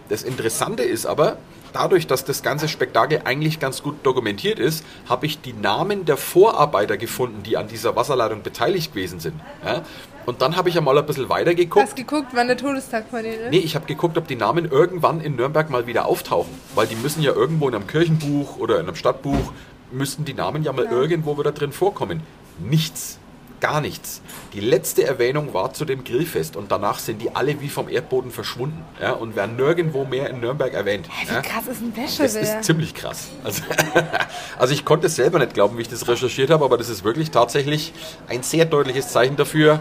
Das 0.09 0.23
Interessante 0.23 0.83
ist 0.83 1.05
aber, 1.05 1.37
dadurch, 1.77 2.07
dass 2.07 2.25
das 2.25 2.41
ganze 2.41 2.67
Spektakel 2.67 3.21
eigentlich 3.25 3.59
ganz 3.59 3.83
gut 3.83 3.95
dokumentiert 4.03 4.57
ist, 4.57 4.83
habe 5.07 5.27
ich 5.27 5.41
die 5.41 5.53
Namen 5.53 6.05
der 6.05 6.17
Vorarbeiter 6.17 6.97
gefunden, 6.97 7.43
die 7.43 7.55
an 7.55 7.67
dieser 7.67 7.95
Wasserleitung 7.95 8.41
beteiligt 8.41 8.93
gewesen 8.93 9.19
sind. 9.19 9.39
Ja? 9.63 9.83
Und 10.25 10.41
dann 10.41 10.55
habe 10.55 10.69
ich 10.69 10.77
einmal 10.77 10.97
ein 10.97 11.05
bisschen 11.05 11.29
weiter 11.29 11.53
geguckt. 11.53 11.85
Hast 11.85 11.95
geguckt, 11.95 12.29
wann 12.33 12.47
der 12.47 12.57
Todestag 12.57 13.09
von 13.09 13.21
denen 13.23 13.39
ist? 13.43 13.51
Nee, 13.51 13.59
ich 13.59 13.75
habe 13.75 13.85
geguckt, 13.85 14.17
ob 14.17 14.27
die 14.27 14.35
Namen 14.35 14.65
irgendwann 14.69 15.21
in 15.21 15.35
Nürnberg 15.35 15.69
mal 15.69 15.85
wieder 15.85 16.05
auftauchen. 16.07 16.51
Weil 16.73 16.87
die 16.87 16.95
müssen 16.95 17.21
ja 17.21 17.31
irgendwo 17.31 17.69
in 17.69 17.75
einem 17.75 17.85
Kirchenbuch 17.87 18.57
oder 18.57 18.79
in 18.79 18.87
einem 18.87 18.95
Stadtbuch, 18.95 19.53
müssten 19.91 20.25
die 20.25 20.33
Namen 20.33 20.63
ja 20.63 20.73
mal 20.73 20.85
Ja. 20.85 20.91
irgendwo 20.91 21.37
wieder 21.37 21.51
drin 21.51 21.71
vorkommen. 21.71 22.21
Nichts. 22.59 23.19
Gar 23.59 23.81
nichts. 23.81 24.21
Die 24.53 24.59
letzte 24.59 25.03
Erwähnung 25.03 25.53
war 25.53 25.73
zu 25.73 25.83
dem 25.83 26.03
Grillfest 26.03 26.55
und 26.55 26.71
danach 26.71 26.99
sind 26.99 27.21
die 27.21 27.35
alle 27.35 27.59
wie 27.59 27.69
vom 27.69 27.89
Erdboden 27.89 28.29
verschwunden 28.29 28.85
ja, 29.01 29.13
und 29.13 29.35
werden 29.35 29.55
nirgendwo 29.55 30.05
mehr 30.05 30.29
in 30.29 30.39
Nürnberg 30.39 30.73
erwähnt. 30.73 31.09
Wie 31.25 31.33
ja. 31.33 31.41
krass 31.41 31.67
ist 31.67 31.81
ein 31.81 31.93
Das 31.95 32.19
Wäschewehr? 32.19 32.59
ist 32.59 32.63
ziemlich 32.63 32.93
krass. 32.93 33.29
Also, 33.43 33.63
also 34.59 34.73
ich 34.73 34.85
konnte 34.85 35.07
es 35.07 35.15
selber 35.15 35.39
nicht 35.39 35.55
glauben, 35.55 35.77
wie 35.77 35.81
ich 35.81 35.89
das 35.89 36.07
recherchiert 36.07 36.51
habe, 36.51 36.63
aber 36.65 36.77
das 36.77 36.89
ist 36.89 37.03
wirklich 37.03 37.31
tatsächlich 37.31 37.93
ein 38.27 38.43
sehr 38.43 38.65
deutliches 38.65 39.07
Zeichen 39.07 39.37
dafür, 39.37 39.79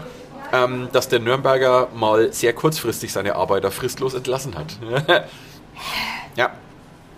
ähm, 0.53 0.89
dass 0.91 1.07
der 1.07 1.19
Nürnberger 1.19 1.89
mal 1.93 2.33
sehr 2.33 2.53
kurzfristig 2.53 3.13
seine 3.13 3.35
Arbeiter 3.35 3.69
fristlos 3.69 4.15
entlassen 4.15 4.55
hat. 4.55 4.77
ja. 6.35 6.51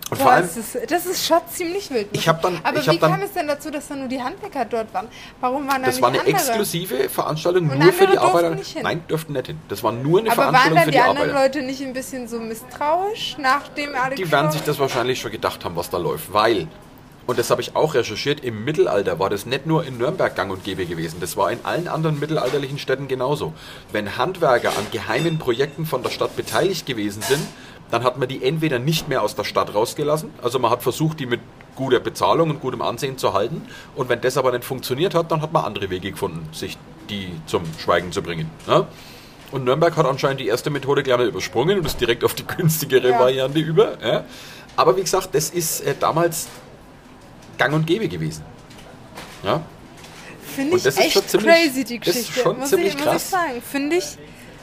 Und 0.09 0.17
vor 0.17 0.25
Boah, 0.25 0.33
allem, 0.33 0.47
das, 0.47 0.57
ist, 0.57 0.91
das 0.91 1.05
ist 1.05 1.25
schon 1.27 1.37
ziemlich 1.51 1.91
wild. 1.91 2.07
Ich 2.13 2.27
hab 2.27 2.41
dann- 2.41 2.59
Aber 2.63 2.79
ich 2.79 2.85
wie 2.87 2.89
hab 2.91 2.99
dann- 2.99 3.11
kam 3.11 3.21
es 3.21 3.33
denn 3.33 3.47
dazu, 3.47 3.69
dass 3.69 3.87
da 3.89 3.95
nur 3.95 4.07
die 4.07 4.21
Handwerker 4.21 4.65
dort 4.65 4.91
waren? 4.93 5.07
Warum 5.39 5.67
waren 5.67 5.81
da 5.81 5.87
das 5.87 5.95
nicht 5.95 6.01
war 6.01 6.09
eine 6.09 6.19
andere? 6.21 6.35
exklusive 6.35 7.09
Veranstaltung 7.09 7.69
Und 7.69 7.77
nur 7.79 7.93
für 7.93 8.07
die 8.07 8.17
Arbeiter. 8.17 8.55
Nein, 8.81 9.03
dürften 9.07 9.33
nicht 9.33 9.47
hin. 9.47 9.59
Das 9.69 9.83
war 9.83 9.91
nur 9.91 10.19
eine 10.19 10.31
Aber 10.31 10.45
waren 10.45 10.55
Veranstaltung 10.55 10.75
dann 10.75 10.83
für 10.85 10.91
die 10.91 10.97
die 10.97 11.03
anderen 11.03 11.29
Arbeiter. 11.29 11.57
Leute 11.59 11.61
nicht 11.67 11.81
ein 11.83 11.93
bisschen 11.93 12.27
so 12.27 12.39
misstrauisch, 12.39 13.35
nachdem 13.39 13.93
alle 13.95 14.15
Die 14.15 14.31
werden 14.31 14.51
sich 14.51 14.61
das 14.63 14.79
wahrscheinlich 14.79 15.19
schon 15.19 15.31
gedacht 15.31 15.63
haben, 15.63 15.75
was 15.75 15.89
da 15.91 15.97
läuft, 15.97 16.33
weil, 16.33 16.67
und 17.27 17.37
das 17.37 17.51
habe 17.51 17.61
ich 17.61 17.75
auch 17.75 17.93
recherchiert, 17.93 18.43
im 18.43 18.63
Mittelalter 18.65 19.19
war 19.19 19.29
das 19.29 19.45
nicht 19.45 19.67
nur 19.67 19.85
in 19.85 19.99
Nürnberg 19.99 20.35
gang 20.35 20.51
und 20.51 20.63
gäbe 20.63 20.87
gewesen, 20.87 21.17
das 21.21 21.37
war 21.37 21.51
in 21.51 21.59
allen 21.63 21.87
anderen 21.87 22.19
mittelalterlichen 22.19 22.79
Städten 22.79 23.07
genauso. 23.07 23.53
Wenn 23.91 24.17
Handwerker 24.17 24.69
an 24.69 24.87
geheimen 24.91 25.37
Projekten 25.37 25.85
von 25.85 26.01
der 26.01 26.09
Stadt 26.09 26.35
beteiligt 26.35 26.87
gewesen 26.87 27.21
sind, 27.21 27.45
dann 27.91 28.03
hat 28.03 28.17
man 28.17 28.27
die 28.27 28.43
entweder 28.43 28.79
nicht 28.79 29.07
mehr 29.09 29.21
aus 29.23 29.35
der 29.35 29.43
Stadt 29.43 29.73
rausgelassen, 29.73 30.31
also 30.41 30.59
man 30.59 30.71
hat 30.71 30.83
versucht, 30.83 31.19
die 31.19 31.25
mit 31.25 31.39
guter 31.75 31.99
Bezahlung 31.99 32.49
und 32.49 32.59
gutem 32.61 32.81
Ansehen 32.81 33.17
zu 33.17 33.33
halten, 33.33 33.61
und 33.95 34.09
wenn 34.09 34.21
das 34.21 34.37
aber 34.37 34.51
nicht 34.51 34.65
funktioniert 34.65 35.15
hat, 35.15 35.31
dann 35.31 35.41
hat 35.41 35.53
man 35.53 35.63
andere 35.65 35.89
Wege 35.89 36.11
gefunden, 36.11 36.47
sich 36.51 36.77
die 37.09 37.29
zum 37.45 37.63
Schweigen 37.79 38.11
zu 38.11 38.21
bringen. 38.21 38.49
Ne? 38.67 38.85
Und 39.51 39.63
Nürnberg 39.63 39.95
hat 39.97 40.05
anscheinend 40.05 40.39
die 40.41 40.47
erste 40.47 40.69
Methode 40.69 41.01
gerne 41.01 41.23
übersprungen 41.23 41.79
und 41.79 41.85
ist 41.85 41.99
direkt 41.99 42.23
auf 42.23 42.35
die 42.35 42.45
günstigere 42.45 43.09
Ja. 43.09 43.19
Variante 43.19 43.57
über. 43.59 43.97
Ja. 44.05 44.23
Aber 44.75 44.95
wie 44.95 45.01
gesagt, 45.01 45.29
das 45.33 45.49
ist 45.49 45.81
äh, 45.81 45.95
damals 45.99 46.47
gang 47.57 47.73
und 47.73 47.87
gäbe 47.87 48.07
gewesen. 48.07 48.43
Ja. 49.43 49.61
Finde 50.55 50.77
ich 50.77 50.85
echt 50.85 51.13
schon 51.13 51.27
ziemlich- 51.27 51.49
crazy, 51.51 51.83
die 51.83 51.99
das 51.99 52.07
ist 52.09 52.15
Geschichte. 52.27 52.41
schon 52.41 52.59
muss 52.59 52.69
ziemlich 52.69 52.93
ich, 52.95 52.97
krass. 53.01 53.31
Finde 53.71 53.95
ich 53.95 54.17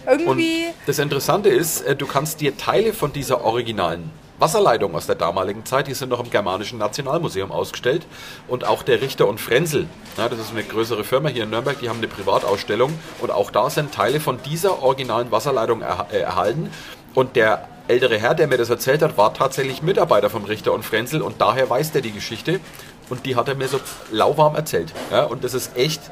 Und 0.06 0.20
irgendwie... 0.20 0.66
das 0.86 0.98
Interessante 0.98 1.48
ist, 1.48 1.82
äh, 1.82 1.96
du 1.96 2.06
kannst 2.06 2.40
dir 2.40 2.56
Teile 2.56 2.92
von 2.92 3.12
dieser 3.12 3.44
originalen 3.44 4.10
Wasserleitung 4.38 4.94
aus 4.94 5.06
der 5.06 5.14
damaligen 5.14 5.64
Zeit, 5.64 5.86
die 5.86 5.94
sind 5.94 6.10
noch 6.10 6.22
im 6.22 6.30
Germanischen 6.30 6.78
Nationalmuseum 6.78 7.50
ausgestellt. 7.50 8.06
Und 8.48 8.66
auch 8.66 8.82
der 8.82 9.00
Richter 9.00 9.26
und 9.26 9.40
Frenzel, 9.40 9.86
ja, 10.18 10.28
das 10.28 10.38
ist 10.38 10.50
eine 10.50 10.62
größere 10.62 11.04
Firma 11.04 11.30
hier 11.30 11.44
in 11.44 11.50
Nürnberg, 11.50 11.78
die 11.80 11.88
haben 11.88 11.98
eine 11.98 12.08
Privatausstellung. 12.08 12.92
Und 13.20 13.30
auch 13.30 13.50
da 13.50 13.70
sind 13.70 13.92
Teile 13.92 14.20
von 14.20 14.38
dieser 14.42 14.82
originalen 14.82 15.30
Wasserleitung 15.30 15.82
erha- 15.82 16.10
äh, 16.12 16.18
erhalten. 16.18 16.70
Und 17.14 17.34
der 17.34 17.66
ältere 17.88 18.18
Herr, 18.18 18.34
der 18.34 18.46
mir 18.46 18.58
das 18.58 18.68
erzählt 18.68 19.00
hat, 19.00 19.16
war 19.16 19.32
tatsächlich 19.32 19.80
Mitarbeiter 19.80 20.28
vom 20.28 20.44
Richter 20.44 20.74
und 20.74 20.84
Frenzel 20.84 21.22
und 21.22 21.40
daher 21.40 21.70
weiß 21.70 21.92
der 21.92 22.02
die 22.02 22.12
Geschichte. 22.12 22.60
Und 23.08 23.24
die 23.24 23.36
hat 23.36 23.48
er 23.48 23.54
mir 23.54 23.68
so 23.68 23.80
lauwarm 24.10 24.54
erzählt. 24.56 24.92
Ja, 25.10 25.24
und 25.24 25.44
das 25.44 25.54
ist 25.54 25.76
echt 25.76 26.02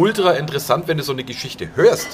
ultra 0.00 0.32
interessant, 0.32 0.88
wenn 0.88 0.96
du 0.98 1.02
so 1.02 1.12
eine 1.12 1.24
Geschichte 1.24 1.68
hörst 1.74 2.08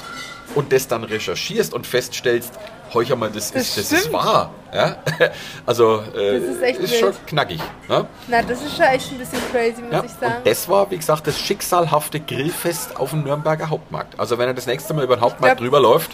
und 0.55 0.71
das 0.71 0.87
dann 0.87 1.03
recherchierst 1.03 1.73
und 1.73 1.87
feststellst, 1.87 2.53
heuch 2.93 3.13
mal, 3.15 3.29
das, 3.29 3.51
Das 3.51 3.77
ist, 3.77 3.91
das 3.91 3.99
ist 4.01 4.13
wahr. 4.13 4.51
Ja? 4.73 4.97
Also 5.65 6.01
äh, 6.15 6.39
Das 6.39 6.49
ist 6.49 6.61
echt 6.61 6.79
ist 6.79 6.99
schon 6.99 7.13
knackig. 7.25 7.59
Ne? 7.89 8.05
Na, 8.27 8.41
das 8.41 8.61
ist 8.61 8.75
schon 8.75 8.85
echt 8.85 9.11
ein 9.11 9.17
bisschen 9.17 9.39
crazy, 9.51 9.81
muss 9.81 9.91
Ja? 9.91 10.03
ich 10.05 10.11
sagen. 10.11 10.35
Und 10.37 10.47
das 10.47 10.67
war, 10.69 10.89
wie 10.91 10.97
gesagt, 10.97 11.27
das 11.27 11.39
schicksalhafte 11.39 12.19
Grillfest 12.19 12.97
auf 12.97 13.11
dem 13.11 13.23
Nürnberger 13.23 13.69
Hauptmarkt. 13.69 14.19
Also 14.19 14.37
wenn 14.37 14.47
ihr 14.49 14.53
das 14.53 14.67
nächste 14.67 14.93
Mal 14.93 15.03
über 15.03 15.15
den 15.17 15.21
Hauptmarkt 15.21 15.59
drüber 15.59 15.79
läuft, 15.79 16.11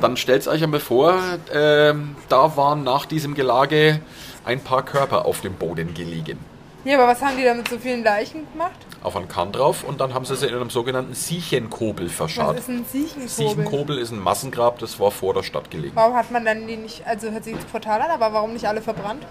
dann 0.00 0.16
stellt 0.16 0.46
euch 0.48 0.62
einmal 0.62 0.80
vor, 0.80 1.14
ähm, 1.52 2.16
da 2.28 2.56
waren 2.56 2.82
nach 2.84 3.06
diesem 3.06 3.34
Gelage 3.34 4.00
ein 4.44 4.60
paar 4.60 4.84
Körper 4.84 5.24
auf 5.26 5.40
dem 5.40 5.54
Boden 5.54 5.94
gelegen. 5.94 6.38
ja, 6.84 6.96
aber 6.98 7.08
was 7.12 7.20
haben 7.22 7.36
die 7.36 7.44
da 7.44 7.54
mit 7.54 7.68
so 7.68 7.78
vielen 7.78 8.02
Leichen 8.02 8.46
gemacht? 8.52 8.72
Auf 9.02 9.16
einen 9.16 9.28
Kahn 9.28 9.52
drauf 9.52 9.84
und 9.84 10.00
dann 10.00 10.12
haben 10.12 10.24
sie 10.24 10.34
sie 10.34 10.46
in 10.46 10.54
einem 10.54 10.70
sogenannten 10.70 11.14
Siechenkobel 11.14 12.06
Was 12.06 12.14
verscharrt. 12.14 12.58
ist 12.58 12.68
ein 12.68 12.84
Siechenkobel? 12.84 13.28
Siechenkobel 13.28 13.98
ist 13.98 14.10
ein 14.10 14.18
Massengrab, 14.18 14.78
das 14.80 14.98
war 14.98 15.10
vor 15.12 15.34
der 15.34 15.44
Stadt 15.44 15.70
gelegen. 15.70 15.94
Warum 15.94 16.14
hat 16.16 16.30
man 16.32 16.44
dann 16.44 16.66
die 16.66 16.76
nicht, 16.76 17.06
also 17.06 17.30
hört 17.30 17.44
sich 17.44 17.54
jetzt 17.54 17.70
brutal 17.70 18.00
an, 18.02 18.10
aber 18.10 18.32
warum 18.32 18.52
nicht 18.52 18.66
alle 18.66 18.82
verbrannt? 18.82 19.24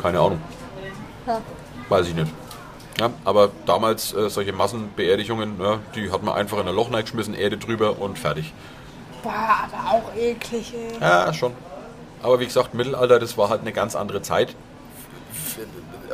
Keine 0.00 0.18
Ahnung. 0.18 0.40
Ja. 1.26 1.40
Weiß 1.90 2.08
ich 2.08 2.14
nicht. 2.14 2.32
Ja, 2.98 3.10
aber 3.24 3.50
damals 3.66 4.14
äh, 4.14 4.28
solche 4.30 4.52
Massenbeerdigungen, 4.52 5.60
ja, 5.60 5.78
die 5.94 6.10
hat 6.10 6.22
man 6.22 6.34
einfach 6.34 6.58
in 6.58 6.68
ein 6.68 6.74
Loch 6.74 6.92
reingeschmissen, 6.92 7.34
Erde 7.34 7.58
drüber 7.58 7.98
und 7.98 8.18
fertig. 8.18 8.52
Boah, 9.22 9.32
aber 9.64 9.90
auch 9.96 10.16
eklig, 10.16 10.72
ey. 10.74 10.98
Ja, 11.00 11.32
schon. 11.34 11.52
Aber 12.22 12.40
wie 12.40 12.46
gesagt, 12.46 12.74
Mittelalter, 12.74 13.18
das 13.18 13.36
war 13.36 13.48
halt 13.50 13.60
eine 13.60 13.72
ganz 13.72 13.94
andere 13.94 14.22
Zeit. 14.22 14.54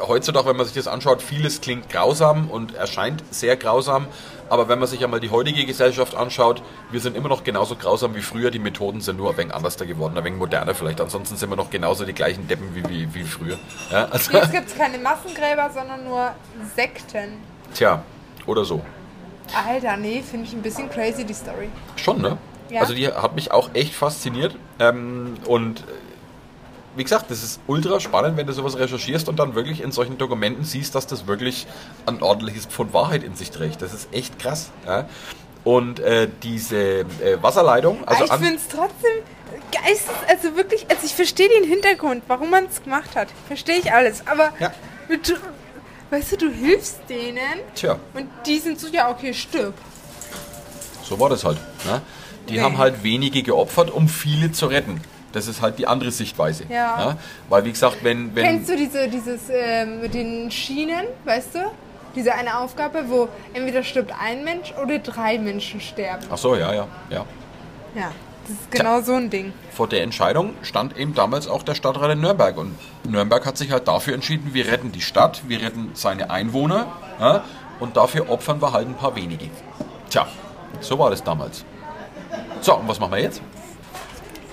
Heutzutage, 0.01 0.47
wenn 0.47 0.57
man 0.57 0.67
sich 0.67 0.75
das 0.75 0.89
anschaut, 0.89 1.23
vieles 1.23 1.61
klingt 1.61 1.89
grausam 1.89 2.51
und 2.51 2.75
erscheint 2.75 3.23
sehr 3.31 3.57
grausam. 3.57 4.07
Aber 4.49 4.69
wenn 4.69 4.79
man 4.79 4.87
sich 4.87 5.03
einmal 5.03 5.21
die 5.21 5.31
heutige 5.31 5.65
Gesellschaft 5.67 6.15
anschaut, 6.15 6.63
wir 6.91 7.01
sind 7.01 7.17
immer 7.17 7.29
noch 7.29 7.43
genauso 7.45 7.75
grausam 7.77 8.15
wie 8.15 8.23
früher. 8.23 8.51
Die 8.51 8.59
Methoden 8.59 9.01
sind 9.01 9.17
nur 9.17 9.31
ein 9.31 9.37
wenig 9.37 9.55
anders 9.55 9.77
geworden, 9.77 10.17
ein 10.17 10.25
wenig 10.25 10.39
moderner 10.39 10.75
vielleicht. 10.75 11.01
Ansonsten 11.01 11.37
sind 11.37 11.51
wir 11.51 11.57
noch 11.57 11.71
genauso 11.71 12.05
die 12.05 12.13
gleichen 12.13 12.47
Deppen 12.47 12.75
wie, 12.75 12.89
wie, 12.89 13.15
wie 13.15 13.25
früher. 13.25 13.59
Ja, 13.91 14.07
also, 14.11 14.33
Jetzt 14.33 14.53
gibt 14.53 14.69
es 14.69 14.77
keine 14.77 14.99
Massengräber, 14.99 15.71
sondern 15.75 16.05
nur 16.05 16.33
Sekten. 16.77 17.39
tja, 17.75 18.03
oder 18.47 18.65
so. 18.65 18.83
Alter, 19.67 19.97
nee, 19.97 20.23
finde 20.23 20.47
ich 20.47 20.53
ein 20.53 20.63
bisschen 20.63 20.91
crazy, 20.91 21.25
die 21.25 21.35
Story. 21.35 21.69
Schon, 21.97 22.21
ne? 22.21 22.39
Ja. 22.71 22.81
Also 22.81 22.95
die 22.95 23.09
hat 23.09 23.35
mich 23.35 23.53
auch 23.53 23.71
echt 23.75 23.95
fasziniert. 23.95 24.57
Ähm, 24.79 25.35
und 25.47 25.85
wie 26.97 27.05
gesagt, 27.05 27.31
das 27.31 27.43
ist 27.43 27.61
ultra 27.67 28.01
spannend, 28.01 28.37
wenn 28.37 28.47
du 28.47 28.53
sowas 28.53 28.79
recherchierst 28.79 29.29
und 29.29 29.39
dann 29.39 29.55
wirklich 29.55 29.81
in 29.83 29.93
solchen 29.93 30.19
Dokumenten 30.19 30.65
siehst, 30.65 30.95
dass 30.95 31.07
das 31.07 31.27
wirklich 31.27 31.67
ein 32.07 32.23
ordentliches 32.23 32.67
Pfund 32.67 32.93
Wahrheit 32.93 33.23
in 33.23 33.35
sich 33.37 33.51
trägt. 33.51 33.83
Das 33.83 33.93
ist 33.93 34.09
echt 34.13 34.39
krass. 34.39 34.71
Ja? 34.87 35.09
Und 35.65 36.01
äh, 36.01 36.29
diese 36.43 36.77
äh, 37.01 37.05
Wasserleitung, 37.43 38.07
also 38.07 38.25
aber 38.25 38.35
ich 38.35 38.41
finde 38.41 38.57
es 38.57 38.69
trotzdem 38.69 39.11
geistes, 39.73 40.15
also 40.29 40.57
wirklich, 40.57 40.87
also 40.89 41.03
ich 41.05 41.15
verstehe 41.15 41.49
den 41.49 41.65
Hintergrund, 41.69 42.23
warum 42.29 42.51
man 42.51 42.65
es 42.67 42.83
gemacht 42.83 43.15
hat. 43.17 43.29
Verstehe 43.49 43.77
ich 43.79 43.93
alles. 43.93 44.27
Aber 44.27 44.53
Ja. 44.61 44.73
mit, 45.09 45.35
weißt 46.11 46.33
du, 46.33 46.37
du 46.37 46.51
hilfst 46.51 47.01
denen 47.09 47.41
tja, 47.75 47.99
und 48.15 48.29
die 48.47 48.59
sind 48.59 48.79
so, 48.81 48.87
ja, 48.89 49.11
okay, 49.11 49.35
stirb. 49.35 49.75
so 51.03 51.19
war 51.21 51.29
das 51.29 51.45
halt. 51.45 51.59
Ne? 51.85 52.01
Die 52.49 52.55
Nee. 52.55 52.61
haben 52.61 52.79
halt 52.79 53.03
wenige 53.03 53.43
geopfert, 53.43 53.91
um 53.91 54.09
viele 54.09 54.53
zu 54.53 54.67
retten. 54.67 55.01
Das 55.37 55.49
ist 55.49 55.61
halt 55.61 55.79
die 55.79 55.87
andere 55.87 56.11
Sichtweise. 56.11 56.65
Ja. 56.71 57.19
Weil 57.51 57.63
wie 57.67 57.71
gesagt, 57.71 57.99
wenn... 58.03 58.35
wenn 58.35 58.43
Kennst 58.43 58.71
du 58.71 58.77
diese, 58.77 59.07
dieses 59.07 59.43
ähm, 59.51 60.01
mit 60.01 60.15
den 60.15 60.51
Schienen, 60.51 61.05
weißt 61.27 61.57
du? 61.57 61.59
Diese 62.15 62.33
eine 62.33 62.59
Aufgabe, 62.59 63.05
wo 63.09 63.29
entweder 63.53 63.83
stirbt 63.83 64.15
ein 64.19 64.45
Mensch 64.45 64.73
oder 64.83 64.99
drei 64.99 65.37
Menschen 65.39 65.79
sterben. 65.83 66.25
Ach 66.31 66.39
so, 66.39 66.57
ja, 66.57 66.73
ja, 66.73 66.89
ja. 67.11 67.27
Ja, 67.95 68.13
das 68.47 68.57
ist 68.57 68.71
genau 68.71 69.03
so 69.03 69.13
ein 69.13 69.29
Ding. 69.29 69.53
vor 69.77 69.89
der 69.89 70.03
Entscheidung 70.03 70.55
stand 70.63 70.97
eben 70.97 71.15
damals 71.15 71.47
auch 71.49 71.63
der 71.63 71.75
Stadtrat 71.75 72.11
in 72.13 72.21
Nürnberg. 72.23 72.57
Und 72.57 72.75
Nürnberg 73.07 73.45
hat 73.45 73.59
sich 73.59 73.71
halt 73.71 73.87
dafür 73.87 74.15
entschieden, 74.15 74.55
wir 74.55 74.67
retten 74.69 74.91
die 74.91 75.03
Stadt, 75.03 75.43
wir 75.49 75.61
retten 75.61 75.91
seine 75.93 76.31
Einwohner 76.31 76.87
ja, 77.21 77.45
und 77.79 77.97
dafür 77.97 78.31
opfern 78.31 78.61
wir 78.63 78.73
halt 78.73 78.89
ein 78.89 78.95
paar 78.95 79.15
wenige. 79.15 79.51
Tja, 80.09 80.27
so 80.81 80.99
war 80.99 81.11
das 81.11 81.23
damals. 81.23 81.65
So, 82.63 82.75
und 82.77 82.89
was 82.89 82.99
machen 82.99 83.13
wir 83.13 83.21
jetzt? 83.21 83.43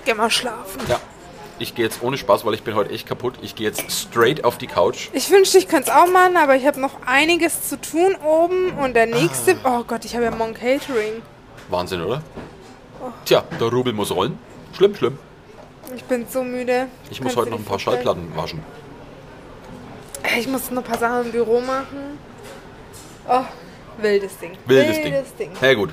Geh 0.04 0.14
mal 0.14 0.30
schlafen. 0.30 0.80
Ja, 0.88 1.00
ich 1.58 1.74
gehe 1.74 1.84
jetzt 1.84 2.02
ohne 2.02 2.18
Spaß, 2.18 2.44
weil 2.44 2.54
ich 2.54 2.62
bin 2.62 2.74
heute 2.74 2.90
echt 2.90 3.06
kaputt. 3.06 3.34
Ich 3.42 3.54
gehe 3.54 3.66
jetzt 3.66 3.90
straight 3.90 4.44
auf 4.44 4.58
die 4.58 4.66
Couch. 4.66 5.08
Ich 5.12 5.30
wünschte, 5.30 5.58
ich 5.58 5.68
könnte 5.68 5.90
es 5.90 5.96
auch 5.96 6.10
machen, 6.10 6.36
aber 6.36 6.56
ich 6.56 6.66
habe 6.66 6.80
noch 6.80 6.92
einiges 7.06 7.68
zu 7.68 7.80
tun 7.80 8.16
oben 8.24 8.72
und 8.78 8.94
der 8.94 9.06
nächste. 9.06 9.56
Oh 9.64 9.84
Gott, 9.84 10.04
ich 10.04 10.14
habe 10.14 10.24
ja 10.24 10.30
morgen 10.30 10.54
Catering. 10.54 11.22
Wahnsinn, 11.68 12.02
oder? 12.02 12.22
Tja, 13.24 13.44
der 13.60 13.68
Rubel 13.68 13.92
muss 13.92 14.10
rollen. 14.10 14.38
Schlimm, 14.76 14.94
schlimm. 14.94 15.18
Ich 15.94 16.04
bin 16.04 16.26
so 16.28 16.42
müde. 16.42 16.88
Ich 17.10 17.20
muss 17.20 17.34
Kannst 17.34 17.36
heute 17.36 17.50
du 17.50 17.56
noch 17.56 17.58
ein 17.58 17.64
paar 17.64 17.78
vorstellen? 17.78 17.96
Schallplatten 17.96 18.36
waschen. 18.36 18.62
Ich 20.38 20.48
muss 20.48 20.70
noch 20.70 20.82
ein 20.82 20.88
paar 20.88 20.98
Sachen 20.98 21.26
im 21.26 21.32
Büro 21.32 21.60
machen. 21.60 22.18
Oh, 23.28 23.42
wildes 23.98 24.38
Ding. 24.38 24.52
Wildes, 24.66 24.96
Ding. 25.02 25.14
Ding. 25.38 25.50
Ja 25.60 25.74
gut. 25.74 25.90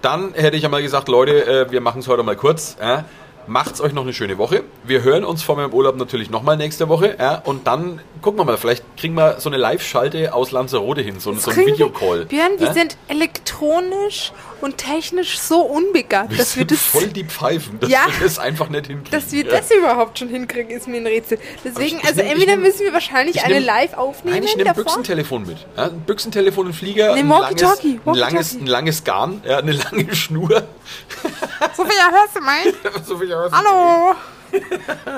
Dann 0.00 0.34
hätte 0.34 0.56
ich 0.56 0.62
ja 0.62 0.68
mal 0.68 0.82
gesagt, 0.82 1.08
Leute, 1.08 1.46
äh, 1.46 1.70
wir 1.70 1.80
machen 1.80 2.00
es 2.00 2.08
heute 2.08 2.22
mal 2.22 2.36
kurz. 2.36 2.76
Ja? 2.80 3.04
Macht's 3.46 3.80
euch 3.80 3.92
noch 3.92 4.02
eine 4.02 4.12
schöne 4.12 4.38
Woche. 4.38 4.62
Wir 4.84 5.02
hören 5.02 5.24
uns 5.24 5.42
vor 5.42 5.56
meinem 5.56 5.72
Urlaub 5.72 5.96
natürlich 5.96 6.30
nochmal 6.30 6.56
nächste 6.56 6.88
Woche. 6.88 7.16
Ja? 7.18 7.42
Und 7.44 7.66
dann 7.66 8.00
gucken 8.20 8.38
wir 8.40 8.44
mal, 8.44 8.56
vielleicht 8.56 8.84
kriegen 8.96 9.14
wir 9.14 9.40
so 9.40 9.48
eine 9.50 9.56
Live-Schalte 9.56 10.32
aus 10.34 10.52
Lanzarote 10.52 11.00
hin, 11.02 11.18
so, 11.20 11.32
so 11.34 11.50
ein 11.50 11.56
wir- 11.56 11.66
Videocall. 11.66 12.24
Björn, 12.26 12.52
wir 12.58 12.68
ja? 12.68 12.72
sind 12.72 12.96
elektronisch 13.08 14.32
und 14.62 14.78
technisch 14.78 15.38
so 15.38 15.60
unbegabt, 15.60 16.30
wir 16.30 16.38
dass 16.38 16.56
wir 16.56 16.64
das 16.64 16.78
voll 16.80 17.08
die 17.08 17.24
Pfeifen, 17.24 17.78
dass 17.80 17.90
Ja. 17.90 18.06
wir 18.06 18.24
das 18.26 18.38
einfach 18.38 18.68
nicht 18.68 18.86
hinkriegen. 18.86 19.10
dass 19.10 19.32
wir 19.32 19.44
ja? 19.44 19.50
das 19.58 19.70
überhaupt 19.70 20.18
schon 20.18 20.28
hinkriegen, 20.28 20.70
ist 20.70 20.88
mir 20.88 20.98
ein 20.98 21.06
Rätsel. 21.06 21.38
Deswegen, 21.64 21.98
ich 21.98 22.04
also 22.04 22.20
nehm- 22.20 22.24
ich 22.26 22.30
entweder 22.32 22.52
nehm- 22.56 22.60
müssen 22.62 22.80
wir 22.80 22.92
wahrscheinlich 22.92 23.36
ich 23.36 23.44
eine 23.44 23.56
nehm- 23.56 23.64
live 23.66 23.94
aufnehmen 23.94 24.36
Nein, 24.36 24.44
ich 24.44 24.56
nehme 24.56 24.70
ein. 24.70 24.76
Büchsentelefon 24.76 25.46
mit. 25.46 25.58
Ja, 25.76 25.84
ein 25.84 26.00
Büchsentelefon, 26.00 26.68
ein 26.68 26.72
Flieger, 26.72 27.14
ein, 27.14 27.28
langes, 27.28 27.80
ein, 27.84 28.14
langes, 28.14 28.52
ein 28.54 28.66
langes 28.66 29.04
Garn, 29.04 29.42
ja, 29.46 29.58
eine 29.58 29.72
lange 29.72 30.14
Schnur. 30.14 30.48
Sophia, 31.76 32.10
hörst 32.10 32.36
du 32.36 32.40
mal? 32.40 33.02
so 33.06 33.18
viel 33.18 33.32
aus- 33.32 33.52
Hallo! 33.52 34.14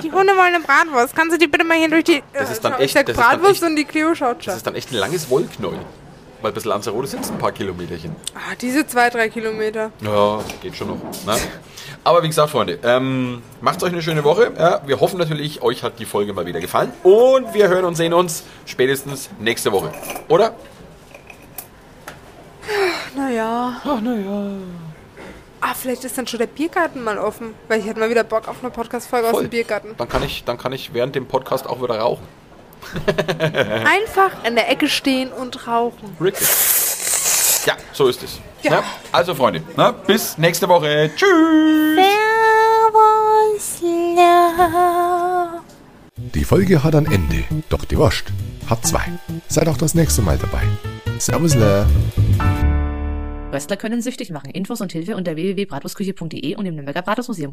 Die 0.02 0.12
Hunde 0.12 0.32
wollen 0.36 0.54
eine 0.54 0.60
Bratwurst. 0.60 1.16
Kannst 1.16 1.34
du 1.34 1.38
die 1.38 1.48
bitte 1.48 1.64
mal 1.64 1.76
hier 1.76 1.88
durch 1.90 2.04
die... 2.04 2.22
Das 2.32 2.52
ist 2.52 2.64
dann 2.64 2.74
ich 2.80 2.94
echt- 2.94 3.08
das 3.08 3.16
Bratwurst 3.16 3.54
echt- 3.54 3.62
und 3.64 3.74
die 3.76 3.84
Cleo 3.84 4.14
schaut 4.14 4.38
Das 4.38 4.44
schon. 4.44 4.54
ist 4.54 4.66
dann 4.66 4.74
echt 4.76 4.92
ein 4.92 4.96
langes 4.96 5.28
Wollknäuel. 5.28 5.80
Weil 6.44 6.52
bis 6.52 6.66
Lanzarote 6.66 7.06
sind 7.06 7.24
es 7.24 7.30
ein 7.30 7.38
paar 7.38 7.52
Kilometerchen. 7.52 8.14
Ah, 8.34 8.54
diese 8.60 8.86
zwei, 8.86 9.08
drei 9.08 9.30
Kilometer. 9.30 9.90
Ja, 10.02 10.40
geht 10.60 10.76
schon 10.76 10.88
noch. 10.88 10.96
Ne? 10.96 11.38
Aber 12.04 12.22
wie 12.22 12.26
gesagt, 12.28 12.50
Freunde, 12.50 12.78
ähm, 12.82 13.40
macht 13.62 13.82
euch 13.82 13.90
eine 13.92 14.02
schöne 14.02 14.22
Woche. 14.24 14.52
Ja, 14.54 14.82
wir 14.84 15.00
hoffen 15.00 15.18
natürlich, 15.18 15.62
euch 15.62 15.82
hat 15.82 15.98
die 15.98 16.04
Folge 16.04 16.34
mal 16.34 16.44
wieder 16.44 16.60
gefallen. 16.60 16.92
Und 17.02 17.54
wir 17.54 17.68
hören 17.68 17.86
und 17.86 17.94
sehen 17.94 18.12
uns 18.12 18.44
spätestens 18.66 19.30
nächste 19.38 19.72
Woche. 19.72 19.90
Oder? 20.28 20.54
Naja. 23.16 23.80
Ach, 23.82 24.00
naja. 24.02 24.50
Ah, 25.62 25.72
vielleicht 25.72 26.04
ist 26.04 26.18
dann 26.18 26.26
schon 26.26 26.40
der 26.40 26.46
Biergarten 26.46 27.02
mal 27.02 27.16
offen. 27.16 27.54
Weil 27.68 27.80
ich 27.80 27.86
hätte 27.86 28.00
mal 28.00 28.10
wieder 28.10 28.22
Bock 28.22 28.48
auf 28.48 28.56
eine 28.60 28.70
Podcast-Folge 28.70 29.28
aus 29.30 29.38
dem 29.38 29.48
Biergarten. 29.48 29.94
Dann 29.96 30.10
kann, 30.10 30.22
ich, 30.22 30.44
dann 30.44 30.58
kann 30.58 30.74
ich 30.74 30.92
während 30.92 31.14
dem 31.14 31.24
Podcast 31.24 31.66
auch 31.66 31.82
wieder 31.82 32.00
rauchen. 32.00 32.26
Einfach 33.38 34.44
in 34.46 34.54
der 34.54 34.70
Ecke 34.70 34.88
stehen 34.88 35.32
und 35.32 35.66
rauchen. 35.66 36.16
Richtig. 36.20 36.48
Ja, 37.66 37.76
so 37.92 38.08
ist 38.08 38.22
es. 38.22 38.40
Ja. 38.62 38.70
Ne? 38.70 38.82
Also, 39.12 39.34
Freunde, 39.34 39.62
ne? 39.76 39.94
bis 40.06 40.38
nächste 40.38 40.68
Woche. 40.68 41.10
Tschüss. 41.16 41.96
Servus, 41.96 43.80
love. 43.82 45.60
Die 46.16 46.44
Folge 46.44 46.82
hat 46.82 46.94
ein 46.94 47.06
Ende, 47.06 47.44
doch 47.68 47.84
die 47.84 47.96
Wurst 47.98 48.24
hat 48.68 48.86
zwei. 48.86 49.04
Seid 49.48 49.68
auch 49.68 49.76
das 49.76 49.94
nächste 49.94 50.22
Mal 50.22 50.38
dabei. 50.38 50.62
Servus, 51.18 51.54
le. 51.54 51.86
Röstler 53.52 53.76
können 53.76 54.02
süchtig 54.02 54.30
machen. 54.30 54.50
Infos 54.50 54.80
und 54.80 54.92
Hilfe 54.92 55.16
unter 55.16 55.36
www.bratwurstküche.de 55.36 56.56
und 56.56 56.66
im 56.66 56.74
Nürnberger 56.74 57.02
Bratwurstmuseum. 57.02 57.52